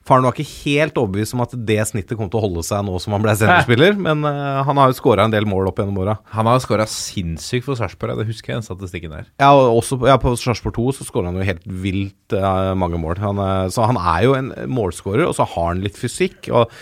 Faren 0.07 0.27
var 0.27 0.35
ikke 0.35 0.63
helt 0.65 0.97
overbevist 0.99 1.37
om 1.37 1.45
at 1.45 1.53
det 1.69 1.79
snittet 1.87 2.19
kom 2.19 2.31
til 2.31 2.41
å 2.41 2.45
holde 2.47 2.65
seg 2.67 2.83
nå 2.87 2.99
som 3.03 3.15
han 3.15 3.23
ble 3.23 3.35
seniorspiller, 3.39 3.95
men 4.03 4.25
uh, 4.27 4.63
han 4.67 4.81
har 4.81 4.91
jo 4.91 4.99
skåra 4.99 5.27
en 5.29 5.35
del 5.35 5.47
mål 5.49 5.71
opp 5.71 5.79
gjennom 5.79 6.01
åra. 6.03 6.17
Han 6.35 6.49
har 6.51 6.63
skåra 6.63 6.87
sinnssykt 6.91 7.69
for 7.69 7.79
Sarpsborg, 7.79 8.17
det 8.19 8.27
husker 8.31 8.53
jeg 8.53 8.61
den 8.61 8.67
statistikken 8.67 9.15
der. 9.15 9.29
Ja, 9.43 9.53
og 9.55 9.79
også 9.79 10.01
på, 10.01 10.09
ja, 10.11 10.19
på 10.23 10.35
Sarpsborg 10.39 10.75
2 10.81 10.89
så 10.99 11.07
skårer 11.07 11.31
han 11.31 11.39
jo 11.39 11.47
helt 11.47 11.69
vilt 11.85 12.35
uh, 12.35 12.73
mange 12.79 12.99
mål. 13.03 13.21
Han, 13.23 13.39
uh, 13.39 13.69
så 13.73 13.87
han 13.91 14.01
er 14.01 14.27
jo 14.27 14.35
en 14.39 14.51
målskårer, 14.75 15.25
og 15.29 15.37
så 15.39 15.47
har 15.55 15.71
han 15.71 15.85
litt 15.85 16.01
fysikk. 16.01 16.51
og 16.51 16.73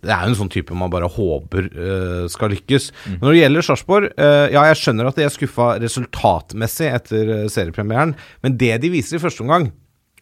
det 0.00 0.14
er 0.14 0.22
jo 0.24 0.30
en 0.32 0.38
sånn 0.38 0.52
type 0.52 0.76
man 0.78 0.92
bare 0.92 1.10
håper 1.12 1.66
uh, 1.74 2.24
skal 2.32 2.54
lykkes. 2.54 2.90
Mm. 3.04 3.16
når 3.18 3.32
det 3.32 3.40
gjelder 3.40 3.66
Sarpsborg, 3.66 4.12
uh, 4.14 4.46
ja, 4.54 4.62
jeg 4.70 4.78
skjønner 4.80 5.10
at 5.10 5.18
de 5.18 5.26
er 5.26 5.34
skuffa 5.34 5.72
resultatmessig 5.82 6.92
etter 6.94 7.32
seriepremieren, 7.52 8.14
men 8.46 8.56
det 8.60 8.76
de 8.84 8.92
viser 8.94 9.18
i 9.18 9.24
første 9.24 9.42
omgang, 9.44 9.72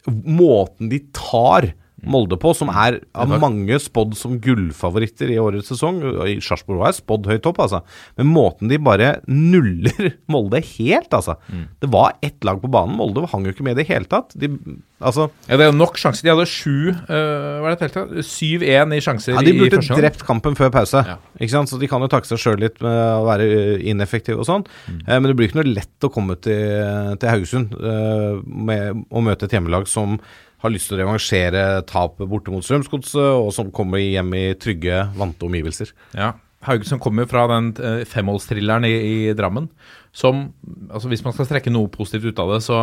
måten 0.09 0.89
de 0.89 1.03
tar 1.13 1.69
Molde 2.07 2.37
på, 2.39 2.53
som 2.55 2.69
er 2.71 2.99
av 3.17 3.31
mange 3.41 3.79
spådd 3.81 4.15
som 4.17 4.37
gullfavoritter 4.43 5.31
i 5.33 5.39
årets 5.41 5.71
sesong. 5.73 5.99
Sarpsborg 6.43 6.79
var 6.83 6.95
spådd 6.95 7.27
høyt 7.31 7.47
opp, 7.49 7.59
altså. 7.65 7.81
Men 8.19 8.29
måten 8.33 8.69
de 8.71 8.77
bare 8.81 9.17
nuller 9.27 10.13
Molde 10.33 10.61
helt, 10.75 11.11
altså. 11.13 11.35
Det 11.81 11.89
var 11.91 12.15
ett 12.25 12.43
lag 12.47 12.61
på 12.61 12.69
banen. 12.71 12.95
Molde 12.99 13.25
hang 13.31 13.45
jo 13.47 13.53
ikke 13.55 13.65
med 13.67 13.77
i 13.77 13.81
det 13.83 13.87
hele 13.91 14.07
tatt. 14.09 14.33
De, 14.39 14.49
altså, 15.03 15.29
Ja, 15.49 15.57
det 15.59 15.65
er 15.67 15.71
jo 15.71 15.77
nok 15.79 15.97
sjanser. 15.99 16.25
De 16.27 16.33
hadde 16.33 16.47
sju 16.49 16.89
øh, 16.91 17.59
Hva 17.63 17.69
er 17.71 17.75
det 17.75 17.79
telte? 17.85 18.23
7-1 18.25 18.95
i 18.95 19.01
sjanser 19.03 19.35
Ja, 19.35 19.43
De 19.45 19.53
i 19.53 19.59
burde 19.59 19.77
første 19.79 19.93
gang. 19.93 20.01
drept 20.03 20.25
kampen 20.27 20.57
før 20.59 20.71
pause. 20.73 21.03
Ja. 21.07 21.17
Ikke 21.39 21.53
sant? 21.55 21.71
Så 21.71 21.79
De 21.81 21.89
kan 21.91 22.03
jo 22.03 22.09
takke 22.11 22.29
seg 22.29 22.41
sjøl 22.41 22.59
litt 22.63 22.79
med 22.83 22.97
å 23.19 23.23
være 23.27 23.47
eh, 23.49 23.87
ineffektive 23.91 24.39
og 24.41 24.47
sånn. 24.49 24.65
Mm. 24.89 24.99
Eh, 25.05 25.15
men 25.19 25.29
det 25.31 25.37
blir 25.39 25.49
ikke 25.51 25.61
noe 25.61 25.73
lett 25.75 26.07
å 26.07 26.11
komme 26.13 26.37
til, 26.43 27.15
til 27.19 27.33
Haugesund 27.33 27.73
eh, 27.79 28.39
med 28.69 29.03
å 29.09 29.23
møte 29.25 29.47
et 29.49 29.55
hjemmelag 29.57 29.87
som 29.89 30.19
har 30.59 30.73
lyst 30.73 30.89
til 30.89 30.97
å 30.97 31.01
revansjere 31.03 31.63
tapet 31.89 32.29
borte 32.29 32.53
mot 32.53 32.65
Strømsgodset, 32.65 33.31
og 33.39 33.53
som 33.55 33.71
kommer 33.75 34.01
hjem 34.03 34.33
i 34.35 34.45
trygge, 34.59 35.05
vante 35.19 35.47
omgivelser. 35.47 35.93
Ja. 36.17 36.33
Haugesund 36.67 36.99
kommer 36.99 37.27
fra 37.29 37.45
den 37.47 37.71
uh, 37.79 38.01
femmålstrilleren 38.07 38.83
i, 38.87 38.95
i 39.29 39.33
Drammen. 39.37 39.69
Som, 40.11 40.49
altså 40.89 41.07
Hvis 41.11 41.21
man 41.23 41.35
skal 41.35 41.45
strekke 41.45 41.71
noe 41.71 41.87
positivt 41.93 42.31
ut 42.33 42.39
av 42.41 42.55
det, 42.55 42.63
så, 42.65 42.79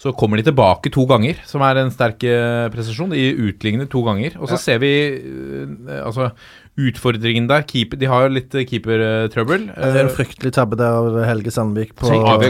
så 0.00 0.14
kommer 0.16 0.40
de 0.40 0.46
tilbake 0.48 0.90
to 0.90 1.04
ganger. 1.06 1.38
Som 1.46 1.62
er 1.62 1.78
en 1.78 1.92
sterk 1.92 2.18
presisjon. 2.24 2.72
prestasjon. 2.72 3.12
De 3.12 3.50
utligner 3.50 3.86
to 3.90 4.00
ganger. 4.06 4.38
Og 4.40 4.48
så 4.48 4.56
ser 4.58 4.80
vi 4.82 4.90
eh, 5.20 6.00
altså 6.00 6.30
utfordringen 6.80 7.50
der. 7.50 7.66
Keeper, 7.68 8.00
de 8.00 8.08
har 8.08 8.24
jo 8.24 8.34
litt 8.38 8.56
keepertrøbbel. 8.56 9.68
Det 9.76 9.92
er 9.92 10.06
en 10.06 10.12
fryktelig 10.16 10.54
tabbe 10.56 10.80
der 10.80 10.96
av 11.02 11.20
Helge 11.28 11.52
Sandvik 11.52 11.92
på 12.00 12.08
Så 12.08 12.16
ja, 12.16 12.38
Det 12.40 12.48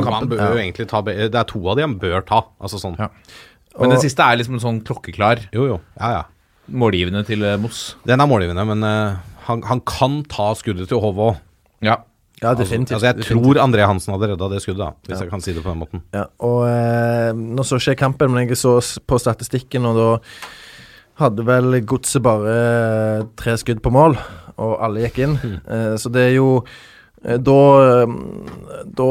er 1.42 1.50
to 1.50 1.64
av 1.66 1.76
de 1.76 1.88
han 1.88 1.98
bør 2.00 2.22
ta. 2.30 2.44
Altså 2.62 2.78
sånn. 2.80 2.96
Ja. 3.02 3.10
Men 3.78 3.92
den 3.94 4.00
siste 4.02 4.24
er 4.26 4.36
liksom 4.40 4.56
en 4.58 4.62
sånn 4.64 4.80
klokkeklar 4.84 5.44
Jo, 5.54 5.66
jo. 5.68 5.76
Ja, 6.00 6.08
ja. 6.18 6.22
målgivende 6.70 7.22
til 7.28 7.42
eh, 7.46 7.56
Moss. 7.60 7.94
Den 8.08 8.20
er 8.20 8.26
målgivende, 8.30 8.64
men 8.66 8.82
uh, 8.82 9.20
han, 9.46 9.62
han 9.68 9.80
kan 9.86 10.20
ta 10.30 10.50
skuddet 10.58 10.88
til 10.90 10.98
Hovå. 11.02 11.36
Ja. 11.82 12.00
Ja, 12.40 12.54
Altså, 12.54 12.62
definitivt. 12.64 12.94
altså, 12.96 13.06
jeg 13.10 13.16
definitivt. 13.18 13.44
tror 13.44 13.58
André 13.60 13.84
Hansen 13.84 14.14
hadde 14.14 14.28
redda 14.32 14.46
det 14.48 14.62
skuddet, 14.64 14.80
da, 14.80 14.90
hvis 15.10 15.20
jeg 15.20 15.28
kan 15.28 15.42
si 15.44 15.52
det 15.52 15.60
på 15.62 15.68
den 15.74 15.80
måten. 15.82 16.00
Ja, 16.16 16.22
og 16.40 16.62
eh, 16.70 17.34
Nå 17.36 17.62
så 17.68 17.76
ikke 17.76 17.92
jeg 17.92 17.98
kampen, 18.00 18.32
men 18.32 18.48
jeg 18.48 18.56
så 18.56 18.78
på 19.06 19.18
statistikken, 19.20 19.84
og 19.84 19.98
da 19.98 20.06
hadde 21.20 21.44
vel 21.44 21.76
Godset 21.84 22.22
bare 22.24 22.54
eh, 22.54 23.24
tre 23.36 23.58
skudd 23.60 23.82
på 23.84 23.92
mål, 23.92 24.16
og 24.56 24.72
alle 24.86 25.04
gikk 25.04 25.20
inn. 25.26 25.36
Eh, 25.68 25.94
så 26.00 26.08
det 26.12 26.30
er 26.30 26.34
jo 26.38 26.46
Da 27.20 27.58
eh, 27.84 28.14
Da 28.96 29.10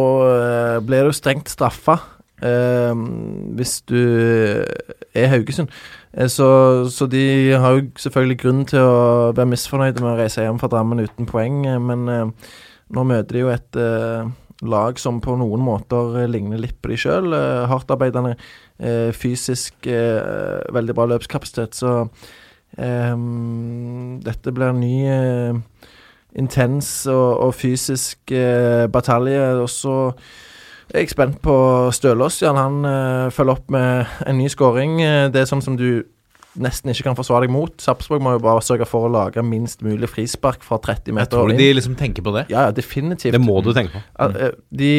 ble 0.82 0.98
det 1.04 1.06
jo 1.12 1.14
strengt 1.20 1.54
straffa 1.54 2.00
eh, 2.42 2.94
hvis 3.60 3.82
du 3.90 4.00
er 5.14 5.32
Haugesund. 5.34 5.70
Eh, 6.14 6.28
Så, 6.28 6.90
så 6.90 7.06
de 7.06 7.54
har 7.54 7.78
jo 7.78 7.88
selvfølgelig 7.98 8.40
grunn 8.42 8.66
til 8.66 8.80
å 8.82 9.32
være 9.38 9.52
misfornøyde 9.52 10.02
med 10.02 10.16
å 10.16 10.20
reise 10.20 10.42
hjem 10.42 10.60
fra 10.60 10.70
Drammen 10.72 11.04
uten 11.04 11.26
poeng, 11.30 11.66
eh, 11.70 11.80
men 11.80 12.08
eh, 12.10 12.52
nå 12.90 13.04
møter 13.06 13.36
de 13.36 13.44
jo 13.44 13.52
et 13.54 13.78
eh, 13.78 14.30
lag 14.66 14.98
som 15.00 15.22
på 15.22 15.38
noen 15.40 15.62
måter 15.64 16.28
ligner 16.28 16.60
litt 16.60 16.82
på 16.82 16.90
de 16.92 16.98
sjøl. 17.00 17.30
Eh, 17.32 17.68
Hardtarbeidende, 17.70 18.36
eh, 18.82 19.12
fysisk 19.16 19.88
veldig 19.88 20.96
bra 20.98 21.06
løpskapasitet. 21.14 21.78
Så 21.80 21.94
eh, 22.76 23.16
dette 24.26 24.52
blir 24.52 24.74
en 24.74 24.82
ny 24.82 25.64
intens 26.36 26.90
og, 27.08 27.30
og 27.46 27.56
fysisk 27.56 28.34
batalje. 28.92 29.46
Og 29.64 29.70
så 30.90 30.98
er 30.98 31.10
spent 31.12 31.42
på 31.46 31.56
Stølås. 31.94 32.40
Jan, 32.42 32.58
han 32.58 32.86
eh, 32.90 33.34
følger 33.34 33.60
opp 33.60 33.68
med 33.70 34.10
en 34.26 34.40
ny 34.40 34.48
skåring. 34.50 34.98
Eh, 35.06 35.28
det 35.30 35.44
er 35.44 35.50
sånn 35.50 35.62
som 35.62 35.76
du 35.78 36.02
nesten 36.60 36.90
ikke 36.90 37.06
kan 37.06 37.18
forsvare 37.18 37.46
deg 37.46 37.54
mot. 37.54 37.76
Sarpsborg 37.82 38.24
må 38.26 38.34
jo 38.34 38.42
bare 38.42 38.64
sørge 38.66 38.88
for 38.90 39.06
å 39.06 39.12
lage 39.14 39.44
minst 39.46 39.84
mulig 39.86 40.10
frispark 40.10 40.66
fra 40.66 40.80
30 40.82 41.14
meter. 41.14 41.30
Jeg 41.30 41.34
tror 41.36 41.54
de 41.62 41.68
liksom 41.78 41.98
tenker 42.00 42.26
på 42.26 42.34
det. 42.34 42.48
Ja, 42.50 42.66
ja, 42.68 42.74
definitivt. 42.76 43.36
Det 43.38 43.42
må 43.44 43.60
du 43.62 43.70
tenke 43.78 44.00
på. 44.02 44.30
Eh, 44.42 44.56
de, 44.82 44.94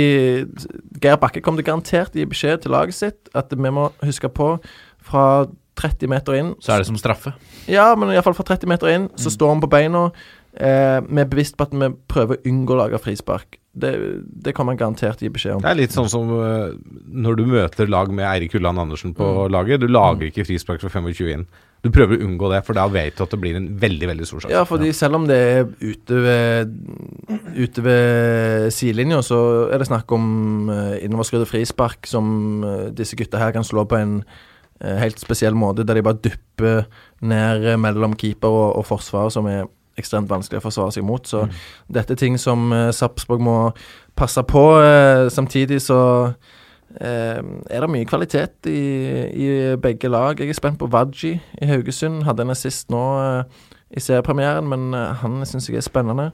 Geir 1.03 1.19
Bakke 1.21 1.43
kom 1.43 1.59
til 1.59 1.67
garantert 1.67 2.15
i 2.15 2.29
beskjed 2.29 2.63
til 2.63 2.77
laget 2.77 2.97
sitt 2.97 3.35
at 3.35 3.51
vi 3.51 3.75
må 3.75 3.91
huske 4.05 4.31
på 4.31 4.55
fra 5.11 5.27
30 5.81 6.11
meter 6.13 6.37
inn 6.37 6.51
Så 6.61 6.75
er 6.75 6.83
det 6.83 6.91
som 6.91 6.99
straffe. 7.01 7.33
Ja, 7.71 7.91
men 7.99 8.13
iallfall 8.13 8.37
fra 8.37 8.47
30 8.53 8.69
meter 8.71 8.91
inn, 8.93 9.09
så 9.19 9.33
står 9.33 9.55
han 9.55 9.63
på 9.63 9.71
beina. 9.71 10.11
Eh, 10.59 10.99
vi 11.07 11.23
er 11.23 11.31
bevisst 11.31 11.57
på 11.59 11.69
at 11.69 11.75
vi 11.75 11.89
prøver 12.11 12.39
å 12.39 12.51
unngå 12.51 12.75
å 12.75 12.81
lage 12.83 12.99
frispark. 13.03 13.59
Det, 13.71 13.93
det 14.43 14.51
kan 14.57 14.67
man 14.67 14.79
garantert 14.79 15.21
gi 15.23 15.31
beskjed 15.31 15.61
om. 15.61 15.63
Det 15.63 15.71
er 15.71 15.79
litt 15.79 15.95
sånn 15.95 16.09
som 16.11 16.31
uh, 16.35 16.73
når 17.07 17.39
du 17.39 17.45
møter 17.53 17.91
lag 17.91 18.11
med 18.11 18.27
Eirik 18.27 18.57
Ulland 18.59 18.83
Andersen 18.83 19.15
på 19.15 19.47
laget. 19.53 19.85
Du 19.85 19.87
lager 19.87 20.27
ikke 20.27 20.49
frispark 20.49 20.83
fra 20.83 20.91
25 20.91 21.31
inn. 21.37 21.47
Du 21.81 21.89
prøver 21.95 22.19
å 22.19 22.27
unngå 22.27 22.51
det, 22.53 22.61
for 22.67 22.77
da 22.77 22.85
vet 22.93 23.15
du 23.17 23.23
at 23.25 23.33
det 23.33 23.39
blir 23.41 23.57
en 23.57 23.71
veldig 23.81 24.11
veldig 24.11 24.27
stor 24.29 24.43
sjanse. 24.43 24.53
Ja, 24.53 24.67
fordi 24.69 24.91
selv 24.97 25.17
om 25.21 25.25
det 25.31 25.39
er 25.39 25.63
ute 25.81 26.19
ved, 26.27 26.75
ute 27.57 27.85
ved 27.87 28.69
sidelinja, 28.75 29.23
så 29.25 29.41
er 29.71 29.81
det 29.81 29.89
snakk 29.89 30.13
om 30.19 30.69
uh, 30.69 30.99
innoverskrudde 30.99 31.49
frispark 31.49 32.11
som 32.11 32.67
uh, 32.67 32.89
disse 32.93 33.17
gutta 33.17 33.41
her 33.41 33.55
kan 33.55 33.65
slå 33.65 33.87
på 33.89 33.97
en 34.03 34.19
uh, 34.27 34.97
helt 35.01 35.23
spesiell 35.23 35.57
måte, 35.57 35.87
der 35.87 35.97
de 35.97 36.05
bare 36.05 36.21
dupper 36.21 36.91
ned 37.23 37.71
eh, 37.71 37.81
mellom 37.81 38.19
keeper 38.19 38.51
og, 38.51 38.81
og 38.81 38.89
forsvar, 38.91 39.31
som 39.33 39.49
er 39.49 39.69
ekstremt 40.01 40.31
vanskelig 40.31 40.61
å 40.61 40.67
forsvare 40.67 40.97
seg 40.97 41.07
mot. 41.07 41.27
Så 41.29 41.47
dette 41.93 42.17
er 42.17 42.21
ting 42.21 42.39
som 42.41 42.73
uh, 42.73 42.89
Sarpsborg 42.97 43.45
må 43.45 43.59
passe 44.19 44.43
på. 44.43 44.65
eh, 44.83 45.29
samtidig 45.33 45.81
så 45.83 46.01
eh, 47.01 47.41
er 47.71 47.81
det 47.81 47.91
mye 47.91 48.09
kvalitet 48.09 48.67
i, 48.69 48.83
i 49.33 49.51
begge 49.81 50.11
lag. 50.13 50.41
Jeg 50.41 50.51
er 50.51 50.59
spent 50.59 50.79
på 50.81 50.89
Wadji 50.93 51.37
i 51.39 51.69
Haugesund. 51.71 52.25
Hadde 52.27 52.45
en 52.45 52.53
assist 52.53 52.91
nå 52.93 53.01
eh, 53.21 53.69
i 53.91 54.01
seriepremieren, 54.03 54.69
men 54.71 54.93
eh, 54.95 55.15
han 55.23 55.41
syns 55.49 55.71
jeg 55.71 55.81
er 55.81 55.87
spennende. 55.87 56.29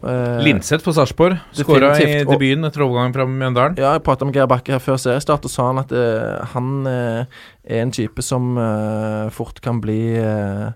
Eh, 0.00 0.38
Linseth 0.44 0.84
på 0.86 0.94
Sarpsborg 0.96 1.36
skåra 1.56 1.92
i 2.00 2.22
debuten 2.24 2.64
etter 2.68 2.84
overgangen 2.86 3.16
fra 3.16 3.26
Mjøndalen. 3.28 3.76
Ja, 3.80 3.96
jeg 3.96 4.04
prata 4.06 4.28
med 4.28 4.36
Geir 4.36 4.48
Bakke 4.50 4.76
her 4.76 4.84
før 4.84 5.00
seriestart, 5.00 5.44
og 5.44 5.52
sa 5.52 5.68
han 5.72 5.82
at 5.82 5.92
eh, 5.92 6.44
han 6.54 6.70
eh, 6.88 7.40
er 7.64 7.82
en 7.84 7.92
type 7.94 8.24
som 8.24 8.54
eh, 8.60 9.26
fort 9.34 9.60
kan 9.64 9.82
bli 9.84 10.00
eh, 10.20 10.70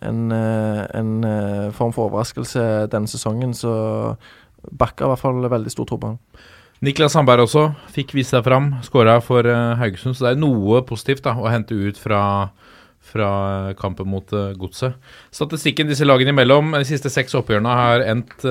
en, 0.00 0.32
eh, 0.32 0.82
en 0.94 1.24
eh, 1.24 1.70
form 1.72 1.94
for 1.94 2.10
overraskelse 2.10 2.86
denne 2.92 3.10
sesongen. 3.10 3.54
Så 3.54 3.72
Bakke 4.66 5.06
i 5.06 5.10
hvert 5.12 5.22
fall 5.22 5.46
veldig 5.46 5.70
stor 5.70 5.86
tro 5.86 5.98
på 6.02 6.12
han. 6.12 6.20
Niklas 6.84 7.14
Sandberg 7.16 7.46
også 7.46 7.70
fikk 7.94 8.12
vist 8.18 8.34
seg 8.34 8.42
fram, 8.44 8.74
skåra 8.84 9.20
for 9.24 9.46
eh, 9.48 9.76
Haugesund. 9.80 10.16
Så 10.16 10.26
det 10.26 10.34
er 10.34 10.42
noe 10.42 10.82
positivt 10.86 11.24
da, 11.24 11.36
å 11.38 11.48
hente 11.52 11.76
ut 11.76 12.00
fra, 12.00 12.20
fra 13.00 13.30
kampen 13.80 14.10
mot 14.12 14.36
Godset. 14.58 14.98
Statistikken 15.34 15.88
disse 15.88 16.06
lagene 16.06 16.34
imellom, 16.34 16.74
de 16.76 16.84
siste 16.88 17.12
seks 17.12 17.36
oppgjørene 17.38 17.80
har 17.80 18.06
endt 18.06 18.48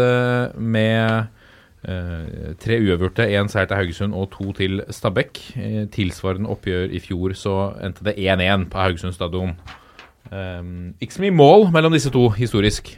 med 0.55 1.33
Uh, 1.85 2.55
tre 2.57 2.79
uavgjorte, 2.81 3.27
én 3.29 3.45
seier 3.51 3.67
til 3.69 3.77
Haugesund 3.77 4.15
og 4.17 4.31
to 4.33 4.49
til 4.57 4.79
Stabæk. 4.89 5.37
Uh, 5.53 5.83
tilsvarende 5.93 6.49
oppgjør 6.49 6.89
i 6.89 7.01
fjor 7.03 7.35
så 7.37 7.57
endte 7.85 8.07
det 8.07 8.15
1-1 8.17 8.65
på 8.73 8.79
Haugesund 8.81 9.13
stadion. 9.13 9.53
Um, 10.31 10.93
ikke 11.01 11.17
så 11.17 11.25
mye 11.25 11.35
mål 11.35 11.67
mellom 11.73 11.93
disse 11.93 12.11
to, 12.13 12.27
historisk. 12.33 12.95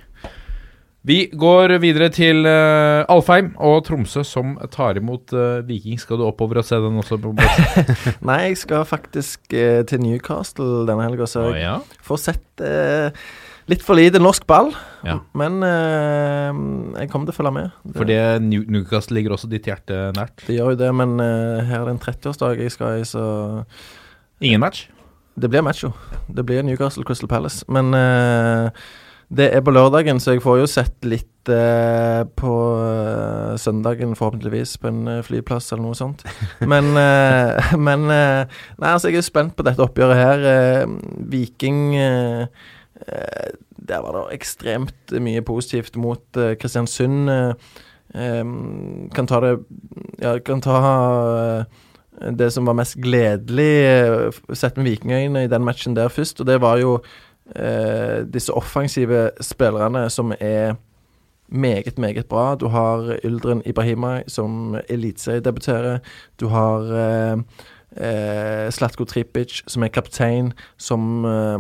Vi 1.08 1.22
går 1.32 1.72
videre 1.80 2.10
til 2.12 2.44
uh, 2.44 3.08
Alfheim 3.08 3.54
og 3.64 3.80
Tromsø, 3.88 4.26
som 4.28 4.58
tar 4.74 5.00
imot 5.00 5.32
uh, 5.36 5.64
Viking. 5.68 6.00
Skal 6.02 6.20
du 6.20 6.26
oppover 6.28 6.60
og 6.60 6.68
se 6.68 6.80
den 6.84 7.00
også? 7.00 7.20
på? 7.24 7.32
Nei, 8.28 8.40
jeg 8.50 8.58
skal 8.64 8.84
faktisk 8.88 9.56
uh, 9.56 9.86
til 9.88 10.04
Newcastle 10.04 10.84
denne 10.90 11.06
helga, 11.06 11.30
så 11.30 11.46
jeg 11.54 11.64
ja. 11.64 11.78
får 12.04 12.24
sett 12.26 12.66
litt 13.68 13.84
for 13.84 14.00
lite 14.00 14.20
norsk 14.20 14.44
ball. 14.48 14.74
Ja. 15.04 15.18
Men 15.38 15.60
jeg 15.60 17.10
kommer 17.12 17.28
til 17.28 17.34
å 17.34 17.38
følge 17.38 17.54
med. 17.56 17.80
Det, 17.84 17.96
For 18.00 18.08
det 18.08 18.20
New- 18.44 18.68
Newcastle 18.72 19.20
ligger 19.20 19.36
også 19.36 19.52
ditt 19.52 19.68
hjerte 19.68 20.10
nært. 20.16 20.44
det 20.48 20.56
gjør 20.56 20.72
jo 20.74 20.80
det, 20.80 20.92
men 20.96 21.18
her 21.20 21.82
er 21.82 21.90
det 21.90 21.96
en 21.98 22.04
30-årsdag 22.04 22.64
jeg 22.64 22.76
skal 22.76 23.04
i, 23.04 23.08
så 23.08 23.26
Ingen 24.40 24.64
match? 24.64 24.88
Det 25.42 25.50
blir 25.50 25.62
match, 25.62 25.84
jo. 25.86 25.92
Det 26.34 26.46
blir 26.46 26.64
Newcastle 26.66 27.04
Crystal 27.06 27.30
Palace. 27.30 27.66
Men 27.70 27.94
uh, 27.94 28.70
det 29.30 29.52
er 29.54 29.62
på 29.62 29.72
lørdagen, 29.72 30.20
så 30.20 30.34
jeg 30.34 30.42
får 30.42 30.62
jo 30.64 30.70
sett 30.72 31.06
litt 31.06 31.52
uh, 31.52 32.26
på 32.40 32.54
uh, 32.82 33.54
søndagen, 33.62 34.16
forhåpentligvis, 34.18 34.78
på 34.82 34.90
en 34.90 35.22
flyplass 35.28 35.70
eller 35.72 35.86
noe 35.86 36.00
sånt. 36.00 36.26
Men, 36.74 36.90
men 37.88 38.08
Nei, 38.10 38.90
altså, 38.90 39.12
jeg 39.12 39.22
er 39.22 39.30
spent 39.30 39.54
på 39.58 39.66
dette 39.68 39.84
oppgjøret 39.84 40.18
her. 40.18 40.88
Viking 41.30 41.94
Der 43.88 44.02
var 44.02 44.16
det 44.18 44.40
ekstremt 44.40 45.14
mye 45.22 45.44
positivt 45.46 45.96
mot 46.02 46.40
Kristiansund. 46.60 47.30
kan 49.14 49.28
ta 49.28 49.40
det 49.44 49.58
Ja, 50.20 50.40
kan 50.40 50.62
ta 50.62 50.80
det 52.18 52.50
som 52.54 52.66
var 52.66 52.78
mest 52.78 52.98
gledelig 53.04 53.72
eh, 53.86 54.42
sett 54.54 54.78
med 54.78 54.90
vikingøyne 54.90 55.46
i 55.46 55.52
den 55.52 55.66
matchen 55.66 55.96
der 55.98 56.10
først, 56.10 56.42
og 56.42 56.50
det 56.50 56.60
var 56.64 56.82
jo 56.82 56.98
eh, 57.56 58.26
disse 58.26 58.54
offensive 58.54 59.30
spillerne 59.42 60.08
som 60.10 60.34
er 60.40 60.76
meget, 61.48 61.98
meget 61.98 62.26
bra. 62.26 62.56
Du 62.56 62.68
har 62.68 63.20
Yldren 63.24 63.62
Ibrahima 63.66 64.22
som 64.28 64.76
eliteseriedebuterer. 64.90 66.00
Du 66.40 66.48
har 66.48 66.82
eh, 66.94 67.38
eh, 67.98 68.72
Slatko 68.72 69.06
Tripic 69.06 69.62
som 69.68 69.84
er 69.84 69.88
kaptein, 69.88 70.54
som 70.78 71.26
eh, 71.26 71.60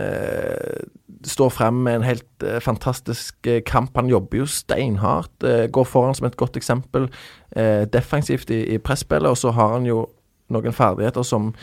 eh, 0.00 0.82
står 1.24 1.48
frem 1.48 1.74
med 1.86 1.96
en 1.96 2.06
helt 2.06 2.42
eh, 2.44 2.60
fantastisk 2.60 3.46
eh, 3.46 3.62
kamp. 3.66 3.96
Han 3.96 4.08
jobber 4.08 4.38
jo 4.38 4.46
steinhardt. 4.46 5.44
eh, 5.44 5.66
går 5.72 5.84
foran 5.84 6.14
som 6.14 6.26
et 6.26 6.36
godt 6.36 6.56
eksempel 6.56 7.08
eh, 7.56 7.86
defensivt 7.92 8.50
i, 8.50 8.64
i 8.74 8.78
presspillet, 8.78 9.30
og 9.30 9.36
så 9.36 9.50
har 9.50 9.72
han 9.72 9.86
jo 9.86 10.06
noen 10.52 10.72
ferdigheter 10.72 11.22
som 11.26 11.54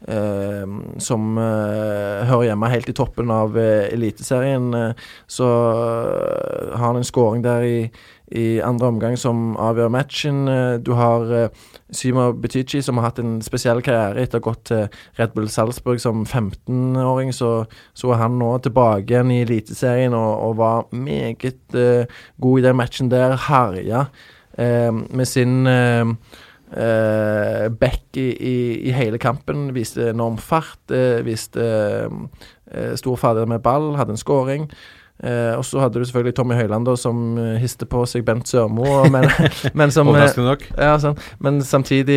som 0.00 1.36
eh, 1.38 2.24
hører 2.24 2.46
hjemme 2.48 2.70
helt 2.72 2.88
i 2.88 2.94
toppen 2.96 3.30
av 3.30 3.58
eh, 3.60 3.90
Eliteserien. 3.92 4.72
eh, 4.74 5.10
så 5.26 5.48
har 6.72 6.86
han 6.86 6.96
en 6.96 7.04
skåring 7.04 7.42
der 7.44 7.66
i, 7.66 7.90
i 8.32 8.60
andre 8.64 8.88
omgang 8.88 9.18
som 9.20 9.58
avgjør 9.60 9.92
matchen. 9.92 10.46
Du 10.86 10.92
har 10.94 11.26
uh, 11.28 11.68
Symo 11.92 12.32
Butichi, 12.32 12.80
som 12.82 12.98
har 12.98 13.10
hatt 13.10 13.18
en 13.18 13.40
spesiell 13.42 13.82
karriere 13.82 14.22
etter 14.22 14.38
å 14.38 14.40
ha 14.40 14.46
gått 14.48 14.64
til 14.70 15.00
Red 15.18 15.34
Bull 15.34 15.50
Salzburg 15.50 16.00
som 16.02 16.24
15-åring. 16.24 17.34
Så, 17.34 17.66
så 17.92 18.14
er 18.14 18.22
han 18.22 18.38
nå 18.40 18.52
tilbake 18.64 19.10
igjen 19.10 19.34
i 19.34 19.42
Eliteserien 19.44 20.14
og, 20.16 20.30
og 20.46 20.60
var 20.62 20.86
meget 20.94 21.74
uh, 21.74 22.06
god 22.40 22.60
i 22.60 22.68
den 22.68 22.78
matchen 22.78 23.10
der. 23.12 23.36
Herja 23.50 24.06
uh, 24.06 24.92
med 24.94 25.26
sin 25.28 25.66
eh, 25.66 26.06
eh, 26.76 27.66
Beck 27.80 28.16
i, 28.16 28.28
i, 28.36 28.54
i 28.88 28.94
hele 28.96 29.18
kampen. 29.22 29.70
Viste 29.76 30.10
enorm 30.12 30.38
fart. 30.38 30.78
Uh, 30.90 31.20
viste 31.26 31.60
uh, 32.10 32.94
stor 32.98 33.16
ferdighet 33.20 33.48
med 33.56 33.62
ball. 33.64 33.92
Hadde 34.00 34.16
en 34.16 34.20
skåring. 34.20 34.70
Og 35.20 35.60
så 35.68 35.82
hadde 35.82 36.00
du 36.00 36.04
selvfølgelig 36.08 36.32
Tommy 36.38 36.54
Høiland, 36.56 36.86
da, 36.88 36.94
som 36.96 37.34
histe 37.60 37.84
på 37.84 38.06
seg 38.08 38.22
Bent 38.24 38.48
Sørmo. 38.48 38.86
Men, 39.12 39.26
men, 39.76 39.92
som, 39.92 40.08
ja, 40.16 40.94
sånn. 40.96 41.18
men 41.44 41.58
samtidig 41.60 42.16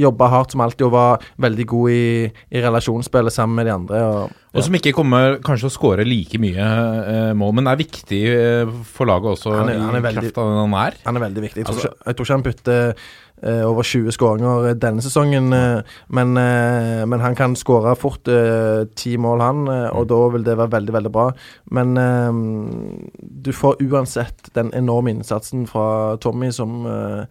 jobba 0.00 0.30
hardt 0.32 0.54
som 0.54 0.62
alltid 0.64 0.86
og 0.86 0.94
var 0.94 1.26
veldig 1.44 1.66
god 1.68 1.92
i, 1.92 2.06
i 2.48 2.62
relasjonsspillet 2.64 3.36
sammen 3.36 3.60
med 3.60 3.68
de 3.68 3.74
andre. 3.74 4.00
Og, 4.08 4.32
Og 4.56 4.64
som 4.64 4.78
ikke 4.80 4.94
kommer 4.96 5.36
kanskje 5.44 5.68
å 5.68 5.74
skåre 5.76 6.08
like 6.08 6.40
mye 6.40 6.56
eh, 6.64 7.30
mål, 7.36 7.52
men 7.60 7.68
er 7.68 7.82
viktig 7.84 8.22
for 8.96 9.12
laget 9.12 9.34
også 9.36 9.52
Han 9.58 9.68
er- 9.74 9.84
han 9.84 9.98
er 9.98 10.00
i 10.00 10.06
veldig- 10.08 10.24
kraft 10.30 10.40
av 10.40 10.48
den 10.54 10.60
han 10.64 10.78
er. 10.86 10.96
Han 11.04 11.20
er 11.20 11.26
veldig 11.28 11.44
viktig. 11.50 11.66
Jeg 11.66 11.68
tror, 11.68 11.76
Altså- 11.82 11.92
ikke, 11.92 12.06
jeg 12.08 12.16
tror 12.16 12.24
ikke 12.30 12.38
han 12.38 12.48
bytter 12.48 12.88
eh, 12.88 13.08
over 13.42 13.86
20 13.86 14.10
skåringer 14.14 14.74
denne 14.80 15.02
sesongen, 15.04 15.52
eh, 15.52 15.80
men, 16.08 16.36
eh, 16.36 17.04
men 17.06 17.20
han 17.20 17.36
kan 17.38 17.54
skåre 17.56 17.94
fort 17.98 18.28
eh, 18.28 18.84
ti 18.98 19.16
mål, 19.16 19.40
han, 19.44 19.62
eh, 19.68 19.88
og 19.94 20.08
da 20.10 20.18
vil 20.34 20.44
det 20.46 20.56
være 20.58 20.72
veldig, 20.74 20.94
veldig 20.98 21.12
bra. 21.14 21.28
Men 21.70 21.96
eh, 21.96 23.08
du 23.46 23.52
får 23.54 23.82
uansett 23.86 24.50
den 24.58 24.72
enorme 24.74 25.14
innsatsen 25.14 25.66
fra 25.70 26.16
Tommy 26.22 26.50
som, 26.52 26.84
eh, 26.86 27.24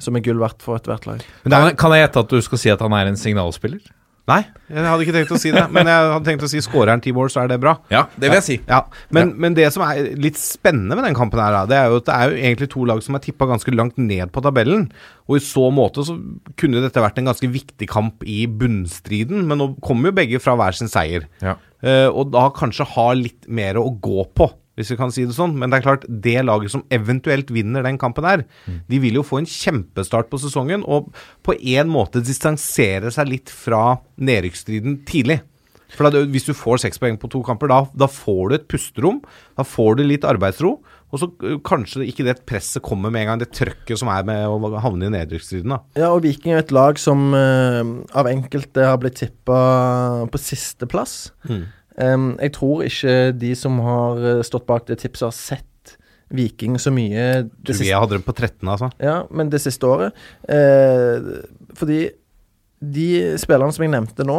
som 0.00 0.16
er 0.16 0.24
gull 0.24 0.40
verdt 0.40 0.62
for 0.64 0.80
ethvert 0.80 1.06
lag. 1.06 1.24
Men 1.44 1.52
er, 1.52 1.70
Kan, 1.70 1.76
kan 1.84 1.96
jeg 1.96 2.06
gjette 2.08 2.24
at 2.24 2.36
du 2.36 2.40
skal 2.40 2.58
si 2.64 2.70
at 2.72 2.80
han 2.80 2.96
er 2.96 3.10
en 3.10 3.20
signalspiller? 3.20 3.82
Nei, 4.28 4.40
jeg 4.68 4.84
hadde 4.86 5.04
ikke 5.06 5.14
tenkt 5.16 5.32
å 5.34 5.38
si 5.40 5.52
det. 5.54 5.62
Men 5.74 5.88
jeg 5.90 6.10
hadde 6.12 6.26
tenkt 6.28 6.44
å 6.46 6.50
si 6.50 6.60
skårer 6.64 6.92
han 6.92 7.02
ti 7.04 7.12
mål, 7.16 7.30
så 7.32 7.42
er 7.42 7.50
det 7.52 7.60
bra. 7.62 7.76
Ja, 7.92 8.04
det 8.14 8.28
vil 8.28 8.38
jeg 8.38 8.46
si. 8.46 8.56
Ja, 8.68 8.82
men, 9.14 9.32
men 9.40 9.56
det 9.56 9.68
som 9.74 9.84
er 9.86 10.12
litt 10.20 10.38
spennende 10.40 10.98
med 10.98 11.08
den 11.08 11.16
kampen, 11.18 11.40
her 11.42 11.68
det 11.70 11.78
er 11.78 11.90
jo 11.90 12.02
at 12.02 12.06
det 12.08 12.16
er 12.16 12.30
jo 12.30 12.38
egentlig 12.42 12.70
to 12.74 12.84
lag 12.88 13.02
som 13.04 13.18
er 13.18 13.24
tippa 13.24 13.48
ganske 13.50 13.74
langt 13.74 13.98
ned 14.00 14.30
på 14.34 14.44
tabellen. 14.44 14.86
Og 15.30 15.38
i 15.38 15.42
så 15.44 15.66
måte 15.74 16.04
så 16.06 16.16
kunne 16.60 16.84
dette 16.84 17.02
vært 17.02 17.20
en 17.22 17.30
ganske 17.30 17.50
viktig 17.50 17.90
kamp 17.90 18.24
i 18.28 18.44
bunnstriden, 18.46 19.44
men 19.48 19.60
nå 19.62 19.72
kommer 19.84 20.10
jo 20.10 20.18
begge 20.20 20.42
fra 20.42 20.56
hver 20.58 20.76
sin 20.78 20.90
seier. 20.90 21.26
Ja. 21.42 21.56
Eh, 21.80 22.08
og 22.08 22.32
da 22.34 22.48
kanskje 22.54 22.88
ha 22.94 23.10
litt 23.16 23.48
mer 23.48 23.80
å 23.80 23.88
gå 24.02 24.26
på, 24.36 24.50
hvis 24.80 24.94
vi 24.94 24.98
kan 25.00 25.12
si 25.14 25.26
det 25.28 25.36
sånn. 25.36 25.54
Men 25.60 25.70
det 25.70 25.80
er 25.80 25.86
klart, 25.86 26.08
det 26.08 26.38
laget 26.46 26.74
som 26.74 26.86
eventuelt 26.92 27.52
vinner 27.54 27.86
den 27.86 28.00
kampen 28.00 28.26
her, 28.26 28.46
de 28.90 29.02
vil 29.02 29.20
jo 29.20 29.26
få 29.26 29.42
en 29.42 29.50
kjempestart 29.50 30.32
på 30.32 30.40
sesongen, 30.42 30.84
og 30.88 31.12
på 31.46 31.56
en 31.76 31.92
måte 31.92 32.24
distansere 32.24 33.12
seg 33.14 33.30
litt 33.30 33.52
fra 33.52 34.00
nedrykksstriden 34.20 35.02
tidlig. 35.08 35.40
For 35.96 36.06
da, 36.06 36.22
Hvis 36.30 36.46
du 36.46 36.54
får 36.54 36.84
seks 36.84 37.00
poeng 37.02 37.18
på 37.20 37.30
to 37.32 37.42
kamper, 37.46 37.70
da, 37.70 37.82
da 37.98 38.08
får 38.10 38.42
du 38.50 38.56
et 38.56 38.68
pusterom. 38.70 39.20
Da 39.58 39.66
får 39.66 39.98
du 39.98 40.04
litt 40.06 40.26
arbeidsro. 40.28 40.76
Og 41.10 41.18
så 41.18 41.26
øh, 41.42 41.58
kanskje 41.66 42.06
ikke 42.06 42.26
det 42.28 42.36
presset 42.46 42.84
kommer 42.86 43.10
med 43.10 43.24
en 43.24 43.32
gang, 43.32 43.40
det 43.42 43.50
trøkket 43.56 43.98
som 43.98 44.10
er 44.12 44.22
med 44.26 44.46
å 44.46 44.70
havne 44.82 45.08
i 45.08 45.14
nedrykksstriden. 45.16 45.74
Ja, 45.98 46.12
og 46.12 46.22
Viking 46.22 46.54
er 46.54 46.62
et 46.62 46.74
lag 46.74 47.00
som 47.02 47.32
uh, 47.34 47.82
av 48.14 48.30
enkelte 48.30 48.86
har 48.86 49.00
blitt 49.02 49.18
tippa 49.18 49.58
på 50.30 50.40
sisteplass. 50.40 51.32
Mm. 51.50 51.66
Um, 52.00 52.30
jeg 52.40 52.52
tror 52.56 52.84
ikke 52.86 53.14
de 53.36 53.50
som 53.58 53.76
har 53.84 54.22
eh, 54.24 54.42
stått 54.46 54.64
bak 54.68 54.86
det 54.88 54.98
tipset, 55.02 55.26
har 55.28 55.36
sett 55.36 55.66
Viking 56.30 56.76
så 56.78 56.92
mye 56.94 57.24
det 57.50 57.74
siste, 57.74 57.88
jeg 57.88 57.98
hadde 57.98 58.14
dem 58.14 58.22
på 58.22 58.32
13, 58.36 58.62
altså. 58.70 58.88
ja, 59.02 59.16
men 59.34 59.48
det 59.50 59.58
siste 59.64 59.88
året. 59.90 60.14
Eh, 60.48 61.40
fordi 61.74 62.04
de 62.80 63.08
spillerne 63.42 63.74
som 63.74 63.82
jeg 63.84 63.92
nevnte 63.92 64.24
nå, 64.24 64.36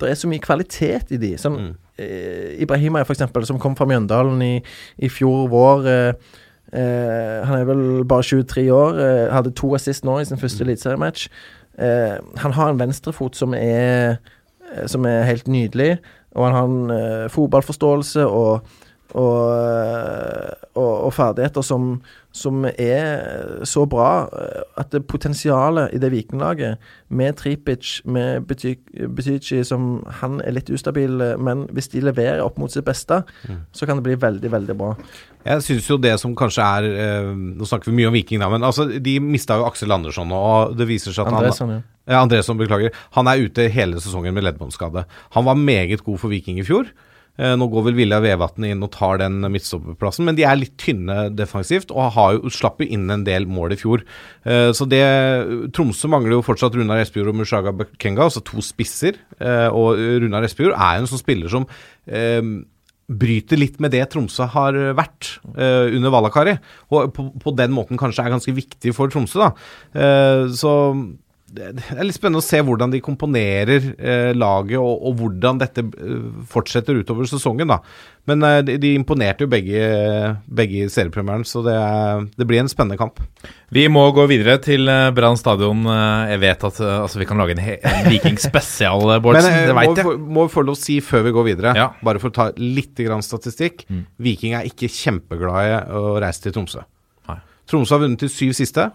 det 0.00 0.08
er 0.10 0.16
så 0.18 0.26
mye 0.30 0.42
kvalitet 0.42 1.12
i 1.14 1.18
de. 1.20 1.34
Som 1.38 1.58
Mm. 1.60 1.74
eh, 1.98 2.56
Ibrahima, 2.64 3.04
for 3.04 3.12
eksempel, 3.14 3.44
som 3.46 3.58
kom 3.62 3.76
fra 3.76 3.86
Mjøndalen 3.86 4.40
i, 4.42 4.54
i 4.98 5.08
fjor 5.12 5.44
vår. 5.52 5.86
Eh, 5.86 6.14
eh, 6.72 7.44
han 7.46 7.60
er 7.60 7.68
vel 7.68 8.04
bare 8.08 8.24
23 8.26 8.64
år. 8.72 8.98
Eh, 8.98 9.32
hadde 9.36 9.52
to 9.54 9.74
assist 9.76 10.02
nå 10.04 10.16
i 10.20 10.24
sin 10.24 10.40
første 10.40 10.64
eliteseriematch. 10.64 11.28
Eh, 11.78 12.16
han 12.42 12.52
har 12.56 12.70
en 12.72 12.80
venstrefot 12.80 13.36
som 13.36 13.54
er, 13.54 14.16
som 14.90 15.04
er 15.06 15.22
helt 15.28 15.46
nydelig, 15.46 15.98
og 16.34 16.46
han 16.46 16.56
har 16.56 16.64
en 16.70 16.90
eh, 16.90 17.30
fotballforståelse 17.30 18.26
og, 18.26 18.80
og, 19.14 19.40
eh, 19.54 20.52
og, 20.74 20.92
og 21.06 21.12
ferdigheter 21.14 21.62
som, 21.62 22.00
som 22.34 22.64
er 22.66 23.62
så 23.66 23.84
bra 23.90 24.08
eh, 24.26 24.64
at 24.80 24.90
det 24.90 25.04
potensialet 25.10 25.94
i 25.94 26.00
det 26.02 26.10
Vikinglaget, 26.10 26.82
med 27.14 27.38
Tripic, 27.38 28.00
med 28.04 28.48
Betychi, 28.48 29.62
som 29.66 30.02
han 30.20 30.40
er 30.42 30.56
litt 30.56 30.72
ustabil, 30.74 31.20
eh, 31.22 31.36
men 31.38 31.68
hvis 31.74 31.92
de 31.94 32.02
leverer 32.02 32.42
opp 32.42 32.58
mot 32.58 32.72
sitt 32.72 32.86
beste, 32.86 33.22
så 33.72 33.86
kan 33.86 34.00
det 34.00 34.08
bli 34.08 34.18
veldig, 34.18 34.50
veldig 34.56 34.78
bra. 34.82 34.90
Jeg 35.44 35.62
syns 35.62 35.88
jo 35.92 36.00
det 36.00 36.14
som 36.22 36.32
kanskje 36.32 36.64
er 36.64 37.34
Nå 37.36 37.66
snakker 37.68 37.90
vi 37.90 37.98
mye 37.98 38.08
om 38.08 38.14
Viking, 38.16 38.40
da, 38.40 38.48
men 38.50 38.64
altså, 38.64 38.86
de 38.88 39.18
mista 39.20 39.58
jo 39.60 39.66
Aksel 39.68 39.92
Andersson, 39.92 40.32
og 40.34 40.74
det 40.78 40.88
viser 40.88 41.14
seg 41.14 41.28
at 41.28 41.36
Andresson, 41.36 41.70
han 41.70 41.82
ja. 41.82 41.88
Ja, 42.04 42.20
Andresson, 42.20 42.58
beklager. 42.60 42.92
Han 43.16 43.28
er 43.30 43.46
ute 43.46 43.70
hele 43.72 44.00
sesongen 44.02 44.34
med 44.36 44.44
leddbåndskade. 44.44 45.06
Han 45.36 45.46
var 45.46 45.56
meget 45.56 46.02
god 46.04 46.18
for 46.20 46.32
Viking 46.32 46.58
i 46.60 46.66
fjor. 46.66 46.90
Eh, 47.34 47.54
nå 47.58 47.66
går 47.70 47.88
vel 47.88 47.96
Vilja 47.98 48.20
Vevatn 48.22 48.66
inn 48.68 48.82
og 48.86 48.92
tar 48.94 49.18
den 49.22 49.40
midtstopperplassen, 49.42 50.26
men 50.28 50.38
de 50.38 50.44
er 50.46 50.58
litt 50.60 50.76
tynne 50.80 51.28
defensivt 51.34 51.90
og 51.94 52.12
har 52.14 52.36
jo, 52.36 52.52
slapp 52.54 52.82
jo 52.82 52.86
inn 52.94 53.08
en 53.10 53.24
del 53.26 53.48
mål 53.50 53.74
i 53.74 53.80
fjor. 53.80 54.04
Eh, 54.46 54.70
så 54.76 54.86
det 54.90 55.02
Tromsø 55.74 56.10
mangler 56.12 56.38
jo 56.38 56.44
fortsatt 56.46 56.76
Runar 56.78 57.02
Espejord 57.02 57.32
og 57.32 57.40
Mushaga 57.40 57.74
Bekenga, 57.74 58.28
altså 58.28 58.44
to 58.46 58.62
spisser. 58.64 59.18
Eh, 59.40 59.66
og 59.74 59.98
Runar 60.22 60.46
Espejord 60.46 60.78
er 60.78 61.00
en 61.00 61.10
sånn 61.10 61.22
spiller 61.22 61.50
som 61.50 61.66
bryter 63.04 63.58
litt 63.60 63.76
med 63.84 63.92
det 63.92 64.06
Tromsø 64.12 64.46
har 64.54 64.76
vært 64.96 65.34
uh, 65.58 65.92
under 65.92 66.12
Valakari. 66.12 66.54
Og 66.88 67.12
på, 67.12 67.26
på 67.40 67.52
den 67.56 67.74
måten 67.76 68.00
kanskje 68.00 68.24
er 68.24 68.32
ganske 68.32 68.54
viktig 68.56 68.94
for 68.96 69.12
Tromsø, 69.12 69.44
da. 69.44 69.50
Uh, 69.92 70.52
så 70.56 70.72
det 71.54 71.84
er 71.94 72.04
litt 72.06 72.16
spennende 72.16 72.40
å 72.42 72.44
se 72.44 72.58
hvordan 72.66 72.90
de 72.92 73.00
komponerer 73.04 73.84
eh, 73.98 74.32
laget, 74.34 74.78
og, 74.80 75.04
og 75.08 75.16
hvordan 75.20 75.60
dette 75.60 75.84
eh, 75.86 76.24
fortsetter 76.50 76.98
utover 76.98 77.28
sesongen. 77.30 77.68
da. 77.70 77.78
Men 78.26 78.42
eh, 78.42 78.58
de, 78.66 78.76
de 78.82 78.90
imponerte 78.98 79.44
jo 79.46 79.50
begge, 79.52 79.84
begge 80.48 80.84
i 80.84 80.88
seriepremieren, 80.90 81.44
så 81.46 81.62
det, 81.66 81.74
er, 81.78 82.24
det 82.40 82.46
blir 82.50 82.62
en 82.62 82.70
spennende 82.72 82.98
kamp. 83.00 83.20
Vi 83.74 83.86
må 83.90 84.02
gå 84.16 84.24
videre 84.30 84.56
til 84.64 84.88
eh, 84.90 85.10
Brann 85.14 85.38
stadion. 85.40 85.84
Eh, 85.86 86.32
Jeg 86.34 86.42
vet 86.44 86.66
at 86.70 86.80
altså, 86.80 87.20
vi 87.22 87.28
kan 87.30 87.38
lage 87.42 87.54
en, 87.56 87.62
en 87.64 88.10
Viking 88.10 88.40
spesial, 88.42 89.04
Men 89.12 89.22
Bårdsen. 89.24 89.50
eh, 89.52 89.68
Det 89.70 89.78
veit 89.78 90.02
jeg. 90.02 90.08
Må 90.10 90.16
må 90.40 90.48
få 90.52 90.64
lov 90.66 90.74
å 90.78 90.80
si 90.82 90.98
før 91.04 91.24
vi 91.28 91.34
går 91.38 91.48
videre, 91.52 91.76
Ja. 91.78 91.90
bare 92.04 92.18
for 92.22 92.32
å 92.32 92.36
ta 92.40 92.48
litt 92.58 92.98
statistikk 93.24 93.86
Viking 94.18 94.54
er 94.58 94.66
ikke 94.68 94.88
kjempeglad 94.90 95.70
i 95.70 95.78
å 95.94 96.18
reise 96.22 96.42
til 96.48 96.52
Tromsø. 96.56 96.82
Nei. 97.30 97.38
Tromsø 97.70 97.94
har 97.96 98.02
vunnet 98.04 98.20
de 98.20 98.28
syv 98.28 98.52
siste. 98.58 98.90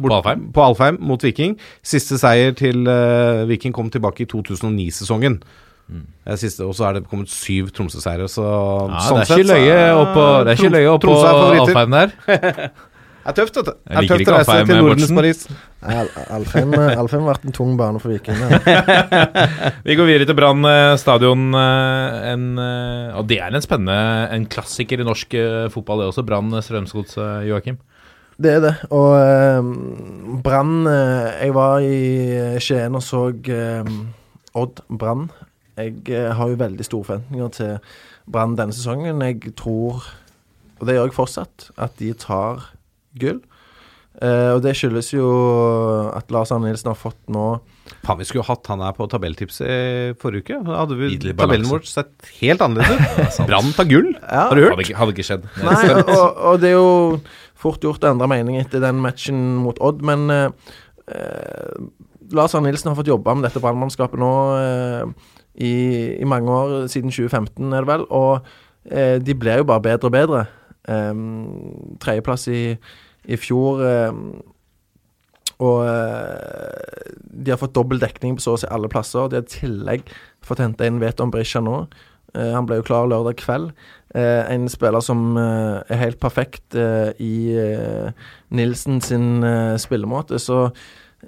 På 0.00 0.14
Alfheim? 0.18 0.44
På 0.54 0.66
Alfheim 0.66 0.98
mot 1.00 1.22
Viking. 1.24 1.56
Siste 1.82 2.18
seier 2.20 2.54
til 2.58 2.86
uh, 2.88 3.46
Viking 3.50 3.74
kom 3.76 3.90
tilbake 3.90 4.24
i 4.24 4.30
2009-sesongen. 4.30 5.40
Det 5.88 6.34
er 6.34 6.64
Og 6.66 6.74
så 6.76 6.84
er 6.84 6.98
det 6.98 7.06
kommet 7.08 7.30
syv 7.32 7.70
Tromsø-seire, 7.72 8.26
så 8.28 8.44
Ja, 8.44 9.00
sånn 9.06 9.22
det 9.22 9.30
er 9.32 9.40
ikke 9.40 9.48
løye 9.48 9.78
oppå 9.96 10.24
Det 10.44 10.52
er 10.52 10.58
ikke 10.60 10.74
løye 10.74 10.90
oppå 10.92 11.14
er. 11.24 11.62
Alfheim 11.64 11.96
der. 11.96 12.12
Det 13.28 13.34
er 13.34 13.44
tøft, 13.44 13.56
vet 13.58 13.66
du. 13.66 13.72
Det 13.72 13.92
Jeg 13.92 13.96
er 13.98 14.04
liker 14.04 14.14
tøft 14.14 14.22
ikke 14.22 14.32
å 14.32 14.36
reise 14.38 14.52
Alfheim, 14.52 14.68
til 14.68 14.78
Nordens 14.80 15.10
Paris. 15.18 15.40
Alfheim, 16.32 16.70
ble 16.72 16.84
har 16.96 17.24
vært 17.26 17.42
en 17.44 17.56
tung 17.58 17.74
bane 17.76 18.00
for 18.00 18.14
Viking. 18.14 18.38
Vi 19.88 19.96
går 19.98 20.08
videre 20.08 20.28
til 20.30 20.38
Brann 20.38 20.64
eh, 20.64 20.94
stadion. 20.96 21.42
eh, 21.52 22.30
En, 22.32 22.46
eh, 22.56 23.18
og 23.18 23.28
det 23.28 23.36
er 23.44 23.52
en 23.52 23.64
spennende 23.66 24.32
En 24.32 24.46
klassiker 24.48 25.02
i 25.02 25.04
norsk 25.04 25.36
eh, 25.36 25.68
fotball, 25.74 26.00
det 26.06 26.08
også. 26.14 26.24
Brann 26.24 26.56
Strømsgods, 26.64 27.18
eh, 27.20 27.50
Joakim. 27.50 27.76
Det 28.38 28.52
er 28.54 28.60
det. 28.62 28.74
Og 28.94 29.16
eh, 29.18 29.70
Brann 30.44 30.86
eh, 30.86 31.40
Jeg 31.42 31.54
var 31.56 31.82
i 31.82 31.98
Skien 32.62 32.94
og 32.94 33.02
så 33.02 33.24
eh, 33.34 33.90
Odd 34.58 34.84
Brann. 34.88 35.28
Jeg 35.78 36.04
eh, 36.14 36.30
har 36.38 36.52
jo 36.52 36.60
veldig 36.60 36.86
store 36.86 37.08
forventninger 37.12 37.52
til 37.58 37.76
Brann 38.30 38.54
denne 38.58 38.74
sesongen. 38.76 39.22
Jeg 39.26 39.54
tror, 39.58 40.06
og 40.78 40.86
det 40.86 40.98
gjør 40.98 41.10
jeg 41.10 41.18
fortsatt, 41.18 41.70
at 41.82 41.98
de 41.98 42.12
tar 42.18 42.68
gull. 43.18 43.40
Eh, 44.22 44.50
og 44.56 44.62
det 44.64 44.72
skyldes 44.74 45.12
jo 45.14 45.26
at 46.10 46.30
Lars 46.34 46.50
Arne 46.50 46.66
Nilsen 46.66 46.88
har 46.90 46.96
fått 46.98 47.20
nå 47.30 47.60
Faen, 48.04 48.18
vi 48.18 48.24
skulle 48.26 48.42
jo 48.42 48.48
hatt 48.50 48.66
han 48.68 48.82
her 48.84 48.92
på 48.96 49.06
tabelltipset 49.08 50.18
forrige 50.20 50.42
uke. 50.44 50.56
Da 50.66 50.80
hadde 50.82 50.96
vi 50.98 51.06
tabellen 51.22 51.70
vår 51.70 51.86
sett 51.88 52.26
helt 52.40 52.60
annerledes 52.64 53.38
ut. 53.38 53.46
Brann 53.48 53.70
tar 53.76 53.86
gull. 53.88 54.10
Ja. 54.18 54.42
Har 54.50 54.58
du 54.58 54.64
Hadde 54.64 54.74
hørt? 54.74 54.82
ikke, 54.84 54.96
hadde 54.98 55.14
ikke 55.14 55.26
skjedd. 55.30 55.46
Nei, 55.64 55.78
og, 56.02 56.42
og 56.50 56.58
det 56.60 56.72
er 56.72 56.76
jo 56.76 56.90
fort 57.58 57.82
gjort 57.84 58.04
å 58.04 58.12
endre 58.12 58.28
mening 58.30 58.58
etter 58.60 58.82
den 58.82 59.00
matchen 59.02 59.40
mot 59.64 59.78
Odd, 59.84 60.04
men 60.06 60.28
eh, 60.32 60.74
eh, 61.14 61.80
Lars 62.34 62.54
Arne 62.54 62.70
Nilsen 62.70 62.92
har 62.92 62.98
fått 62.98 63.10
jobbe 63.10 63.34
med 63.34 63.48
dette 63.48 63.62
brannmannskapet 63.62 64.20
nå 64.20 64.32
eh, 64.58 65.32
i, 65.58 65.72
i 66.20 66.28
mange 66.28 66.54
år, 66.54 66.76
siden 66.92 67.14
2015 67.14 67.72
er 67.72 67.82
det 67.82 67.90
vel, 67.90 68.06
og 68.14 68.54
de 68.88 69.34
blir 69.36 69.58
jo 69.60 69.66
bare 69.68 69.82
bedre 69.84 70.08
og 70.08 70.12
bedre. 70.14 70.38
Um, 70.88 71.96
Tredjeplass 72.00 72.46
i, 72.48 72.70
i 73.28 73.36
fjor. 73.36 73.82
og 75.58 75.80
de 77.18 77.52
har 77.52 77.60
fått 77.60 77.74
dobbel 77.76 78.00
dekning 78.00 78.38
på 78.38 78.44
så 78.46 78.54
å 78.54 78.60
si 78.62 78.70
alle 78.70 78.88
plasser. 78.88 79.28
De 79.28 79.40
har 79.40 79.44
i 79.44 79.52
tillegg 79.52 80.08
fått 80.46 80.62
hente 80.62 80.88
inn 80.88 81.02
Veton 81.02 81.34
Berisha 81.34 81.60
nå. 81.60 81.82
Eh, 82.36 82.52
han 82.54 82.66
ble 82.68 82.80
jo 82.80 82.86
klar 82.86 83.08
lørdag 83.08 83.38
kveld. 83.40 83.70
Eh, 84.16 84.42
en 84.52 84.68
spiller 84.72 85.04
som 85.04 85.36
eh, 85.36 85.80
er 85.88 86.02
helt 86.02 86.20
perfekt 86.20 86.76
i 86.76 87.34
Nilsen 88.50 89.00
sin 89.04 89.28
spillemåte. 89.80 90.40
Så 90.40 90.68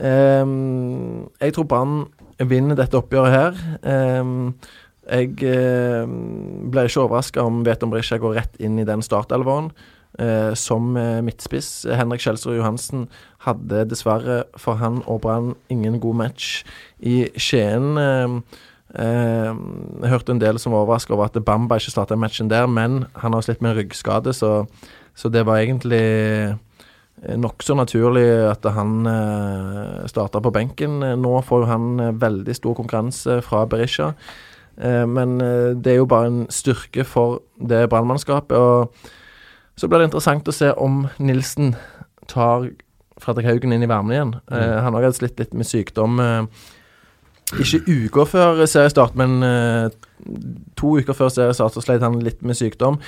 jeg 0.01 1.55
tror 1.57 1.66
Brann 1.66 2.05
vinner 2.38 2.78
dette 2.78 2.96
oppgjøret 2.96 3.34
her. 3.34 3.57
Jeg 5.11 5.32
blir 5.34 6.86
ikke 6.86 7.03
overraska 7.03 7.42
om 7.42 7.64
Veton 7.66 7.90
Brisja 7.90 8.20
går 8.22 8.36
rett 8.38 8.61
inn 8.62 8.78
i 8.78 8.86
den 8.86 9.03
startelveren. 9.03 9.72
Eh, 10.18 10.55
som 10.59 10.92
midtspiss. 11.22 11.86
Henrik 11.86 12.20
Kjelsrud 12.20 12.57
Johansen 12.59 13.05
hadde 13.46 13.84
dessverre 13.92 14.40
for 14.59 14.80
han 14.80 15.05
og 15.07 15.20
Brann 15.22 15.53
ingen 15.70 16.01
god 16.03 16.18
match 16.18 16.64
i 16.98 17.28
Skien. 17.38 17.94
Eh, 17.94 18.34
jeg 18.91 20.11
hørte 20.11 20.34
en 20.34 20.41
del 20.43 20.59
som 20.59 20.74
var 20.74 20.82
overraska 20.82 21.14
over 21.14 21.28
at 21.28 21.38
Bamba 21.47 21.76
ikke 21.78 21.93
starta 21.93 22.16
matchen 22.18 22.49
der, 22.51 22.66
men 22.66 23.05
han 23.22 23.36
har 23.36 23.45
slitt 23.47 23.62
med 23.62 23.70
en 23.70 23.78
ryggskade, 23.78 24.34
så, 24.34 24.64
så 25.14 25.30
det 25.30 25.45
var 25.47 25.61
egentlig 25.61 26.01
eh, 26.03 27.36
nokså 27.38 27.76
naturlig 27.78 28.26
at 28.49 28.66
han 28.74 29.07
eh, 29.07 30.07
starta 30.11 30.43
på 30.43 30.51
benken. 30.55 30.99
Nå 31.22 31.34
får 31.47 31.62
jo 31.62 31.70
han 31.70 31.91
eh, 32.01 32.14
veldig 32.18 32.57
stor 32.59 32.74
konkurranse 32.80 33.38
fra 33.47 33.62
Berisha. 33.70 34.11
Eh, 34.80 35.07
men 35.07 35.41
eh, 35.41 35.70
det 35.76 35.95
er 35.95 36.01
jo 36.01 36.11
bare 36.11 36.30
en 36.30 36.43
styrke 36.53 37.05
for 37.05 37.41
det 37.61 37.86
brannmannskapet. 37.93 38.57
Og 38.57 38.93
så 39.76 39.88
blir 39.88 40.03
det 40.03 40.11
interessant 40.11 40.49
å 40.49 40.57
se 40.57 40.72
om 40.76 41.05
Nilsen 41.20 41.74
tar 42.30 42.70
Fredrik 43.20 43.49
Haugen 43.49 43.74
inn 43.76 43.84
i 43.84 43.91
varmen 43.91 44.14
igjen. 44.14 44.34
Eh, 44.51 44.76
han 44.80 44.97
har 44.97 45.09
også 45.09 45.24
slitt 45.24 45.41
litt 45.43 45.57
med 45.57 45.68
sykdom. 45.68 46.20
Ikke 47.59 47.80
uker 47.86 48.28
før 48.30 48.62
seriestart, 48.70 49.16
men 49.18 49.40
uh, 49.42 49.88
to 50.78 50.94
uker 51.01 51.16
før 51.16 51.32
seriestart 51.32 51.74
så 51.74 51.82
slet 51.84 52.05
han 52.05 52.20
litt 52.22 52.44
med 52.46 52.59
sykdom. 52.59 53.01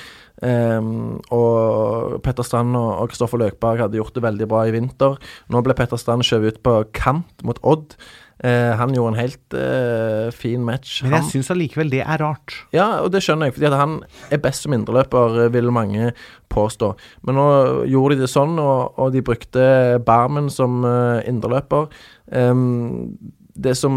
Um, 0.43 1.21
og 1.31 2.17
Petter 2.25 2.45
Strand 2.47 2.75
og 2.75 3.07
Kristoffer 3.11 3.39
Løkberg 3.39 3.85
hadde 3.85 3.99
gjort 4.01 4.17
det 4.17 4.25
veldig 4.25 4.49
bra 4.51 4.65
i 4.67 4.75
vinter. 4.75 5.15
Nå 5.53 5.63
ble 5.63 5.77
Petter 5.77 6.01
Strand 6.01 6.25
skjøvet 6.27 6.57
ut 6.57 6.65
på 6.65 6.77
kant 6.97 7.45
mot 7.47 7.61
Odd. 7.63 7.95
Eh, 8.43 8.73
han 8.75 8.91
gjorde 8.91 9.13
en 9.13 9.21
helt 9.21 9.55
eh, 9.55 10.31
fin 10.35 10.63
match. 10.65 10.97
Men 11.05 11.13
jeg 11.15 11.29
syns 11.29 11.51
allikevel 11.53 11.91
det 11.93 12.01
er 12.01 12.19
rart. 12.19 12.55
ja, 12.75 12.99
og 12.99 13.13
det 13.13 13.21
skjønner 13.23 13.47
jeg, 13.47 13.55
fordi 13.55 13.69
at 13.69 13.77
han 13.79 13.93
er 14.33 14.41
best 14.43 14.65
som 14.65 14.75
indreløper, 14.75 15.37
vil 15.53 15.71
mange 15.71 16.09
påstå. 16.51 16.89
Men 17.23 17.39
nå 17.39 17.45
gjorde 17.87 18.17
de 18.17 18.25
det 18.25 18.31
sånn, 18.33 18.57
og, 18.59 18.99
og 18.99 19.13
de 19.15 19.23
brukte 19.23 19.63
Barmen 20.03 20.51
som 20.51 20.83
uh, 20.83 21.21
indreløper. 21.29 21.87
Ehm, 22.35 23.15
det 23.55 23.75
som 23.77 23.95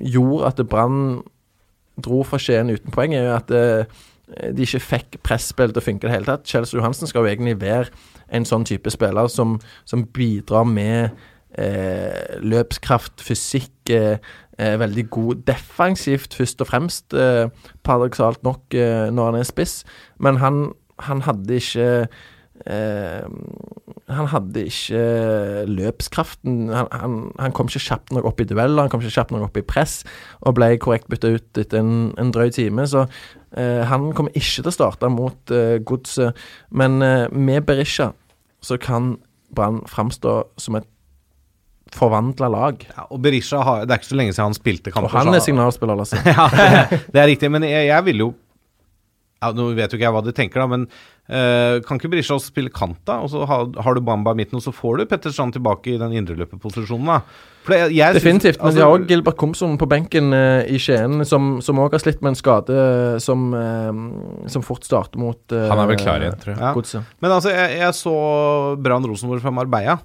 gjorde 0.00 0.52
at 0.52 0.62
Brann 0.68 1.22
dro 2.04 2.22
fra 2.22 2.38
Skien 2.40 2.70
uten 2.70 2.94
poeng, 2.94 3.14
er 3.14 3.26
jo 3.26 3.34
at 3.36 3.50
eh, 3.54 4.04
de 4.54 4.66
ikke 4.66 4.82
fikk 4.84 5.18
presspill 5.24 5.72
til 5.72 5.82
å 5.82 5.84
funke 5.84 6.06
i 6.06 6.08
det 6.08 6.14
hele 6.14 6.28
tatt. 6.28 6.46
Kjelsrud 6.48 6.80
Johansen 6.80 7.10
skal 7.10 7.24
jo 7.24 7.32
egentlig 7.32 7.58
være 7.60 7.90
en 8.34 8.46
sånn 8.48 8.66
type 8.68 8.92
spiller 8.92 9.30
som, 9.32 9.56
som 9.88 10.04
bidrar 10.14 10.68
med 10.68 11.16
eh, 11.58 12.38
løpskraft, 12.44 13.22
fysikk, 13.24 13.72
eh, 13.94 14.18
eh, 14.58 14.74
veldig 14.80 15.06
god 15.14 15.44
defensivt, 15.48 16.36
først 16.36 16.64
og 16.64 16.70
fremst, 16.70 17.16
eh, 17.16 17.48
paradoksalt 17.86 18.44
nok, 18.46 18.76
når 19.12 19.32
han 19.32 19.40
er 19.40 19.48
spiss. 19.48 19.80
Men 20.20 20.42
han, 20.44 20.68
han 21.08 21.24
hadde 21.26 21.60
ikke 21.60 21.88
eh, 22.66 23.24
Han 24.08 24.28
hadde 24.32 24.64
ikke 24.68 25.00
løpskraften. 25.68 26.68
Han, 26.72 26.88
han, 26.92 27.16
han 27.38 27.54
kom 27.56 27.68
ikke 27.68 27.84
kjapt 27.84 28.12
nok 28.16 28.28
opp 28.30 28.40
i 28.40 28.46
dueller, 28.48 28.80
han 28.84 28.92
kom 28.92 29.02
ikke 29.04 29.16
kjapt 29.18 29.34
nok 29.34 29.48
opp 29.50 29.60
i 29.60 29.64
press, 29.68 30.00
og 30.40 30.56
ble 30.56 30.70
korrekt 30.80 31.10
bytta 31.12 31.34
ut 31.36 31.60
etter 31.60 31.82
en, 31.82 32.10
en 32.20 32.32
drøy 32.34 32.48
time. 32.56 32.86
Så 32.88 33.04
eh, 33.06 33.84
han 33.88 34.10
kommer 34.16 34.32
ikke 34.32 34.62
til 34.62 34.72
å 34.72 34.76
starte 34.78 35.12
mot 35.12 35.54
eh, 35.54 35.78
Godset. 35.84 36.36
Men 36.70 37.02
eh, 37.04 37.26
med 37.32 37.68
Berisha 37.68 38.12
så 38.64 38.80
kan 38.80 39.16
Brann 39.54 39.82
framstå 39.88 40.40
som 40.60 40.76
et 40.80 40.88
forvandla 41.94 42.50
lag. 42.52 42.82
Ja, 42.90 43.06
og 43.08 43.22
Berisha 43.24 43.62
har, 43.64 43.86
Det 43.86 43.94
er 43.94 44.02
ikke 44.02 44.10
så 44.10 44.18
lenge 44.18 44.34
siden 44.34 44.50
han 44.50 44.56
spilte 44.56 44.92
kamper. 44.92 45.08
Og 45.08 45.16
han 45.20 45.36
er 45.36 45.44
signalspiller, 45.44 46.00
altså. 46.00 46.20
ja, 46.28 46.48
det, 46.52 47.00
det 47.14 47.22
er 47.22 47.30
riktig, 47.30 47.50
men 47.52 47.64
jeg, 47.64 47.88
jeg 47.88 48.04
vil 48.10 48.24
jo 48.26 48.34
ja, 49.38 49.52
Nå 49.54 49.68
vet 49.78 49.92
jo 49.92 49.98
ikke 49.98 50.06
jeg 50.08 50.14
hva 50.16 50.22
de 50.26 50.32
tenker, 50.34 50.62
da, 50.62 50.66
men 50.70 50.86
uh, 51.30 51.78
kan 51.86 52.00
ikke 52.00 52.10
også 52.24 52.50
spille 52.50 52.72
kant, 52.74 52.98
da? 53.06 53.20
Og 53.22 53.30
så 53.30 53.44
har, 53.46 53.68
har 53.84 53.94
du 53.94 54.00
Bamba 54.02 54.32
i 54.34 54.40
midten, 54.40 54.58
og 54.58 54.64
så 54.64 54.72
får 54.74 54.98
du 54.98 55.04
Petter 55.10 55.34
Strand 55.34 55.54
tilbake 55.54 55.92
i 55.94 56.00
den 56.00 56.16
indreløperposisjonen, 56.18 57.06
da. 57.12 57.20
For 57.68 57.76
jeg, 57.76 57.92
jeg 57.98 58.16
synes- 58.16 58.22
Definitivt. 58.24 58.58
Men 58.58 58.66
altså, 58.66 58.78
de 58.80 58.84
har 58.86 58.96
òg 58.96 59.06
Gilbert 59.12 59.38
Komsom 59.38 59.76
på 59.78 59.88
benken 59.90 60.32
uh, 60.34 60.64
i 60.66 60.80
Skien, 60.82 61.22
som 61.28 61.82
òg 61.84 61.94
har 61.94 62.02
slitt 62.02 62.22
med 62.24 62.32
en 62.34 62.40
skade 62.40 62.80
som, 63.22 63.46
uh, 63.54 64.48
som 64.50 64.64
fort 64.66 64.88
starter 64.88 65.20
mot 65.22 65.54
Han 65.54 65.84
er 65.84 65.92
vel 65.92 66.02
klar 66.02 66.24
igjen, 66.24 66.38
tror 66.42 66.56
jeg. 66.56 66.84
Ja. 66.96 67.04
Men 67.22 67.36
altså, 67.38 67.54
jeg, 67.54 67.78
jeg 67.84 67.94
så 68.00 68.16
Brann 68.82 69.06
Rosenborg 69.06 69.44
fra 69.44 69.54
Marbella. 69.54 70.00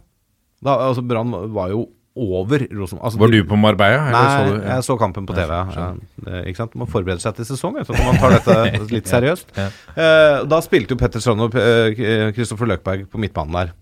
Da, 0.63 0.77
altså, 0.91 1.01
Brann 1.01 1.33
var 1.55 1.73
jo 1.73 1.87
over 2.15 2.61
Rosenborg. 2.69 3.05
Altså, 3.07 3.19
Var 3.19 3.31
du 3.33 3.37
på 3.49 3.57
Marbella? 3.57 4.03
Nei, 4.13 4.23
så 4.29 4.49
du- 4.49 4.59
ja. 4.61 4.75
jeg 4.75 4.83
så 4.85 4.97
kampen 4.99 5.25
på 5.25 5.33
TV. 5.33 5.49
Ja, 5.49 6.41
ikke 6.45 6.57
sant? 6.61 6.75
Man 6.75 6.87
forbereder 6.87 7.19
seg 7.23 7.35
til 7.39 7.45
sesong, 7.45 7.79
så 7.85 7.95
man 7.97 8.19
tar 8.21 8.35
dette 8.37 8.57
litt 8.95 9.09
seriøst. 9.09 9.49
Ja. 9.57 9.69
Eh, 9.97 10.43
da 10.45 10.59
spilte 10.61 10.93
jo 10.93 10.99
Petter 11.01 11.19
Strand 11.23 11.41
og 11.47 11.55
eh, 11.57 12.29
Kristoffer 12.37 12.69
Løkberg 12.69 13.07
på 13.09 13.17
midtbanen 13.21 13.53
der. 13.57 13.73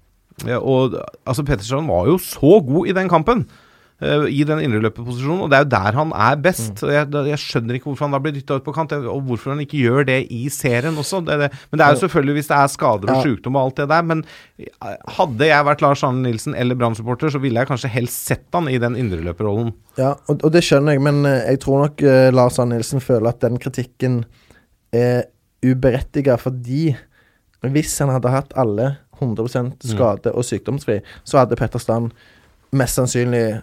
Og 0.63 0.95
altså, 1.27 1.43
Petter 1.45 1.63
Strand 1.67 1.87
var 1.91 2.07
jo 2.07 2.15
så 2.23 2.61
god 2.65 2.87
i 2.87 2.95
den 2.95 3.09
kampen. 3.11 3.43
Eh, 4.01 4.25
I 4.33 4.43
den 4.47 4.61
indreløperposisjonen, 4.65 5.45
og 5.45 5.51
det 5.51 5.57
er 5.59 5.65
jo 5.65 5.71
der 5.73 5.97
han 5.97 6.13
er 6.27 6.39
best. 6.43 6.81
Mm. 6.81 6.91
Jeg, 6.95 7.09
jeg 7.31 7.41
skjønner 7.43 7.77
ikke 7.77 7.89
hvorfor 7.89 8.07
han 8.07 8.15
da 8.15 8.21
blir 8.23 8.35
dytta 8.35 8.57
ut 8.59 8.65
på 8.65 8.73
kant, 8.75 8.95
og 8.97 9.21
hvorfor 9.27 9.53
han 9.53 9.63
ikke 9.63 9.81
gjør 9.81 10.07
det 10.09 10.19
i 10.33 10.41
serien 10.53 10.97
også. 10.97 11.21
Det, 11.27 11.37
det. 11.43 11.51
Men 11.71 11.81
det 11.81 11.85
er 11.85 11.95
jo 11.95 12.01
selvfølgelig 12.05 12.37
hvis 12.39 12.51
det 12.51 12.57
er 12.57 12.71
skader 12.75 13.13
og 13.13 13.25
sykdom 13.25 13.59
og 13.59 13.67
alt 13.67 13.81
det 13.81 13.89
der. 13.93 14.07
Men 14.13 14.23
eh, 14.61 14.95
hadde 15.17 15.51
jeg 15.51 15.67
vært 15.69 15.85
Lars 15.85 16.05
Arne 16.07 16.25
Nilsen 16.25 16.57
eller 16.57 16.79
Brann-supporter, 16.79 17.33
så 17.33 17.41
ville 17.43 17.61
jeg 17.61 17.71
kanskje 17.71 17.93
helst 17.93 18.31
sett 18.31 18.47
han 18.57 18.69
i 18.71 18.79
den 18.81 18.97
indreløperrollen. 18.99 19.73
Ja, 19.99 20.15
og, 20.27 20.41
og 20.41 20.49
det 20.55 20.63
skjønner 20.67 20.97
jeg, 20.97 21.05
men 21.05 21.23
eh, 21.29 21.45
jeg 21.53 21.61
tror 21.65 21.85
nok 21.85 22.03
uh, 22.05 22.27
Lars 22.33 22.59
Arne 22.61 22.77
Nilsen 22.77 23.03
føler 23.03 23.33
at 23.33 23.41
den 23.43 23.61
kritikken 23.61 24.23
er 24.95 25.29
uberettiga, 25.61 26.35
fordi 26.41 26.91
hvis 27.69 27.93
han 28.01 28.09
hadde 28.09 28.33
hatt 28.33 28.53
alle 28.57 28.95
100% 29.21 29.85
skade- 29.85 30.33
og 30.33 30.45
sykdomsfri, 30.45 30.99
så 31.23 31.43
hadde 31.43 31.57
Petter 31.59 31.81
Strand 31.81 32.09
mest 32.73 32.97
sannsynlig 32.97 33.61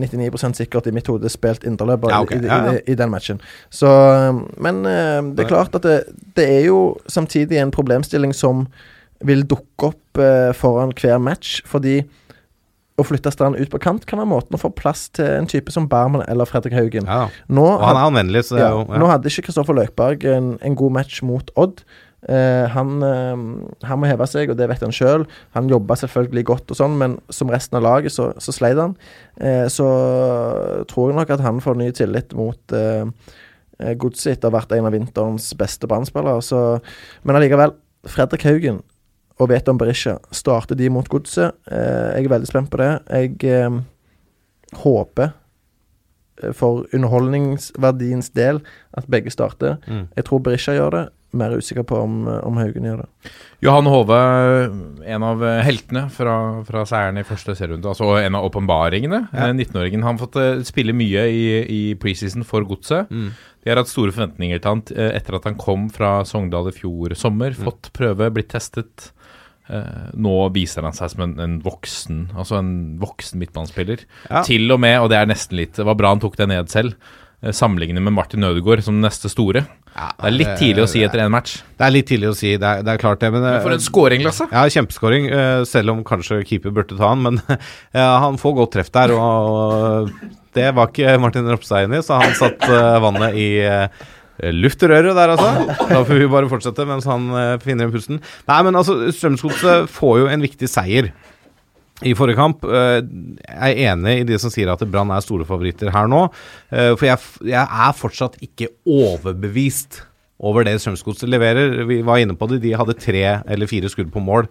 99 0.00 0.56
sikkert 0.58 0.88
i 0.88 0.94
mitt 0.94 1.08
hode 1.10 1.30
spilt 1.32 1.66
indreløper 1.68 2.12
Ja, 2.12 2.22
okay. 2.24 2.40
i, 2.40 2.46
i, 2.46 2.76
i, 2.76 2.92
i 2.92 2.98
den 2.98 3.12
matchen. 3.12 3.42
Så, 3.70 3.88
eh, 3.88 4.40
men 4.62 4.84
eh, 4.88 5.20
det 5.34 5.44
er 5.44 5.52
klart 5.52 5.76
at 5.78 5.86
det, 5.86 5.98
det 6.36 6.48
er 6.58 6.64
jo 6.68 6.80
samtidig 7.10 7.60
en 7.60 7.74
problemstilling 7.74 8.34
som 8.36 8.66
vil 9.26 9.44
dukke 9.48 9.92
opp 9.92 10.20
eh, 10.20 10.50
foran 10.56 10.94
hver 10.96 11.20
match, 11.22 11.60
fordi 11.68 12.00
å 13.00 13.06
flytte 13.06 13.32
Strand 13.32 13.56
ut 13.56 13.70
på 13.72 13.80
kant 13.80 14.04
kan 14.08 14.20
være 14.20 14.28
måten 14.28 14.56
å 14.56 14.60
få 14.60 14.70
plass 14.76 15.06
til 15.16 15.24
en 15.24 15.48
type 15.48 15.72
som 15.72 15.88
Barmen 15.88 16.24
eller 16.28 16.48
Fredrik 16.48 16.76
Haugen. 16.76 17.08
Ja, 17.08 17.28
Nå, 17.48 17.64
og 17.64 17.84
han 17.86 17.96
er 17.96 18.10
anvendelig, 18.10 18.46
så 18.48 18.58
det 18.58 18.66
er 18.66 18.76
jo 18.76 18.84
ja. 18.84 19.00
nå 19.00 19.08
hadde 19.10 19.32
ikke 19.32 19.48
Kristoffer 19.48 19.76
Løkberg 19.76 20.26
en, 20.28 20.54
en 20.60 20.78
god 20.78 20.96
match 20.98 21.22
mot 21.26 21.52
Odd. 21.60 21.84
Eh, 22.28 22.66
han, 22.68 23.00
uh, 23.00 23.86
han 23.88 24.00
må 24.00 24.08
heve 24.10 24.26
seg, 24.28 24.52
og 24.52 24.58
det 24.60 24.68
vet 24.68 24.82
han 24.84 24.94
sjøl. 24.94 25.24
Han 25.56 25.70
jobba 25.72 25.96
selvfølgelig 26.02 26.44
godt, 26.50 26.72
og 26.72 26.80
sånn, 26.80 26.98
men 27.00 27.16
som 27.32 27.52
resten 27.52 27.78
av 27.80 27.86
laget 27.86 28.14
så, 28.14 28.30
så 28.42 28.54
sleit 28.54 28.80
han. 28.80 28.96
Uh, 29.40 29.66
så 29.72 29.88
tror 30.90 31.10
jeg 31.10 31.20
nok 31.20 31.32
at 31.36 31.44
han 31.44 31.62
får 31.64 31.80
ny 31.80 31.90
tillit 31.96 32.34
mot 32.36 32.76
eh, 32.76 33.08
Godset 33.96 34.34
etter 34.34 34.50
å 34.50 34.52
ha 34.52 34.58
vært 34.58 34.74
en 34.76 34.84
av 34.84 34.92
vinterens 34.92 35.46
beste 35.56 35.88
brannspillere. 35.88 36.60
Men 37.24 37.38
allikevel, 37.38 37.72
Fredrik 38.04 38.44
Haugen 38.44 38.82
og 39.40 39.48
Veton 39.48 39.78
Berisha 39.80 40.18
starter 40.36 40.76
de 40.76 40.90
mot 40.92 41.08
Godset. 41.08 41.56
Jeg 41.64 42.26
er 42.26 42.28
veldig 42.28 42.50
spent 42.50 42.68
på 42.68 42.76
det. 42.82 42.90
Jeg 43.08 43.70
håper 44.82 45.32
for 46.52 46.84
underholdningsverdiens 46.92 48.28
del 48.36 48.60
at 49.00 49.08
begge 49.08 49.32
starter. 49.32 49.78
Mm. 49.88 50.10
Jeg 50.12 50.28
tror 50.28 50.44
Berisha 50.44 50.76
gjør 50.76 50.96
det. 50.98 51.06
Mer 51.36 51.54
usikker 51.58 51.84
på 51.86 51.98
om, 52.00 52.24
om 52.26 52.58
Haugen 52.60 52.86
gjør 52.88 53.02
det. 53.04 53.32
Johan 53.64 53.88
Hove, 53.90 54.18
en 55.04 55.26
av 55.26 55.44
heltene 55.66 56.06
fra, 56.14 56.34
fra 56.66 56.84
seieren 56.88 57.20
i 57.20 57.26
første 57.28 57.54
serierunde. 57.58 57.90
Altså 57.92 58.14
en 58.18 58.38
av 58.38 58.48
åpenbaringene. 58.48 59.22
Ja. 59.30 59.50
Eh, 59.50 59.54
19-åringen. 59.54 60.04
Han 60.06 60.16
har 60.16 60.24
fått 60.24 60.40
eh, 60.40 60.64
spille 60.66 60.96
mye 60.96 61.26
i, 61.30 61.44
i 61.62 61.80
preseason 62.00 62.46
for 62.48 62.66
Godset. 62.68 63.12
Mm. 63.12 63.30
De 63.60 63.72
har 63.72 63.80
hatt 63.80 63.92
store 63.92 64.14
forventninger 64.16 64.60
til 64.60 64.72
han 64.72 64.84
eh, 64.96 65.14
etter 65.18 65.36
at 65.36 65.48
han 65.48 65.58
kom 65.60 65.88
fra 65.92 66.20
Sogndal 66.28 66.72
i 66.72 66.76
fjor 66.76 67.14
sommer. 67.18 67.52
Mm. 67.52 67.64
Fått 67.68 67.92
prøve, 67.96 68.30
blitt 68.34 68.52
testet. 68.54 69.10
Eh, 69.70 70.06
nå 70.18 70.36
viser 70.54 70.86
han 70.86 70.96
seg 70.96 71.12
som 71.12 71.20
en, 71.28 71.36
en 71.38 71.52
voksen 71.62 72.24
Altså 72.34 72.56
en 72.58 72.72
voksen 72.98 73.38
midtbanespiller. 73.38 74.02
Ja. 74.26 74.42
Til 74.46 74.66
og 74.72 74.80
med, 74.82 74.96
og 74.98 75.12
det 75.12 75.20
er 75.20 75.28
nesten 75.30 75.60
litt 75.60 75.76
Det 75.78 75.86
var 75.86 75.94
bra 76.00 76.10
han 76.10 76.22
tok 76.22 76.34
det 76.40 76.48
ned 76.50 76.72
selv. 76.72 76.96
Eh, 77.42 77.54
Sammenlignet 77.56 78.04
med 78.04 78.14
Martin 78.16 78.44
Ødegaard 78.46 78.84
som 78.86 79.00
neste 79.02 79.30
store. 79.32 79.64
Det 79.90 80.28
er 80.28 80.34
litt 80.36 80.52
tidlig 80.60 80.84
å 80.84 80.90
si 80.90 81.02
etter 81.04 81.24
én 81.24 81.32
match. 81.34 81.58
Det 81.76 81.86
er 81.86 81.94
litt 81.94 82.06
tidlig 82.08 82.30
å 82.30 82.36
si, 82.38 82.52
det 82.60 82.68
er, 82.68 82.84
det 82.86 82.92
er 82.94 83.02
klart 83.02 83.22
det. 83.22 83.32
Men, 83.34 83.42
Men 83.48 83.64
for 83.64 83.74
en 83.74 83.82
scoring, 83.82 84.22
Lasse! 84.26 84.46
Ja, 84.52 84.62
kjempeskåring, 84.70 85.26
eh, 85.34 85.64
selv 85.68 85.94
om 85.94 86.04
kanskje 86.06 86.42
keeper 86.46 86.74
burde 86.76 86.94
ta 86.94 87.10
han. 87.10 87.24
Men 87.26 87.42
ja, 87.96 88.12
han 88.22 88.38
får 88.40 88.56
godt 88.60 88.76
treff 88.76 88.92
der, 88.94 89.16
og 89.16 90.12
det 90.56 90.70
var 90.76 90.92
ikke 90.92 91.18
Martin 91.22 91.50
Ropstad 91.50 91.88
enig 91.88 92.00
i, 92.00 92.06
så 92.06 92.22
han 92.22 92.38
satt 92.38 92.64
eh, 92.70 92.96
vannet 93.02 93.36
i 93.38 93.50
luftrøret 94.48 95.16
der, 95.16 95.34
altså. 95.34 95.74
Da 95.90 96.02
får 96.06 96.22
vi 96.22 96.28
bare 96.30 96.48
fortsette 96.50 96.86
mens 96.88 97.08
han 97.08 97.28
eh, 97.36 97.56
finner 97.62 97.86
igjen 97.86 97.94
pusten. 97.94 98.22
Nei, 98.48 98.60
men 98.66 98.78
altså, 98.78 98.96
Strømsgodset 99.14 99.90
får 99.92 100.22
jo 100.22 100.30
en 100.32 100.44
viktig 100.44 100.70
seier. 100.70 101.10
I 102.06 102.14
forrige 102.16 102.38
kamp 102.38 102.62
eh, 102.64 103.00
Jeg 103.44 103.74
er 103.74 103.92
enig 103.92 104.14
i 104.22 104.28
de 104.28 104.38
som 104.40 104.52
sier 104.52 104.70
at 104.72 104.84
Brann 104.88 105.12
er 105.12 105.24
store 105.24 105.44
favoritter 105.48 105.92
her 105.92 106.08
nå. 106.08 106.22
eh, 106.72 106.92
for 106.96 107.08
jeg, 107.08 107.18
jeg 107.50 107.60
er 107.60 107.96
fortsatt 107.98 108.38
ikke 108.44 108.70
overbevist 108.88 110.02
over 110.40 110.64
det 110.64 110.78
Strømsgodset 110.80 111.28
leverer. 111.28 111.82
Vi 111.84 112.00
var 112.06 112.22
inne 112.22 112.36
på 112.38 112.48
det. 112.48 112.62
De 112.62 112.72
hadde 112.72 112.96
tre 112.96 113.24
eller 113.44 113.68
fire 113.68 113.90
skudd 113.92 114.08
på 114.14 114.22
mål 114.24 114.48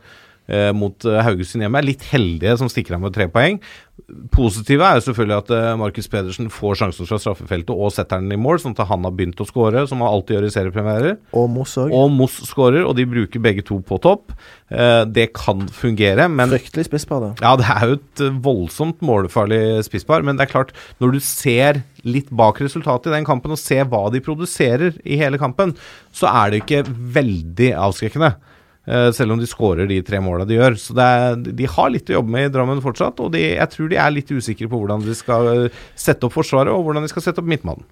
eh, 0.49 0.71
mot 0.75 1.05
eh, 1.07 1.21
Haugesund 1.25 1.63
hjemme. 1.63 1.79
Er 1.79 1.87
litt 1.91 2.03
heldige 2.11 2.57
som 2.59 2.71
stikker 2.71 2.97
av 2.97 3.05
med 3.05 3.15
tre 3.15 3.29
poeng. 3.31 3.61
Positive 4.33 4.85
er 4.85 4.97
jo 4.97 5.03
selvfølgelig 5.09 5.37
at 5.37 5.51
eh, 5.53 5.71
Markus 5.79 6.07
Pedersen 6.09 6.49
får 6.53 6.79
sjansen 6.81 7.09
fra 7.09 7.19
straffefeltet 7.21 7.73
og 7.75 7.91
setter 7.93 8.21
den 8.23 8.33
i 8.33 8.39
mål, 8.39 8.61
sånn 8.63 8.75
at 8.77 8.89
han 8.89 9.05
har 9.05 9.13
begynt 9.15 9.41
å 9.43 9.47
skåre, 9.47 9.85
som 9.89 10.01
han 10.03 10.09
alltid 10.09 10.37
gjør 10.37 10.47
i 10.47 10.53
seriepremierer. 10.55 11.19
Og 11.37 11.49
Moss 11.53 11.75
òg. 11.81 11.93
Og 11.93 12.09
Moss 12.15 12.39
skårer, 12.49 12.85
og 12.87 12.95
de 12.97 13.05
bruker 13.09 13.43
begge 13.43 13.65
to 13.67 13.79
på 13.85 13.99
topp. 14.01 14.33
Eh, 14.71 15.03
det 15.09 15.29
kan 15.37 15.67
fungere, 15.73 16.29
men 16.31 16.55
Fryktelig 16.55 16.87
spisspar, 16.89 17.23
det. 17.27 17.31
ja, 17.45 17.53
det 17.59 17.69
er 17.75 17.85
jo 17.85 17.99
et 17.99 18.25
voldsomt 18.45 19.03
målfarlig 19.05 19.61
spisspar, 19.87 20.25
men 20.25 20.39
det 20.39 20.47
er 20.47 20.53
klart, 20.55 20.73
når 21.03 21.17
du 21.17 21.21
ser 21.25 21.83
litt 22.07 22.29
bak 22.31 22.61
resultatet 22.63 23.11
i 23.11 23.17
den 23.17 23.27
kampen, 23.27 23.53
og 23.53 23.61
ser 23.61 23.89
hva 23.91 24.05
de 24.13 24.23
produserer 24.23 24.95
i 25.03 25.19
hele 25.19 25.39
kampen, 25.41 25.75
så 26.15 26.31
er 26.31 26.53
det 26.53 26.63
ikke 26.63 26.85
veldig 26.87 27.73
avskrekkende. 27.77 28.33
Eh, 28.89 29.09
selv 29.15 29.35
om 29.35 29.41
de 29.41 29.47
skårer 29.49 29.89
de 29.89 29.99
tre 30.05 30.19
måla 30.23 30.47
de 30.49 30.57
gjør. 30.57 30.77
Så 30.81 30.95
det 30.97 31.05
er, 31.05 31.37
de 31.61 31.69
har 31.69 31.93
litt 31.93 32.09
å 32.09 32.17
jobbe 32.17 32.33
med 32.35 32.49
i 32.49 32.53
Drammen 32.53 32.81
fortsatt, 32.83 33.21
og 33.23 33.31
de, 33.35 33.43
jeg 33.53 33.73
tror 33.73 33.91
de 33.91 33.99
er 34.01 34.15
litt 34.15 34.33
usikre 34.33 34.69
på 34.71 34.81
hvordan 34.81 35.05
de 35.05 35.15
skal 35.17 35.51
eh, 35.53 35.79
sette 35.99 36.27
opp 36.27 36.35
Forsvaret, 36.35 36.73
og 36.73 36.85
hvordan 36.87 37.05
de 37.05 37.11
skal 37.11 37.25
sette 37.25 37.43
opp 37.43 37.49
midtmannen. 37.49 37.87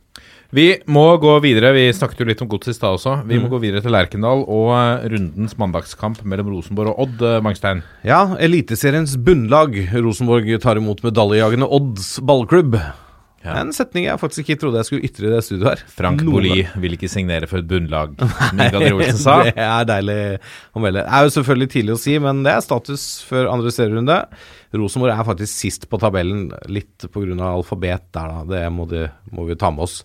Vi 0.56 0.68
må 0.88 1.04
gå 1.20 1.34
videre. 1.44 1.74
Vi 1.76 1.88
snakket 1.92 2.22
jo 2.24 2.30
litt 2.30 2.44
om 2.44 2.48
gods 2.52 2.72
i 2.72 2.76
stad 2.76 2.96
også. 2.96 3.18
Vi 3.28 3.40
må 3.42 3.50
gå 3.52 3.60
videre 3.60 3.84
til 3.84 3.92
Lerkendal 3.92 4.46
og 4.46 4.70
eh, 4.78 5.10
rundens 5.14 5.58
mandagskamp 5.60 6.24
mellom 6.24 6.54
Rosenborg 6.56 6.94
og 6.94 7.08
Odd, 7.08 7.26
Mangstein. 7.44 7.84
Ja, 8.08 8.22
Eliteseriens 8.40 9.18
bunnlag. 9.20 9.76
Rosenborg 9.98 10.54
tar 10.64 10.80
imot 10.80 11.04
medaljejagende 11.06 11.68
Odds 11.80 12.16
ballklubb. 12.24 12.80
Ja. 13.46 13.54
En 13.62 13.70
setning 13.76 14.08
jeg 14.08 14.20
faktisk 14.20 14.44
ikke 14.44 14.60
trodde 14.64 14.82
jeg 14.82 14.88
skulle 14.90 15.08
ytre 15.08 15.28
i 15.28 15.32
det 15.32 15.42
studioet 15.46 15.70
her. 15.70 15.84
Frank 15.94 16.24
Boli 16.26 16.64
vil 16.82 16.96
ikke 16.98 17.10
signere 17.12 17.48
for 17.50 17.62
et 17.62 17.68
bunnlag, 17.70 18.16
som 18.18 18.58
Mikael 18.58 18.96
Olsen 18.96 19.20
sa. 19.22 19.36
Det 19.46 19.54
er 19.62 19.86
deilig 19.88 20.18
å 20.74 20.82
melde. 20.84 21.04
Det 21.06 21.20
er 21.20 21.28
jo 21.28 21.34
selvfølgelig 21.38 21.70
tidlig 21.76 21.94
å 21.94 22.00
si, 22.02 22.16
men 22.24 22.42
det 22.48 22.56
er 22.56 22.66
status 22.66 23.06
før 23.28 23.52
andre 23.54 23.74
serierunde. 23.74 24.18
Rosenborg 24.78 25.14
er 25.14 25.30
faktisk 25.30 25.54
sist 25.54 25.86
på 25.92 26.00
tabellen, 26.02 26.50
litt 26.72 27.08
pga. 27.14 27.38
alfabet 27.54 28.10
der, 28.18 28.34
da. 28.34 28.42
Det 28.50 28.64
må, 28.74 28.90
de, 28.90 29.06
må 29.32 29.48
vi 29.48 29.60
ta 29.60 29.72
med 29.74 29.86
oss. 29.86 30.02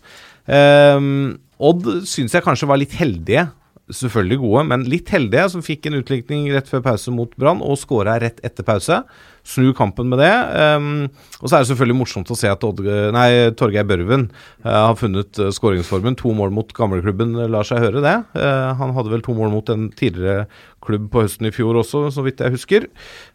Um, 0.46 1.40
Odd 1.62 1.88
syns 2.10 2.34
jeg 2.34 2.44
kanskje 2.44 2.68
var 2.70 2.80
litt 2.80 2.94
heldige. 2.98 3.48
Selvfølgelig 3.90 4.38
gode, 4.38 4.60
men 4.70 4.84
litt 4.86 5.08
heldige, 5.10 5.48
som 5.50 5.62
fikk 5.64 5.88
en 5.88 5.96
utlikning 5.98 6.44
rett 6.54 6.68
før 6.70 6.84
pause 6.84 7.10
mot 7.10 7.32
Brann, 7.34 7.58
og 7.66 7.80
skåra 7.80 8.14
rett 8.22 8.38
etter 8.46 8.62
pause. 8.62 9.00
Snu 9.42 9.72
kampen 9.74 10.06
med 10.12 10.20
det. 10.22 10.30
Um, 10.78 11.08
og 11.40 11.48
så 11.48 11.56
er 11.56 11.64
det 11.64 11.70
selvfølgelig 11.72 11.98
morsomt 11.98 12.30
å 12.30 12.36
se 12.38 12.46
at 12.46 12.62
Odd, 12.62 12.84
nei, 13.16 13.26
Torgeir 13.58 13.88
Børven 13.90 14.28
uh, 14.62 14.70
har 14.70 14.94
funnet 15.00 15.40
uh, 15.42 15.50
skåringsformen. 15.52 16.14
To 16.22 16.30
mål 16.38 16.54
mot 16.54 16.70
gamleklubben 16.78 17.34
lar 17.50 17.66
seg 17.66 17.82
høre, 17.82 18.04
det. 18.06 18.14
Uh, 18.38 18.70
han 18.78 18.94
hadde 18.94 19.12
vel 19.16 19.26
to 19.26 19.34
mål 19.36 19.50
mot 19.56 19.74
en 19.74 19.90
tidligere 19.98 20.46
klubb 20.86 21.10
på 21.10 21.26
høsten 21.26 21.50
i 21.50 21.54
fjor 21.54 21.82
også, 21.82 22.06
så 22.14 22.24
vidt 22.24 22.40
jeg 22.44 22.54
husker. 22.54 22.86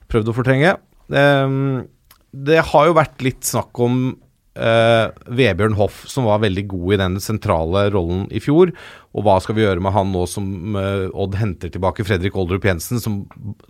Prøvd 0.07 0.31
å 0.31 0.37
fortrenge. 0.37 0.77
Um, 1.11 1.83
det 2.31 2.63
har 2.71 2.87
jo 2.87 2.95
vært 2.95 3.19
litt 3.25 3.43
snakk 3.47 3.83
om 3.83 4.15
eh, 4.57 5.09
Vebjørn 5.37 5.77
Hoff, 5.77 6.01
som 6.09 6.27
var 6.27 6.41
veldig 6.43 6.65
god 6.73 6.95
i 6.95 6.99
den 7.03 7.19
sentrale 7.23 7.87
rollen 7.93 8.25
i 8.33 8.41
fjor. 8.43 8.73
Og 9.17 9.25
hva 9.25 9.37
skal 9.41 9.57
vi 9.57 9.63
gjøre 9.63 9.81
med 9.83 9.95
han 9.95 10.11
nå 10.13 10.25
som 10.29 10.77
eh, 10.77 11.07
Odd 11.13 11.37
henter 11.39 11.71
tilbake 11.73 12.05
Fredrik 12.07 12.37
Oldrup 12.37 12.65
Jensen, 12.67 13.01
som, 13.03 13.21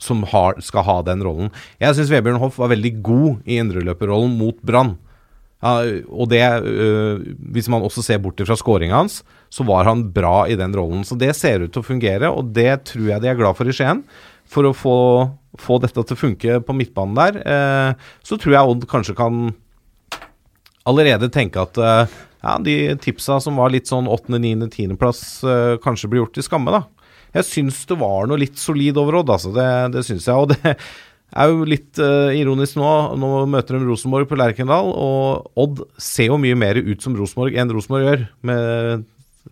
som 0.02 0.24
har, 0.32 0.60
skal 0.64 0.88
ha 0.88 1.02
den 1.08 1.24
rollen. 1.26 1.52
Jeg 1.84 1.98
syns 1.98 2.14
Vebjørn 2.14 2.42
Hoff 2.42 2.60
var 2.62 2.74
veldig 2.74 2.94
god 3.06 3.44
i 3.48 3.60
indreløperrollen 3.62 4.40
mot 4.40 4.60
Brann. 4.66 4.96
Ja, 5.64 5.82
og 6.14 6.30
det, 6.30 6.44
øh, 6.70 7.24
hvis 7.54 7.70
man 7.70 7.82
også 7.82 8.04
ser 8.06 8.20
bort 8.22 8.42
fra 8.46 8.58
skåringa 8.58 9.00
hans, 9.00 9.24
så 9.50 9.66
var 9.66 9.88
han 9.90 10.06
bra 10.14 10.46
i 10.46 10.58
den 10.60 10.76
rollen. 10.78 11.02
Så 11.08 11.18
det 11.18 11.34
ser 11.36 11.66
ut 11.66 11.74
til 11.74 11.82
å 11.82 11.88
fungere, 11.88 12.30
og 12.30 12.52
det 12.54 12.84
tror 12.92 13.08
jeg 13.10 13.24
de 13.24 13.32
er 13.32 13.40
glad 13.40 13.58
for 13.58 13.66
i 13.66 13.74
Skien. 13.74 14.04
For 14.48 14.70
å 14.70 14.76
få, 14.76 14.98
få 15.60 15.80
dette 15.84 15.98
til 15.98 16.16
å 16.16 16.20
funke 16.20 16.60
på 16.64 16.76
midtbanen 16.78 17.18
der, 17.18 17.40
eh, 17.42 18.12
så 18.24 18.38
tror 18.38 18.54
jeg 18.54 18.76
Odd 18.76 18.86
kanskje 18.92 19.18
kan 19.18 19.50
allerede 20.88 21.30
tenke 21.34 21.62
at 21.62 21.80
eh, 21.82 22.16
ja, 22.44 22.56
de 22.64 22.78
tipsa 23.04 23.40
som 23.44 23.60
var 23.60 23.74
litt 23.74 23.90
sånn 23.90 24.08
8., 24.12 24.38
9., 24.38 24.70
10. 24.70 24.96
plass, 25.00 25.22
eh, 25.44 25.76
kanskje 25.84 26.12
blir 26.12 26.24
gjort 26.24 26.38
til 26.38 26.46
skamme, 26.46 26.74
da. 26.74 26.86
Jeg 27.36 27.48
syns 27.50 27.84
det 27.90 27.98
var 28.00 28.30
noe 28.30 28.40
litt 28.40 28.58
solid 28.60 28.98
over 29.00 29.20
Odd, 29.20 29.34
altså. 29.36 29.52
Det, 29.56 29.68
det 29.98 30.06
syns 30.08 30.30
jeg. 30.30 30.46
Og 30.46 30.54
det 30.54 30.76
er 31.36 31.52
jo 31.52 31.68
litt 31.68 32.00
uh, 32.00 32.32
ironisk 32.34 32.80
nå. 32.80 32.92
Nå 33.20 33.32
møter 33.52 33.78
de 33.78 33.86
Rosenborg 33.90 34.30
på 34.30 34.38
Lerkendal, 34.40 34.90
og 34.96 35.52
Odd 35.60 35.84
ser 36.02 36.32
jo 36.32 36.40
mye 36.42 36.58
mer 36.58 36.80
ut 36.80 37.04
som 37.04 37.18
Rosenborg 37.20 37.60
enn 37.60 37.74
Rosenborg 37.76 38.08
gjør, 38.08 38.26
med 38.48 39.06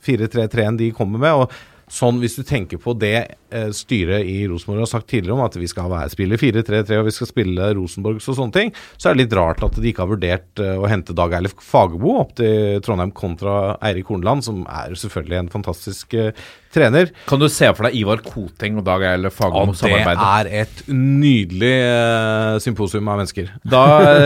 4-3-3-en 0.07 0.79
de 0.79 0.93
kommer 0.95 1.21
med. 1.21 1.43
og 1.43 1.74
Sånn, 1.85 2.17
Hvis 2.21 2.33
du 2.39 2.41
tenker 2.47 2.79
på 2.81 2.95
det 2.97 3.17
eh, 3.53 3.69
styret 3.75 4.25
i 4.25 4.39
Rosenborg 4.49 4.81
har 4.81 4.89
sagt 4.89 5.09
tidligere 5.11 5.35
om 5.37 5.43
at 5.45 5.53
vi 5.59 5.67
skal 5.69 5.91
være, 5.91 6.09
spille 6.15 6.39
4-3-3 6.41 6.97
og 6.97 7.05
vi 7.05 7.13
skal 7.13 7.29
spille 7.29 7.67
Rosenborgs 7.77 8.25
og 8.31 8.37
sånne 8.39 8.55
ting, 8.55 8.71
så 8.97 9.09
er 9.09 9.15
det 9.15 9.25
litt 9.25 9.35
rart 9.37 9.61
at 9.65 9.77
de 9.77 9.91
ikke 9.91 10.01
har 10.01 10.09
vurdert 10.09 10.61
eh, 10.63 10.79
å 10.81 10.89
hente 10.89 11.13
Dag 11.17 11.35
Eilif 11.37 11.53
Fagerbo 11.61 12.15
opp 12.23 12.31
til 12.39 12.79
Trondheim 12.85 13.13
kontra 13.15 13.75
Eirik 13.85 14.09
Horneland, 14.09 14.45
som 14.47 14.63
er 14.65 14.95
selvfølgelig 14.97 15.37
en 15.43 15.51
fantastisk 15.53 16.15
eh, 16.17 16.31
trener. 16.73 17.11
Kan 17.29 17.43
du 17.43 17.45
se 17.53 17.69
for 17.77 17.85
deg 17.85 17.99
Ivar 17.99 18.23
Koteng 18.25 18.79
og 18.81 18.87
Dag 18.87 19.05
Eilif 19.11 19.37
Fagermo 19.37 19.75
samarbeide? 19.77 20.25
det 20.49 20.55
er 20.55 20.65
et 20.65 20.81
nydelig 20.89 21.75
eh, 21.83 22.55
symposium 22.65 23.11
av 23.13 23.21
mennesker. 23.21 23.51
Da 23.61 23.83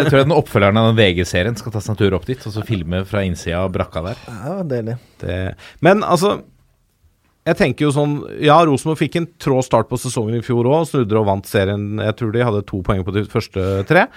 tror 0.07 0.21
jeg 0.21 0.29
den 0.29 0.37
oppfølgeren 0.37 0.79
av 0.79 0.93
den 0.93 1.01
VG-serien 1.01 1.59
skal 1.59 1.75
ta 1.75 1.83
seg 1.83 1.97
en 1.97 1.99
tur 2.05 2.15
opp 2.15 2.29
dit 2.29 2.39
og 2.39 2.55
så 2.55 2.63
filme 2.63 3.03
fra 3.09 3.25
innsida 3.27 3.65
av 3.65 3.75
brakka 3.75 4.05
der. 4.07 4.23
Ja, 4.31 4.55
deilig. 4.63 4.95
Det, 5.19 5.41
men 5.83 6.07
altså 6.07 6.37
jeg 7.49 7.57
tenker 7.59 7.87
jo 7.87 7.93
sånn 7.95 8.15
Ja, 8.45 8.59
Rosenborg 8.67 8.99
fikk 9.01 9.17
en 9.19 9.27
trå 9.41 9.59
start 9.65 9.89
på 9.89 9.99
sesongen 9.99 10.39
i 10.39 10.45
fjor 10.45 10.67
òg. 10.69 10.87
Snudde 10.89 11.17
og 11.19 11.27
vant 11.29 11.49
serien. 11.49 11.99
Jeg 12.01 12.17
tror 12.19 12.33
de 12.35 12.45
hadde 12.45 12.63
to 12.69 12.81
poeng 12.85 13.03
på 13.07 13.15
de 13.15 13.25
første 13.29 13.65
tre. 13.89 14.07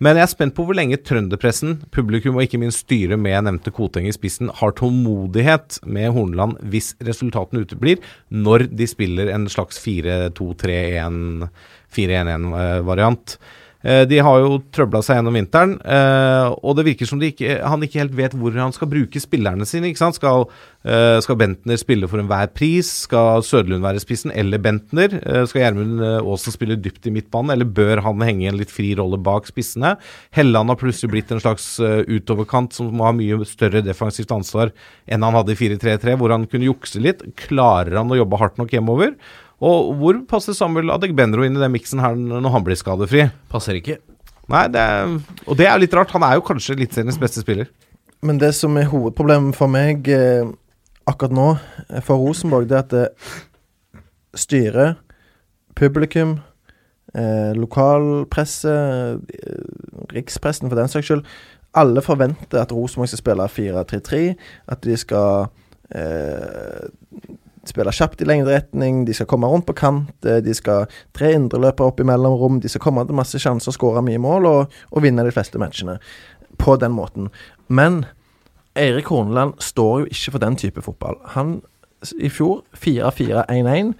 Men 0.00 0.16
jeg 0.16 0.24
er 0.24 0.32
spent 0.32 0.54
på 0.56 0.64
hvor 0.64 0.76
lenge 0.76 0.96
trønderpressen, 1.04 1.82
publikum 1.92 2.38
og 2.38 2.46
ikke 2.46 2.60
minst 2.62 2.86
styret 2.86 3.20
med 3.20 3.44
nevnte 3.44 3.72
Koteng 3.74 4.08
i 4.08 4.14
spissen 4.16 4.48
har 4.60 4.72
tålmodighet 4.78 5.82
med 5.84 6.14
Horneland 6.16 6.56
hvis 6.72 6.94
resultatene 7.04 7.66
uteblir, 7.66 8.00
når 8.32 8.70
de 8.72 8.88
spiller 8.88 9.28
en 9.34 9.44
slags 9.52 9.76
4-2-3-1 9.84 11.50
4-1-1-variant. 11.94 13.36
Eh, 13.36 13.56
De 13.80 14.18
har 14.20 14.42
jo 14.42 14.58
trøbla 14.76 15.00
seg 15.00 15.16
gjennom 15.16 15.36
vinteren, 15.38 15.70
eh, 15.88 16.50
og 16.60 16.74
det 16.76 16.84
virker 16.84 17.08
som 17.08 17.20
de 17.20 17.30
ikke, 17.32 17.54
han 17.64 17.80
ikke 17.80 18.02
helt 18.02 18.12
vet 18.18 18.34
hvor 18.36 18.52
han 18.52 18.74
skal 18.76 18.90
bruke 18.90 19.22
spillerne 19.22 19.64
sine. 19.68 19.88
ikke 19.88 20.02
sant? 20.02 20.18
Skal, 20.18 20.44
eh, 20.84 21.16
skal 21.24 21.38
Bentner 21.40 21.80
spille 21.80 22.08
for 22.10 22.20
enhver 22.20 22.52
pris? 22.52 22.90
Skal 23.06 23.40
Søderlund 23.46 23.80
være 23.86 24.02
spissen, 24.02 24.34
eller 24.36 24.60
Bentner? 24.60 25.16
Eh, 25.24 25.46
Skal 25.48 25.62
Gjermund 25.64 26.04
eh, 26.04 26.20
Aasen 26.20 26.52
spille 26.52 26.76
dypt 26.76 27.08
i 27.08 27.14
midtbanen, 27.14 27.54
eller 27.54 27.64
bør 27.64 28.02
han 28.04 28.20
henge 28.20 28.44
i 28.44 28.50
en 28.52 28.60
litt 28.60 28.70
fri 28.74 28.92
rolle 28.98 29.16
bak 29.16 29.48
spissene? 29.48 29.96
Helland 30.36 30.68
har 30.68 30.80
plutselig 30.80 31.14
blitt 31.14 31.32
en 31.32 31.40
slags 31.40 31.78
eh, 31.80 32.04
utoverkant 32.04 32.76
som 32.76 32.92
må 32.92 33.08
ha 33.08 33.14
mye 33.16 33.40
større 33.48 33.80
defensivt 33.86 34.30
ansvar 34.36 34.74
enn 35.08 35.24
han 35.24 35.36
hadde 35.40 35.56
i 35.56 35.60
4-3-3, 35.60 36.18
hvor 36.20 36.36
han 36.36 36.44
kunne 36.50 36.68
jukse 36.68 37.00
litt. 37.00 37.24
Klarer 37.40 37.96
han 37.96 38.12
å 38.12 38.20
jobbe 38.20 38.40
hardt 38.44 38.60
nok 38.60 38.76
hjemover? 38.76 39.16
Og 39.60 39.92
hvor 40.00 40.22
passer 40.28 40.56
Samuel 40.56 40.92
Adegbenro 40.94 41.44
inn 41.44 41.58
i 41.58 41.60
den 41.60 41.74
miksen 41.74 42.00
her 42.00 42.16
når 42.16 42.54
han 42.54 42.64
blir 42.64 42.78
skadefri? 42.80 43.26
Passer 43.52 43.76
ikke. 43.76 43.98
Nei, 44.50 44.64
det 44.72 44.80
er, 44.80 45.12
og 45.46 45.58
det 45.60 45.68
er 45.68 45.78
litt 45.78 45.94
rart. 45.94 46.12
Han 46.16 46.24
er 46.26 46.38
jo 46.38 46.46
kanskje 46.46 46.74
Eliteseriens 46.78 47.20
beste 47.20 47.44
spiller. 47.44 47.68
Men 48.26 48.40
det 48.40 48.54
som 48.56 48.74
er 48.76 48.88
hovedproblemet 48.90 49.56
for 49.56 49.70
meg 49.72 50.08
eh, 50.12 50.48
akkurat 51.08 51.36
nå 51.36 51.46
eh, 51.86 52.00
for 52.04 52.20
Rosenborg, 52.20 52.66
det 52.68 52.76
er 52.76 52.84
at 52.84 52.90
det 52.94 54.40
styret, 54.40 54.98
publikum, 55.78 56.38
eh, 57.14 57.52
lokalpresse, 57.56 58.74
eh, 59.30 60.10
rikspressen 60.16 60.68
for 60.68 60.76
den 60.80 60.90
saks 60.90 61.08
skyld, 61.08 61.24
alle 61.74 62.02
forventer 62.02 62.60
at 62.60 62.72
Rosenborg 62.74 63.12
skal 63.12 63.22
spille 63.22 63.48
4-3-3, 63.48 64.22
at 64.68 64.82
de 64.84 64.96
skal 64.98 65.48
eh, 65.94 66.90
spille 67.70 67.92
kjapt 67.94 68.22
i 68.22 68.28
lengderetning, 68.28 69.04
de 69.06 69.14
skal 69.16 69.28
komme 69.30 69.48
rundt 69.50 69.66
på 69.68 69.76
kant, 69.78 70.12
eh, 70.26 70.40
de 70.44 70.54
skal 70.56 70.86
tre 71.16 71.32
indreløpere 71.36 71.92
opp 71.92 72.00
i 72.02 72.06
mellomrom, 72.08 72.60
de 72.60 72.68
skal 72.68 72.84
komme 72.84 73.04
til 73.06 73.18
masse 73.18 73.40
sjanser, 73.40 73.74
skåre 73.74 74.02
mye 74.06 74.20
mål 74.20 74.48
og, 74.50 74.78
og 74.90 75.04
vinne 75.04 75.24
de 75.26 75.34
fleste 75.34 75.60
matchene 75.62 75.98
på 76.60 76.76
den 76.80 76.92
måten. 76.92 77.30
Men 77.68 78.04
Eirik 78.78 79.10
Horneland 79.10 79.58
står 79.62 80.00
jo 80.00 80.10
ikke 80.10 80.36
for 80.36 80.44
den 80.44 80.56
type 80.60 80.82
fotball. 80.82 81.18
Han 81.36 81.60
i 82.20 82.30
fjor 82.32 82.62
4-4-1-1 82.80 83.94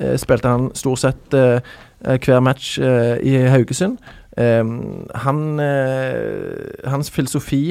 eh, 0.00 0.16
spilte 0.20 0.54
han 0.54 0.70
stort 0.76 1.04
sett 1.04 1.36
eh, 1.36 1.60
hver 2.02 2.40
match 2.44 2.78
i 2.78 3.32
Haugesund. 3.50 3.98
Eh, 4.38 4.64
han, 5.24 5.40
eh, 5.60 6.88
hans 6.88 7.10
filosofi 7.10 7.62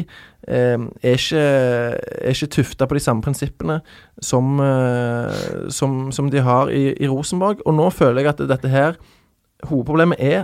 eh, 0.48 0.78
er 1.02 1.16
ikke, 1.16 1.44
er 1.44 2.34
ikke 2.34 2.52
tufta 2.58 2.86
på 2.86 2.98
de 2.98 3.04
samme 3.04 3.24
prinsippene 3.24 3.80
som, 4.22 4.60
eh, 4.60 5.70
som, 5.72 6.12
som 6.12 6.32
de 6.34 6.44
har 6.44 6.74
i, 6.74 6.92
i 6.94 7.08
Rosenborg. 7.08 7.64
Og 7.66 7.78
nå 7.78 7.90
føler 7.96 8.22
jeg 8.22 8.36
at 8.36 8.48
dette 8.50 8.74
her 8.74 9.00
Hovedproblemet 9.66 10.20
er 10.22 10.44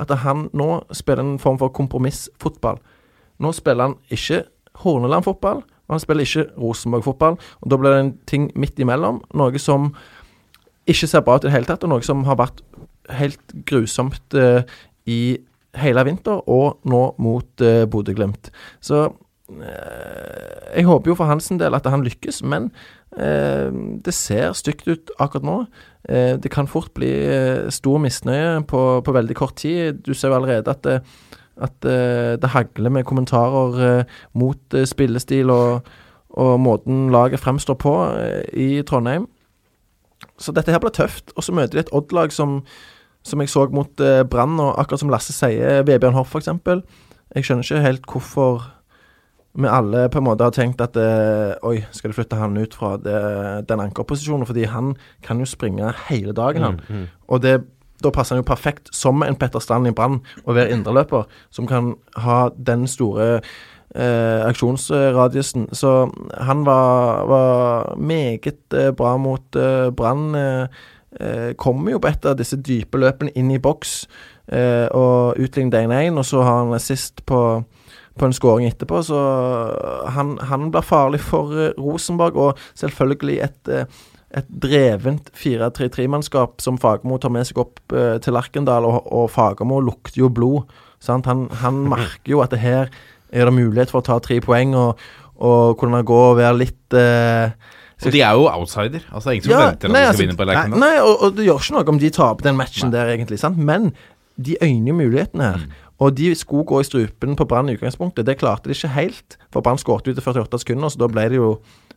at 0.00 0.12
han 0.22 0.46
nå 0.56 0.80
spiller 0.96 1.24
en 1.24 1.38
form 1.40 1.58
for 1.60 1.72
kompromissfotball. 1.76 2.78
Nå 3.40 3.52
spiller 3.52 3.90
han 3.90 3.96
ikke 4.12 4.44
Horneland-fotball, 4.80 5.62
og 5.88 5.94
han 5.94 6.00
spiller 6.00 6.24
ikke 6.24 6.46
Rosenborg-fotball. 6.60 7.36
Og 7.60 7.70
Da 7.70 7.76
blir 7.76 7.90
det 7.90 8.00
en 8.00 8.18
ting 8.26 8.50
midt 8.56 8.78
imellom, 8.78 9.22
noe 9.34 9.58
som 9.58 9.94
ikke 10.86 11.06
ser 11.06 11.20
bra 11.20 11.36
ut 11.36 11.44
i 11.44 11.48
det 11.48 11.52
hele 11.52 11.68
tatt, 11.68 11.84
og 11.84 11.90
noe 11.90 12.04
som 12.04 12.24
har 12.24 12.38
vært 12.38 12.62
helt 13.10 13.54
grusomt 13.66 14.34
eh, 14.34 14.62
i 15.06 15.38
hele 15.80 16.04
vinter, 16.08 16.42
og 16.48 16.80
nå 16.88 17.02
mot 17.22 17.64
eh, 17.64 17.84
Bodø-Glimt. 17.90 18.50
Så 18.80 19.04
eh, 19.06 20.76
jeg 20.76 20.86
håper 20.88 21.12
jo 21.12 21.18
for 21.18 21.30
hans 21.30 21.48
del 21.48 21.76
at 21.76 21.86
han 21.90 22.04
lykkes, 22.06 22.42
men 22.44 22.70
eh, 23.18 23.68
det 24.04 24.14
ser 24.14 24.56
stygt 24.56 24.88
ut 24.88 25.12
akkurat 25.18 25.46
nå. 25.46 25.58
Eh, 26.08 26.34
det 26.40 26.52
kan 26.54 26.70
fort 26.70 26.92
bli 26.96 27.12
eh, 27.12 27.68
stor 27.74 28.02
misnøye 28.02 28.62
på, 28.68 28.82
på 29.04 29.16
veldig 29.16 29.36
kort 29.38 29.56
tid. 29.62 30.02
Du 30.06 30.14
ser 30.14 30.32
jo 30.32 30.40
allerede 30.40 30.72
at 30.72 30.82
det, 30.86 31.00
at 31.56 31.88
eh, 31.88 32.34
det 32.40 32.52
hagler 32.52 32.92
med 32.92 33.06
kommentarer 33.08 33.80
eh, 33.86 34.18
mot 34.36 34.74
eh, 34.74 34.84
spillestil 34.88 35.50
og, 35.54 35.88
og 36.36 36.60
måten 36.60 37.08
laget 37.14 37.40
fremstår 37.40 37.78
på 37.80 37.94
eh, 38.12 38.42
i 38.52 38.68
Trondheim. 38.84 39.26
Så 40.40 40.52
dette 40.52 40.72
her 40.72 40.80
blir 40.82 40.92
tøft. 40.92 41.32
Og 41.36 41.44
så 41.44 41.54
møter 41.56 41.78
de 41.78 41.84
et 41.84 41.92
Odd-lag 41.96 42.32
som, 42.32 42.60
som 43.26 43.42
jeg 43.42 43.50
så 43.52 43.66
mot 43.74 44.00
eh, 44.04 44.22
Brann, 44.28 44.56
og 44.62 44.76
akkurat 44.80 45.02
som 45.02 45.12
Lasse 45.12 45.34
sier, 45.34 45.82
Vebjørn 45.86 46.16
Hoff 46.16 46.34
f.eks. 46.34 46.50
Jeg 47.34 47.46
skjønner 47.46 47.66
ikke 47.66 47.84
helt 47.84 48.10
hvorfor 48.10 48.66
vi 49.56 49.68
alle 49.72 50.02
på 50.12 50.20
en 50.20 50.26
måte 50.26 50.44
har 50.44 50.52
tenkt 50.52 50.82
at 50.84 50.98
eh, 51.00 51.54
Oi, 51.64 51.78
skal 51.96 52.12
de 52.12 52.16
flytte 52.18 52.36
han 52.36 52.58
ut 52.60 52.74
fra 52.76 52.96
det, 53.00 53.20
den 53.70 53.82
ankerposisjonen? 53.86 54.46
Fordi 54.48 54.66
han 54.68 54.92
kan 55.24 55.40
jo 55.40 55.48
springe 55.48 55.94
hele 56.10 56.36
dagen, 56.36 56.66
han. 56.66 57.06
Og 57.32 57.40
det, 57.42 57.56
da 58.04 58.12
passer 58.12 58.36
han 58.36 58.44
jo 58.44 58.50
perfekt, 58.50 58.92
som 58.94 59.24
en 59.24 59.38
Petter 59.40 59.62
Strand 59.64 59.88
i 59.88 59.94
Brann, 59.96 60.20
å 60.44 60.56
være 60.56 60.76
indreløper, 60.76 61.24
som 61.50 61.68
kan 61.70 61.94
ha 62.20 62.50
den 62.56 62.84
store 62.90 63.40
eh, 63.40 64.42
aksjonsradiusen. 64.44 65.70
Så 65.72 65.94
han 66.36 66.66
var, 66.68 67.24
var 67.30 67.96
meget 67.96 68.76
eh, 68.76 68.92
bra 68.96 69.16
mot 69.16 69.56
eh, 69.56 69.88
Brann. 69.96 70.34
Eh, 70.34 70.60
eh, 70.62 70.84
kommer 71.56 71.94
jo 71.94 72.00
på 72.02 72.10
et 72.10 72.26
av 72.28 72.34
disse 72.36 72.58
dype 72.60 72.98
løpene 73.00 73.32
inn 73.38 73.48
i 73.54 73.60
boks 73.62 73.92
eh, 74.52 74.86
og 74.92 75.38
utlignet 75.40 75.86
1-1, 75.86 76.18
og 76.18 76.26
så 76.28 76.42
har 76.44 76.58
han 76.62 76.74
assist 76.76 77.22
på, 77.28 77.40
på 78.18 78.28
en 78.28 78.36
skåring 78.36 78.68
etterpå. 78.68 79.00
Så 79.06 79.22
han, 80.16 80.36
han 80.50 80.68
blir 80.74 80.86
farlig 80.86 81.22
for 81.24 81.54
eh, 81.56 81.72
Rosenborg, 81.80 82.36
og 82.36 82.68
selvfølgelig 82.74 83.40
et 83.48 83.72
eh, 83.72 84.04
et 84.36 84.48
drevent 84.50 85.30
4-3-3-mannskap 85.38 86.60
som 86.60 86.80
Fagermo 86.82 87.16
tar 87.22 87.32
med 87.32 87.46
seg 87.48 87.60
opp 87.62 87.78
eh, 87.94 88.16
til 88.22 88.34
Lerkendal, 88.36 88.84
og, 88.88 89.06
og 89.14 89.30
Fagermo 89.32 89.78
lukter 89.84 90.24
jo 90.24 90.30
blod. 90.32 90.72
Sant? 91.02 91.28
Han, 91.30 91.46
han 91.62 91.84
merker 91.94 92.34
jo 92.34 92.42
at 92.44 92.52
det 92.52 92.60
her 92.64 92.90
er 93.30 93.48
det 93.48 93.54
mulighet 93.56 93.92
for 93.92 94.02
å 94.02 94.06
ta 94.06 94.18
tre 94.22 94.40
poeng, 94.44 94.74
og, 94.76 95.00
og 95.36 95.76
kunne 95.80 96.02
gå 96.06 96.20
og 96.32 96.38
være 96.40 96.58
litt 96.58 96.98
eh, 96.98 97.54
Og 98.04 98.12
de 98.12 98.20
er 98.20 98.32
jo 98.36 98.44
outsider. 98.50 99.00
Altså 99.12 99.30
Ingen 99.32 99.46
som 99.46 99.52
Ja, 99.54 99.62
venter 99.70 99.88
at 99.88 99.92
nei, 99.92 100.00
de 100.00 100.04
skal 100.04 100.12
altså, 100.12 100.22
vinne 100.26 100.36
på 100.36 100.44
nei, 100.44 100.54
Lerkendal. 100.54 100.80
nei 100.82 100.96
og, 101.00 101.14
og 101.24 101.36
det 101.38 101.46
gjør 101.46 101.62
ikke 101.62 101.74
noe 101.78 101.88
om 101.94 101.98
de 102.02 102.10
taper 102.12 102.44
den 102.50 102.56
matchen 102.58 102.92
der, 102.92 103.08
egentlig. 103.14 103.38
sant? 103.40 103.56
Men 103.56 103.92
de 104.36 104.56
øyner 104.62 104.92
mulighetene 104.92 105.42
her. 105.54 105.64
Og 106.04 106.12
de 106.18 106.34
skulle 106.36 106.66
gå 106.68 106.80
i 106.82 106.84
strupen 106.84 107.36
på 107.38 107.46
Brann 107.48 107.70
i 107.72 107.76
utgangspunktet. 107.78 108.26
Det 108.28 108.36
klarte 108.36 108.68
de 108.68 108.74
ikke 108.76 108.92
helt, 108.92 109.38
for 109.50 109.64
Brann 109.64 109.78
skåret 109.80 110.10
ut 110.10 110.18
i 110.18 110.20
48 110.20 110.58
sekunder, 110.60 110.92
så 110.92 111.00
da 111.00 111.08
ble 111.08 111.24
det 111.32 111.38
jo 111.40 111.54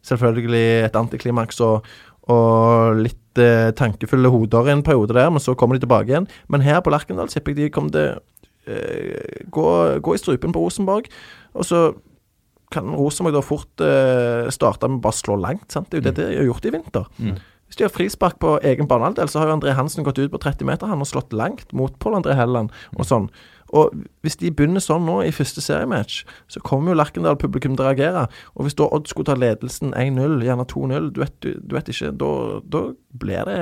selvfølgelig 0.07 0.85
et 0.85 0.95
antiklimaks 0.95 1.59
og, 1.65 1.83
og 2.31 3.01
litt 3.03 3.41
eh, 3.43 3.73
tankefulle 3.75 4.31
hoder 4.31 4.69
i 4.69 4.75
en 4.77 4.83
periode 4.87 5.13
der, 5.17 5.27
men 5.35 5.43
så 5.43 5.51
kommer 5.59 5.75
de 5.75 5.83
tilbake 5.83 6.13
igjen. 6.13 6.29
Men 6.47 6.63
her 6.63 6.79
på 6.79 6.93
Lerkendal 6.95 7.27
tipper 7.27 7.51
jeg 7.51 7.65
de 7.65 7.73
kommer 7.75 7.91
til 7.91 8.21
eh, 8.71 9.43
gå, 9.51 9.67
gå 9.99 10.15
i 10.15 10.21
strupen 10.21 10.55
på 10.55 10.63
Rosenborg, 10.63 11.11
og 11.53 11.67
så 11.67 11.89
kan 12.73 12.89
Rosenborg 12.93 13.37
da 13.37 13.45
fort 13.45 13.83
eh, 13.83 14.49
starte 14.53 14.89
med 14.89 15.01
bare 15.03 15.17
slå 15.17 15.39
langt. 15.41 15.71
sant? 15.73 15.89
Det 15.89 15.99
er 15.99 16.03
jo 16.03 16.09
det 16.09 16.17
de 16.19 16.41
har 16.41 16.49
gjort 16.51 16.67
i 16.69 16.73
vinter. 16.75 17.07
Hvis 17.69 17.77
de 17.77 17.85
har 17.85 17.93
frispark 17.93 18.39
på 18.41 18.55
egen 18.65 18.87
banehalvdel, 18.89 19.29
så 19.29 19.41
har 19.41 19.49
jo 19.49 19.59
André 19.59 19.75
Hansen 19.77 20.05
gått 20.05 20.17
ut 20.17 20.31
på 20.33 20.41
30 20.41 20.65
meter 20.65 20.89
han 20.89 21.01
har 21.03 21.05
slått 21.05 21.33
langt 21.37 21.69
mot 21.73 21.93
Pål 22.01 22.17
André 22.17 22.33
Helland 22.37 22.73
og 22.97 23.05
sånn. 23.05 23.27
Og 23.77 23.93
hvis 24.25 24.39
de 24.41 24.49
begynner 24.49 24.81
sånn 24.81 25.05
nå 25.05 25.19
i 25.21 25.33
første 25.33 25.61
seriematch, 25.61 26.23
så 26.49 26.61
kommer 26.65 26.89
jo 26.93 26.97
Lerkendal-publikum 26.97 27.75
til 27.77 27.85
å 27.85 27.91
reagere. 27.91 28.25
Og 28.57 28.65
hvis 28.65 28.77
da 28.79 28.89
Odd 28.89 29.09
skulle 29.11 29.29
ta 29.29 29.37
ledelsen 29.37 29.93
1-0, 29.93 30.39
gjerne 30.47 30.65
2-0, 30.71 31.11
du, 31.13 31.21
du, 31.45 31.49
du 31.61 31.77
vet 31.77 31.91
ikke, 31.93 32.09
da, 32.17 32.31
da 32.65 32.83
blir 33.21 33.51
det 33.51 33.59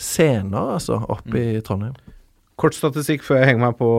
scener, 0.00 0.74
altså, 0.80 0.98
oppe 1.12 1.38
i 1.38 1.60
Trondheim. 1.62 1.94
Kort 2.58 2.74
statistikk 2.74 3.22
før 3.22 3.40
jeg 3.40 3.52
henger 3.52 3.68
meg 3.68 3.78
på 3.78 3.90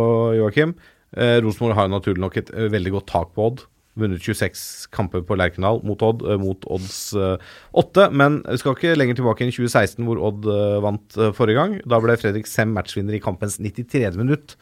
Joakim. 0.42 0.76
Eh, 1.16 1.40
Rosenborg 1.44 1.80
har 1.80 1.88
jo 1.88 1.96
naturlig 1.96 2.24
nok 2.24 2.38
et 2.42 2.52
eh, 2.52 2.68
veldig 2.72 2.98
godt 3.00 3.10
tak 3.12 3.32
på 3.36 3.48
Odd. 3.48 3.64
Vunnet 4.00 4.24
26 4.24 4.88
kamper 4.96 5.24
på 5.28 5.36
Lerkendal 5.36 5.82
mot 5.84 6.00
Odd, 6.06 6.22
eh, 6.24 6.40
mot 6.40 6.64
Odds 6.72 7.00
eh, 7.20 7.36
8. 7.78 8.08
Men 8.16 8.40
vi 8.46 8.60
skal 8.62 8.78
ikke 8.78 8.96
lenger 8.96 9.20
tilbake 9.20 9.44
enn 9.44 9.52
2016, 9.52 10.06
hvor 10.08 10.22
Odd 10.30 10.48
eh, 10.48 10.78
vant 10.86 11.18
eh, 11.20 11.34
forrige 11.36 11.60
gang. 11.60 11.76
Da 11.84 12.00
ble 12.04 12.16
Fredrik 12.22 12.48
Sem 12.48 12.72
matchvinner 12.76 13.18
i 13.18 13.24
kampens 13.24 13.60
93. 13.60 14.16
minutt. 14.20 14.56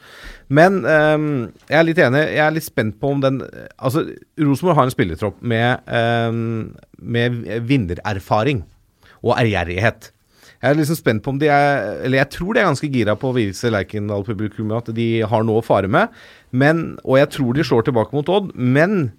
Men 0.50 0.82
um, 0.82 1.30
jeg 1.70 1.78
er 1.78 1.86
litt 1.86 2.02
enig. 2.02 2.24
Jeg 2.34 2.44
er 2.46 2.56
litt 2.56 2.66
spent 2.66 2.98
på 2.98 3.14
om 3.14 3.22
den 3.22 3.42
Altså, 3.78 4.02
Rosenborg 4.40 4.80
har 4.80 4.88
en 4.88 4.94
spillertropp 4.94 5.38
med, 5.46 5.86
um, 5.86 6.72
med 6.98 7.44
vinnererfaring 7.70 8.64
og 9.22 9.36
ærgjerrighet. 9.38 10.10
Jeg 10.60 10.74
er 10.74 10.76
liksom 10.76 10.98
spent 10.98 11.22
på 11.24 11.32
om 11.32 11.38
de 11.40 11.48
er 11.48 12.02
Eller 12.04 12.20
jeg 12.20 12.32
tror 12.36 12.52
de 12.52 12.60
er 12.60 12.68
ganske 12.68 12.90
gira 12.92 13.14
på 13.16 13.30
å 13.30 13.36
vise 13.36 13.70
Lerkendal-publikummet 13.72 14.82
at 14.82 14.96
de 14.96 15.08
har 15.24 15.46
noe 15.46 15.62
å 15.62 15.64
fare 15.64 15.88
med. 15.88 16.12
Men, 16.52 16.98
og 17.04 17.16
jeg 17.20 17.30
tror 17.36 17.56
de 17.56 17.64
slår 17.64 17.86
tilbake 17.88 18.16
mot 18.16 18.28
Odd, 18.28 18.52
men 18.54 18.96
eh, 19.00 19.14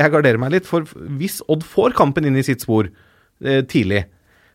jeg 0.00 0.12
garderer 0.14 0.40
meg 0.40 0.54
litt. 0.54 0.68
For 0.68 0.86
hvis 1.20 1.40
Odd 1.50 1.66
får 1.66 1.96
kampen 1.98 2.28
inn 2.28 2.38
i 2.38 2.46
sitt 2.46 2.64
spor 2.64 2.88
eh, 2.88 3.60
tidlig, 3.68 4.06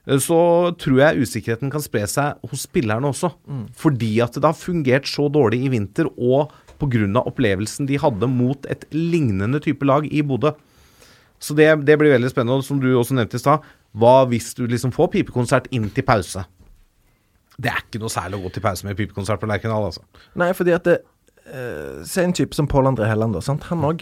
eh, 0.08 0.20
så 0.22 0.40
tror 0.82 1.00
jeg 1.04 1.28
usikkerheten 1.28 1.72
kan 1.74 1.84
spre 1.84 2.06
seg 2.10 2.42
hos 2.50 2.66
spillerne 2.68 3.12
også. 3.12 3.34
Fordi 3.78 4.16
at 4.26 4.40
det 4.40 4.48
har 4.48 4.58
fungert 4.58 5.10
så 5.10 5.30
dårlig 5.32 5.64
i 5.68 5.74
vinter, 5.76 6.10
og 6.18 6.54
pga. 6.82 7.22
opplevelsen 7.22 7.88
de 7.88 8.00
hadde 8.02 8.28
mot 8.28 8.66
et 8.68 8.86
lignende 8.92 9.62
type 9.64 9.86
lag 9.86 10.08
i 10.10 10.24
Bodø. 10.26 10.52
Så 11.44 11.56
det, 11.56 11.70
det 11.86 11.98
blir 12.00 12.16
veldig 12.16 12.32
spennende. 12.32 12.60
Og 12.60 12.68
som 12.68 12.80
du 12.80 12.90
også 12.96 13.16
nevnte 13.16 13.40
i 13.40 13.44
stad, 13.44 13.64
hva 13.94 14.24
hvis 14.32 14.54
du 14.58 14.66
liksom 14.68 14.94
får 14.96 15.12
pipekonsert 15.14 15.70
inn 15.76 15.90
til 15.94 16.06
pause? 16.08 16.46
Det 17.60 17.70
er 17.70 17.84
ikke 17.84 18.02
noe 18.02 18.10
særlig 18.10 18.40
å 18.40 18.46
gå 18.48 18.54
til 18.56 18.64
pause 18.66 18.88
med 18.88 18.98
pipekonsert 18.98 19.42
på 19.42 19.50
Lerkendal, 19.50 19.92
altså. 19.92 20.02
Nei, 20.40 20.50
fordi 20.58 20.74
at 20.74 20.88
det, 20.88 21.02
eh, 21.46 22.02
Se 22.04 22.24
en 22.24 22.34
type 22.34 22.56
som 22.56 22.68
Pål 22.68 22.90
André 22.90 23.08
Helland. 23.08 23.34
da, 23.34 23.42
sant? 23.42 23.64
Han 23.70 23.86
òg 23.86 24.02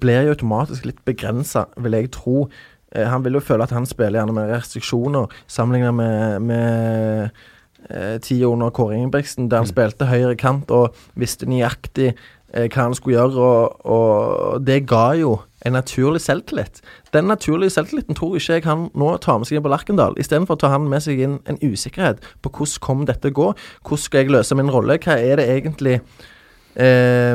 blir 0.00 0.26
jo 0.26 0.34
automatisk 0.34 0.88
litt 0.88 1.04
begrensa, 1.06 1.66
vil 1.76 1.96
jeg 1.98 2.12
tro. 2.16 2.48
Eh, 2.94 3.06
han 3.08 3.24
vil 3.24 3.38
jo 3.38 3.44
føle 3.44 3.66
at 3.66 3.74
han 3.74 3.86
spiller 3.86 4.20
gjerne 4.20 4.36
med 4.36 4.50
restriksjoner, 4.52 5.28
sammenlignet 5.46 5.94
med, 5.94 6.40
med 6.40 7.28
eh, 7.90 8.16
tida 8.24 8.48
under 8.48 8.70
Kåre 8.70 8.96
Ingebrigtsen, 8.96 9.50
der 9.50 9.62
han 9.62 9.70
spilte 9.70 10.08
høyre 10.08 10.36
kant 10.36 10.70
og 10.70 10.96
visste 11.18 11.48
nøyaktig 11.48 12.14
eh, 12.14 12.68
hva 12.68 12.88
han 12.88 12.96
skulle 12.96 13.18
gjøre, 13.18 13.44
og, 13.44 13.86
og 13.86 14.64
det 14.66 14.86
ga 14.88 15.12
jo 15.20 15.36
en 15.66 15.74
naturlig 15.74 16.22
selvtillit. 16.22 16.80
Den 17.12 17.24
naturlige 17.24 17.74
selvtilliten 17.74 18.14
tror 18.14 18.36
ikke 18.38 18.58
jeg 18.58 18.64
han 18.64 18.88
nå 18.94 19.10
tar 19.22 19.40
med 19.40 19.48
seg 19.48 19.58
inn 19.58 19.66
på 19.66 19.72
Lerkendal. 19.72 20.16
Istedenfor 20.20 20.56
tar 20.60 20.72
han 20.76 20.88
med 20.88 21.02
seg 21.04 21.20
inn 21.24 21.38
en 21.50 21.60
usikkerhet 21.60 22.22
på 22.42 22.52
hvordan 22.54 22.84
kom 22.84 23.06
dette 23.08 23.34
gå, 23.34 23.52
hvordan 23.82 24.04
skal 24.04 24.22
jeg 24.22 24.32
løse 24.32 24.58
min 24.58 24.70
rolle, 24.72 25.00
hva 25.02 25.18
er 25.18 25.40
det 25.40 25.48
egentlig 25.58 25.98
eh, 26.78 27.34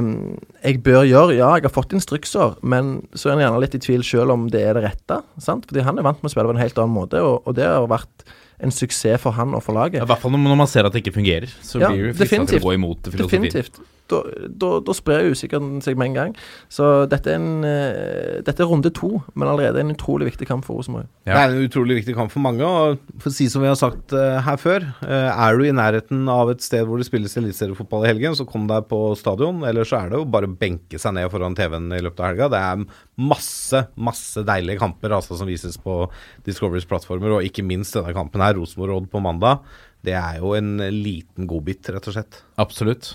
jeg 0.64 0.80
bør 0.86 1.04
gjøre. 1.08 1.36
Ja, 1.38 1.52
jeg 1.60 1.68
har 1.68 1.74
fått 1.76 1.96
instrukser, 1.96 2.56
men 2.64 2.96
så 3.14 3.30
er 3.30 3.38
han 3.38 3.44
gjerne 3.46 3.64
litt 3.64 3.76
i 3.78 3.82
tvil 3.84 4.06
sjøl 4.08 4.32
om 4.34 4.48
det 4.54 4.64
er 4.64 4.80
det 4.80 4.86
rette. 4.88 5.20
sant? 5.44 5.68
Fordi 5.70 5.84
han 5.86 6.00
er 6.00 6.08
vant 6.08 6.22
med 6.24 6.32
å 6.32 6.34
spille 6.34 6.50
på 6.50 6.56
en 6.58 6.64
helt 6.64 6.80
annen 6.82 6.96
måte, 6.96 7.22
og, 7.24 7.44
og 7.48 7.58
det 7.60 7.68
har 7.68 7.86
vært 7.92 8.26
en 8.64 8.72
suksess 8.72 9.20
for 9.22 9.36
han 9.36 9.56
og 9.58 9.64
for 9.66 9.76
laget. 9.76 10.04
I 10.04 10.08
hvert 10.08 10.22
fall 10.24 10.32
når 10.36 10.56
man 10.56 10.70
ser 10.72 10.88
at 10.88 10.94
det 10.96 11.04
ikke 11.04 11.18
fungerer, 11.18 11.52
så 11.66 11.82
Ja, 11.82 11.90
blir 11.92 12.14
det 12.14 12.16
fristende 12.22 12.62
å 12.62 12.64
gå 12.64 12.76
imot 12.78 13.10
filosofien. 13.12 13.48
Definitivt. 13.50 13.82
Da, 14.14 14.22
da, 14.62 14.70
da 14.86 14.96
sprer 14.96 15.32
usikkerheten 15.34 15.82
seg 15.84 15.98
med 16.00 16.12
en 16.12 16.18
gang. 16.18 16.36
Så 16.72 17.06
dette 17.12 17.32
er, 17.32 17.40
en, 17.42 17.66
eh, 17.68 18.42
dette 18.46 18.64
er 18.64 18.70
runde 18.70 18.92
to, 18.94 19.16
men 19.34 19.50
allerede 19.50 19.82
en 19.82 19.94
utrolig 19.94 20.30
viktig 20.32 20.48
kamp 20.50 20.68
for 20.68 20.80
Rosenborg. 20.80 21.08
Ja. 21.26 21.36
Det 21.36 21.42
er 21.42 21.56
en 21.56 21.68
utrolig 21.68 22.00
viktig 22.02 22.16
kamp 22.18 22.34
for 22.34 22.44
mange. 22.46 22.68
Og 22.68 23.02
for 23.18 23.32
å 23.32 23.36
si 23.36 23.50
som 23.52 23.64
vi 23.64 23.72
har 23.72 23.80
sagt 23.80 24.14
eh, 24.18 24.40
her 24.46 24.60
før, 24.62 24.86
eh, 25.08 25.30
er 25.32 25.58
du 25.58 25.66
i 25.66 25.76
nærheten 25.76 26.28
av 26.32 26.54
et 26.54 26.66
sted 26.66 26.86
hvor 26.88 27.02
det 27.02 27.08
spilles 27.10 27.38
eliteseriefotball 27.42 28.06
i 28.06 28.12
helgen, 28.12 28.38
så 28.38 28.48
kom 28.50 28.68
deg 28.70 28.88
på 28.92 29.02
stadion. 29.20 29.64
Eller 29.68 29.88
så 29.88 30.02
er 30.02 30.12
det 30.14 30.22
jo 30.22 30.30
bare 30.36 30.50
å 30.50 30.58
benke 30.60 31.02
seg 31.02 31.18
ned 31.18 31.32
foran 31.34 31.58
TV-en 31.58 31.90
i 31.96 32.04
løpet 32.04 32.22
av 32.22 32.32
helga. 32.32 32.52
Det 32.54 32.62
er 32.62 32.86
masse, 33.34 33.86
masse 33.96 34.46
deilige 34.48 34.82
kamper 34.82 35.18
altså, 35.18 35.38
som 35.40 35.50
vises 35.50 35.80
på 35.82 36.04
Discoverys 36.46 36.88
plattformer, 36.90 37.38
og 37.38 37.48
ikke 37.48 37.66
minst 37.66 37.98
denne 37.98 38.14
kampen 38.16 38.44
her, 38.44 38.58
Rosenborg-Odd 38.60 39.10
på 39.12 39.24
mandag. 39.24 39.64
Det 40.04 40.16
er 40.20 40.42
jo 40.42 40.52
en 40.58 40.76
liten 40.92 41.48
godbit, 41.48 41.94
rett 41.96 42.10
og 42.10 42.18
slett. 42.18 42.42
Absolutt. 42.60 43.14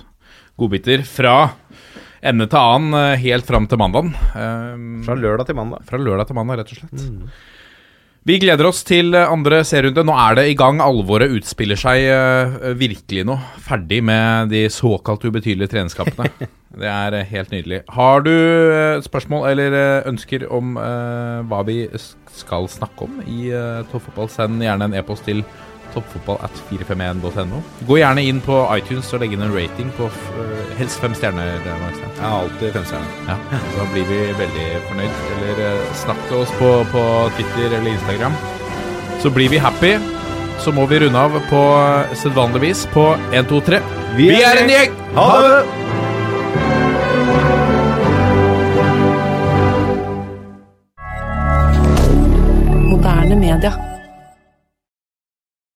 Godbiter 0.59 1.05
fra 1.07 1.37
ende 2.25 2.49
til 2.51 2.59
annen 2.59 2.97
eh, 2.99 3.21
helt 3.23 3.47
fram 3.47 3.69
til 3.71 3.81
mandagen. 3.81 4.11
Eh, 4.35 5.05
Fra 5.07 5.15
lørdag 5.19 5.49
til 5.49 5.59
mandag. 5.59 5.85
Fra 5.87 6.01
lørdag 6.03 6.29
til 6.29 6.39
mandag, 6.39 6.61
rett 6.61 6.75
og 6.75 6.81
slett. 6.81 7.07
Vi 8.29 8.37
gleder 8.43 8.67
oss 8.69 8.83
til 8.85 9.15
eh, 9.15 9.31
andre 9.31 9.63
serierunde. 9.65 10.05
Nå 10.09 10.17
er 10.19 10.41
det 10.41 10.49
i 10.51 10.57
gang. 10.59 10.83
Alvoret 10.85 11.31
utspiller 11.37 11.79
seg 11.79 12.09
virkelig 12.81 13.25
nå. 13.29 13.39
Ferdig 13.69 14.03
med 14.05 14.51
de 14.53 14.67
såkalt 14.73 15.25
ubetydelige 15.29 15.71
treningskampene. 15.77 16.51
det 16.83 16.91
er 16.91 17.21
helt 17.31 17.55
nydelig. 17.55 17.85
Har 17.95 18.27
du 18.27 18.35
spørsmål 19.07 19.49
eller 19.53 19.79
ønsker 20.11 20.45
om 20.53 20.75
uh, 20.77 21.47
hva 21.49 21.63
vi 21.67 21.85
skal 22.39 22.69
snakke 22.71 23.07
om 23.07 23.23
i 23.25 23.49
uh, 23.55 23.87
Toppfotball, 23.89 24.29
send 24.31 24.63
gjerne 24.63 24.91
en 24.91 24.99
e-post 24.99 25.25
til 25.27 25.47
at 26.01 26.61
451.no. 26.71 27.63
Gå 27.89 27.99
gjerne 28.01 28.23
inn 28.27 28.41
på 28.45 28.59
iTunes 28.77 29.11
og 29.15 29.21
legge 29.23 29.37
inn 29.39 29.43
en 29.47 29.55
rating 29.55 29.91
på 29.97 30.07
f- 30.11 30.31
eh, 30.43 30.75
helst 30.79 31.01
fem 31.01 31.15
stjerner. 31.15 31.59
Det 31.65 31.73
er 31.73 31.79
Jeg 32.19 32.23
har 32.25 32.37
alltid 32.43 32.73
femstjerner. 32.73 33.09
Ja, 33.29 33.37
da 33.79 33.87
blir 33.93 34.05
vi 34.11 34.21
veldig 34.39 34.69
fornøyd. 34.89 35.19
Eller 35.39 35.65
eh, 35.71 35.93
snakk 36.05 36.21
til 36.29 36.37
oss 36.45 36.55
på, 36.59 36.71
på 36.93 37.05
Twitter 37.37 37.79
eller 37.79 37.91
Instagram. 37.93 38.37
Så 39.23 39.31
blir 39.35 39.49
vi 39.51 39.59
happy. 39.59 39.97
Så 40.59 40.73
må 40.75 40.87
vi 40.91 40.99
runde 41.05 41.19
av 41.19 41.37
på 41.51 41.63
eh, 41.79 42.15
sedvanlig 42.19 42.61
vis 42.69 42.87
på 42.95 43.13
1, 43.33 43.47
2, 43.51 43.61
3. 43.73 43.83
Vi 44.19 44.31
er 44.43 44.63
en 44.65 44.73
gjeng! 44.75 44.97
Ha 45.19 45.29
det! 45.45 46.69
Moderne 52.91 53.37
media. 53.37 53.73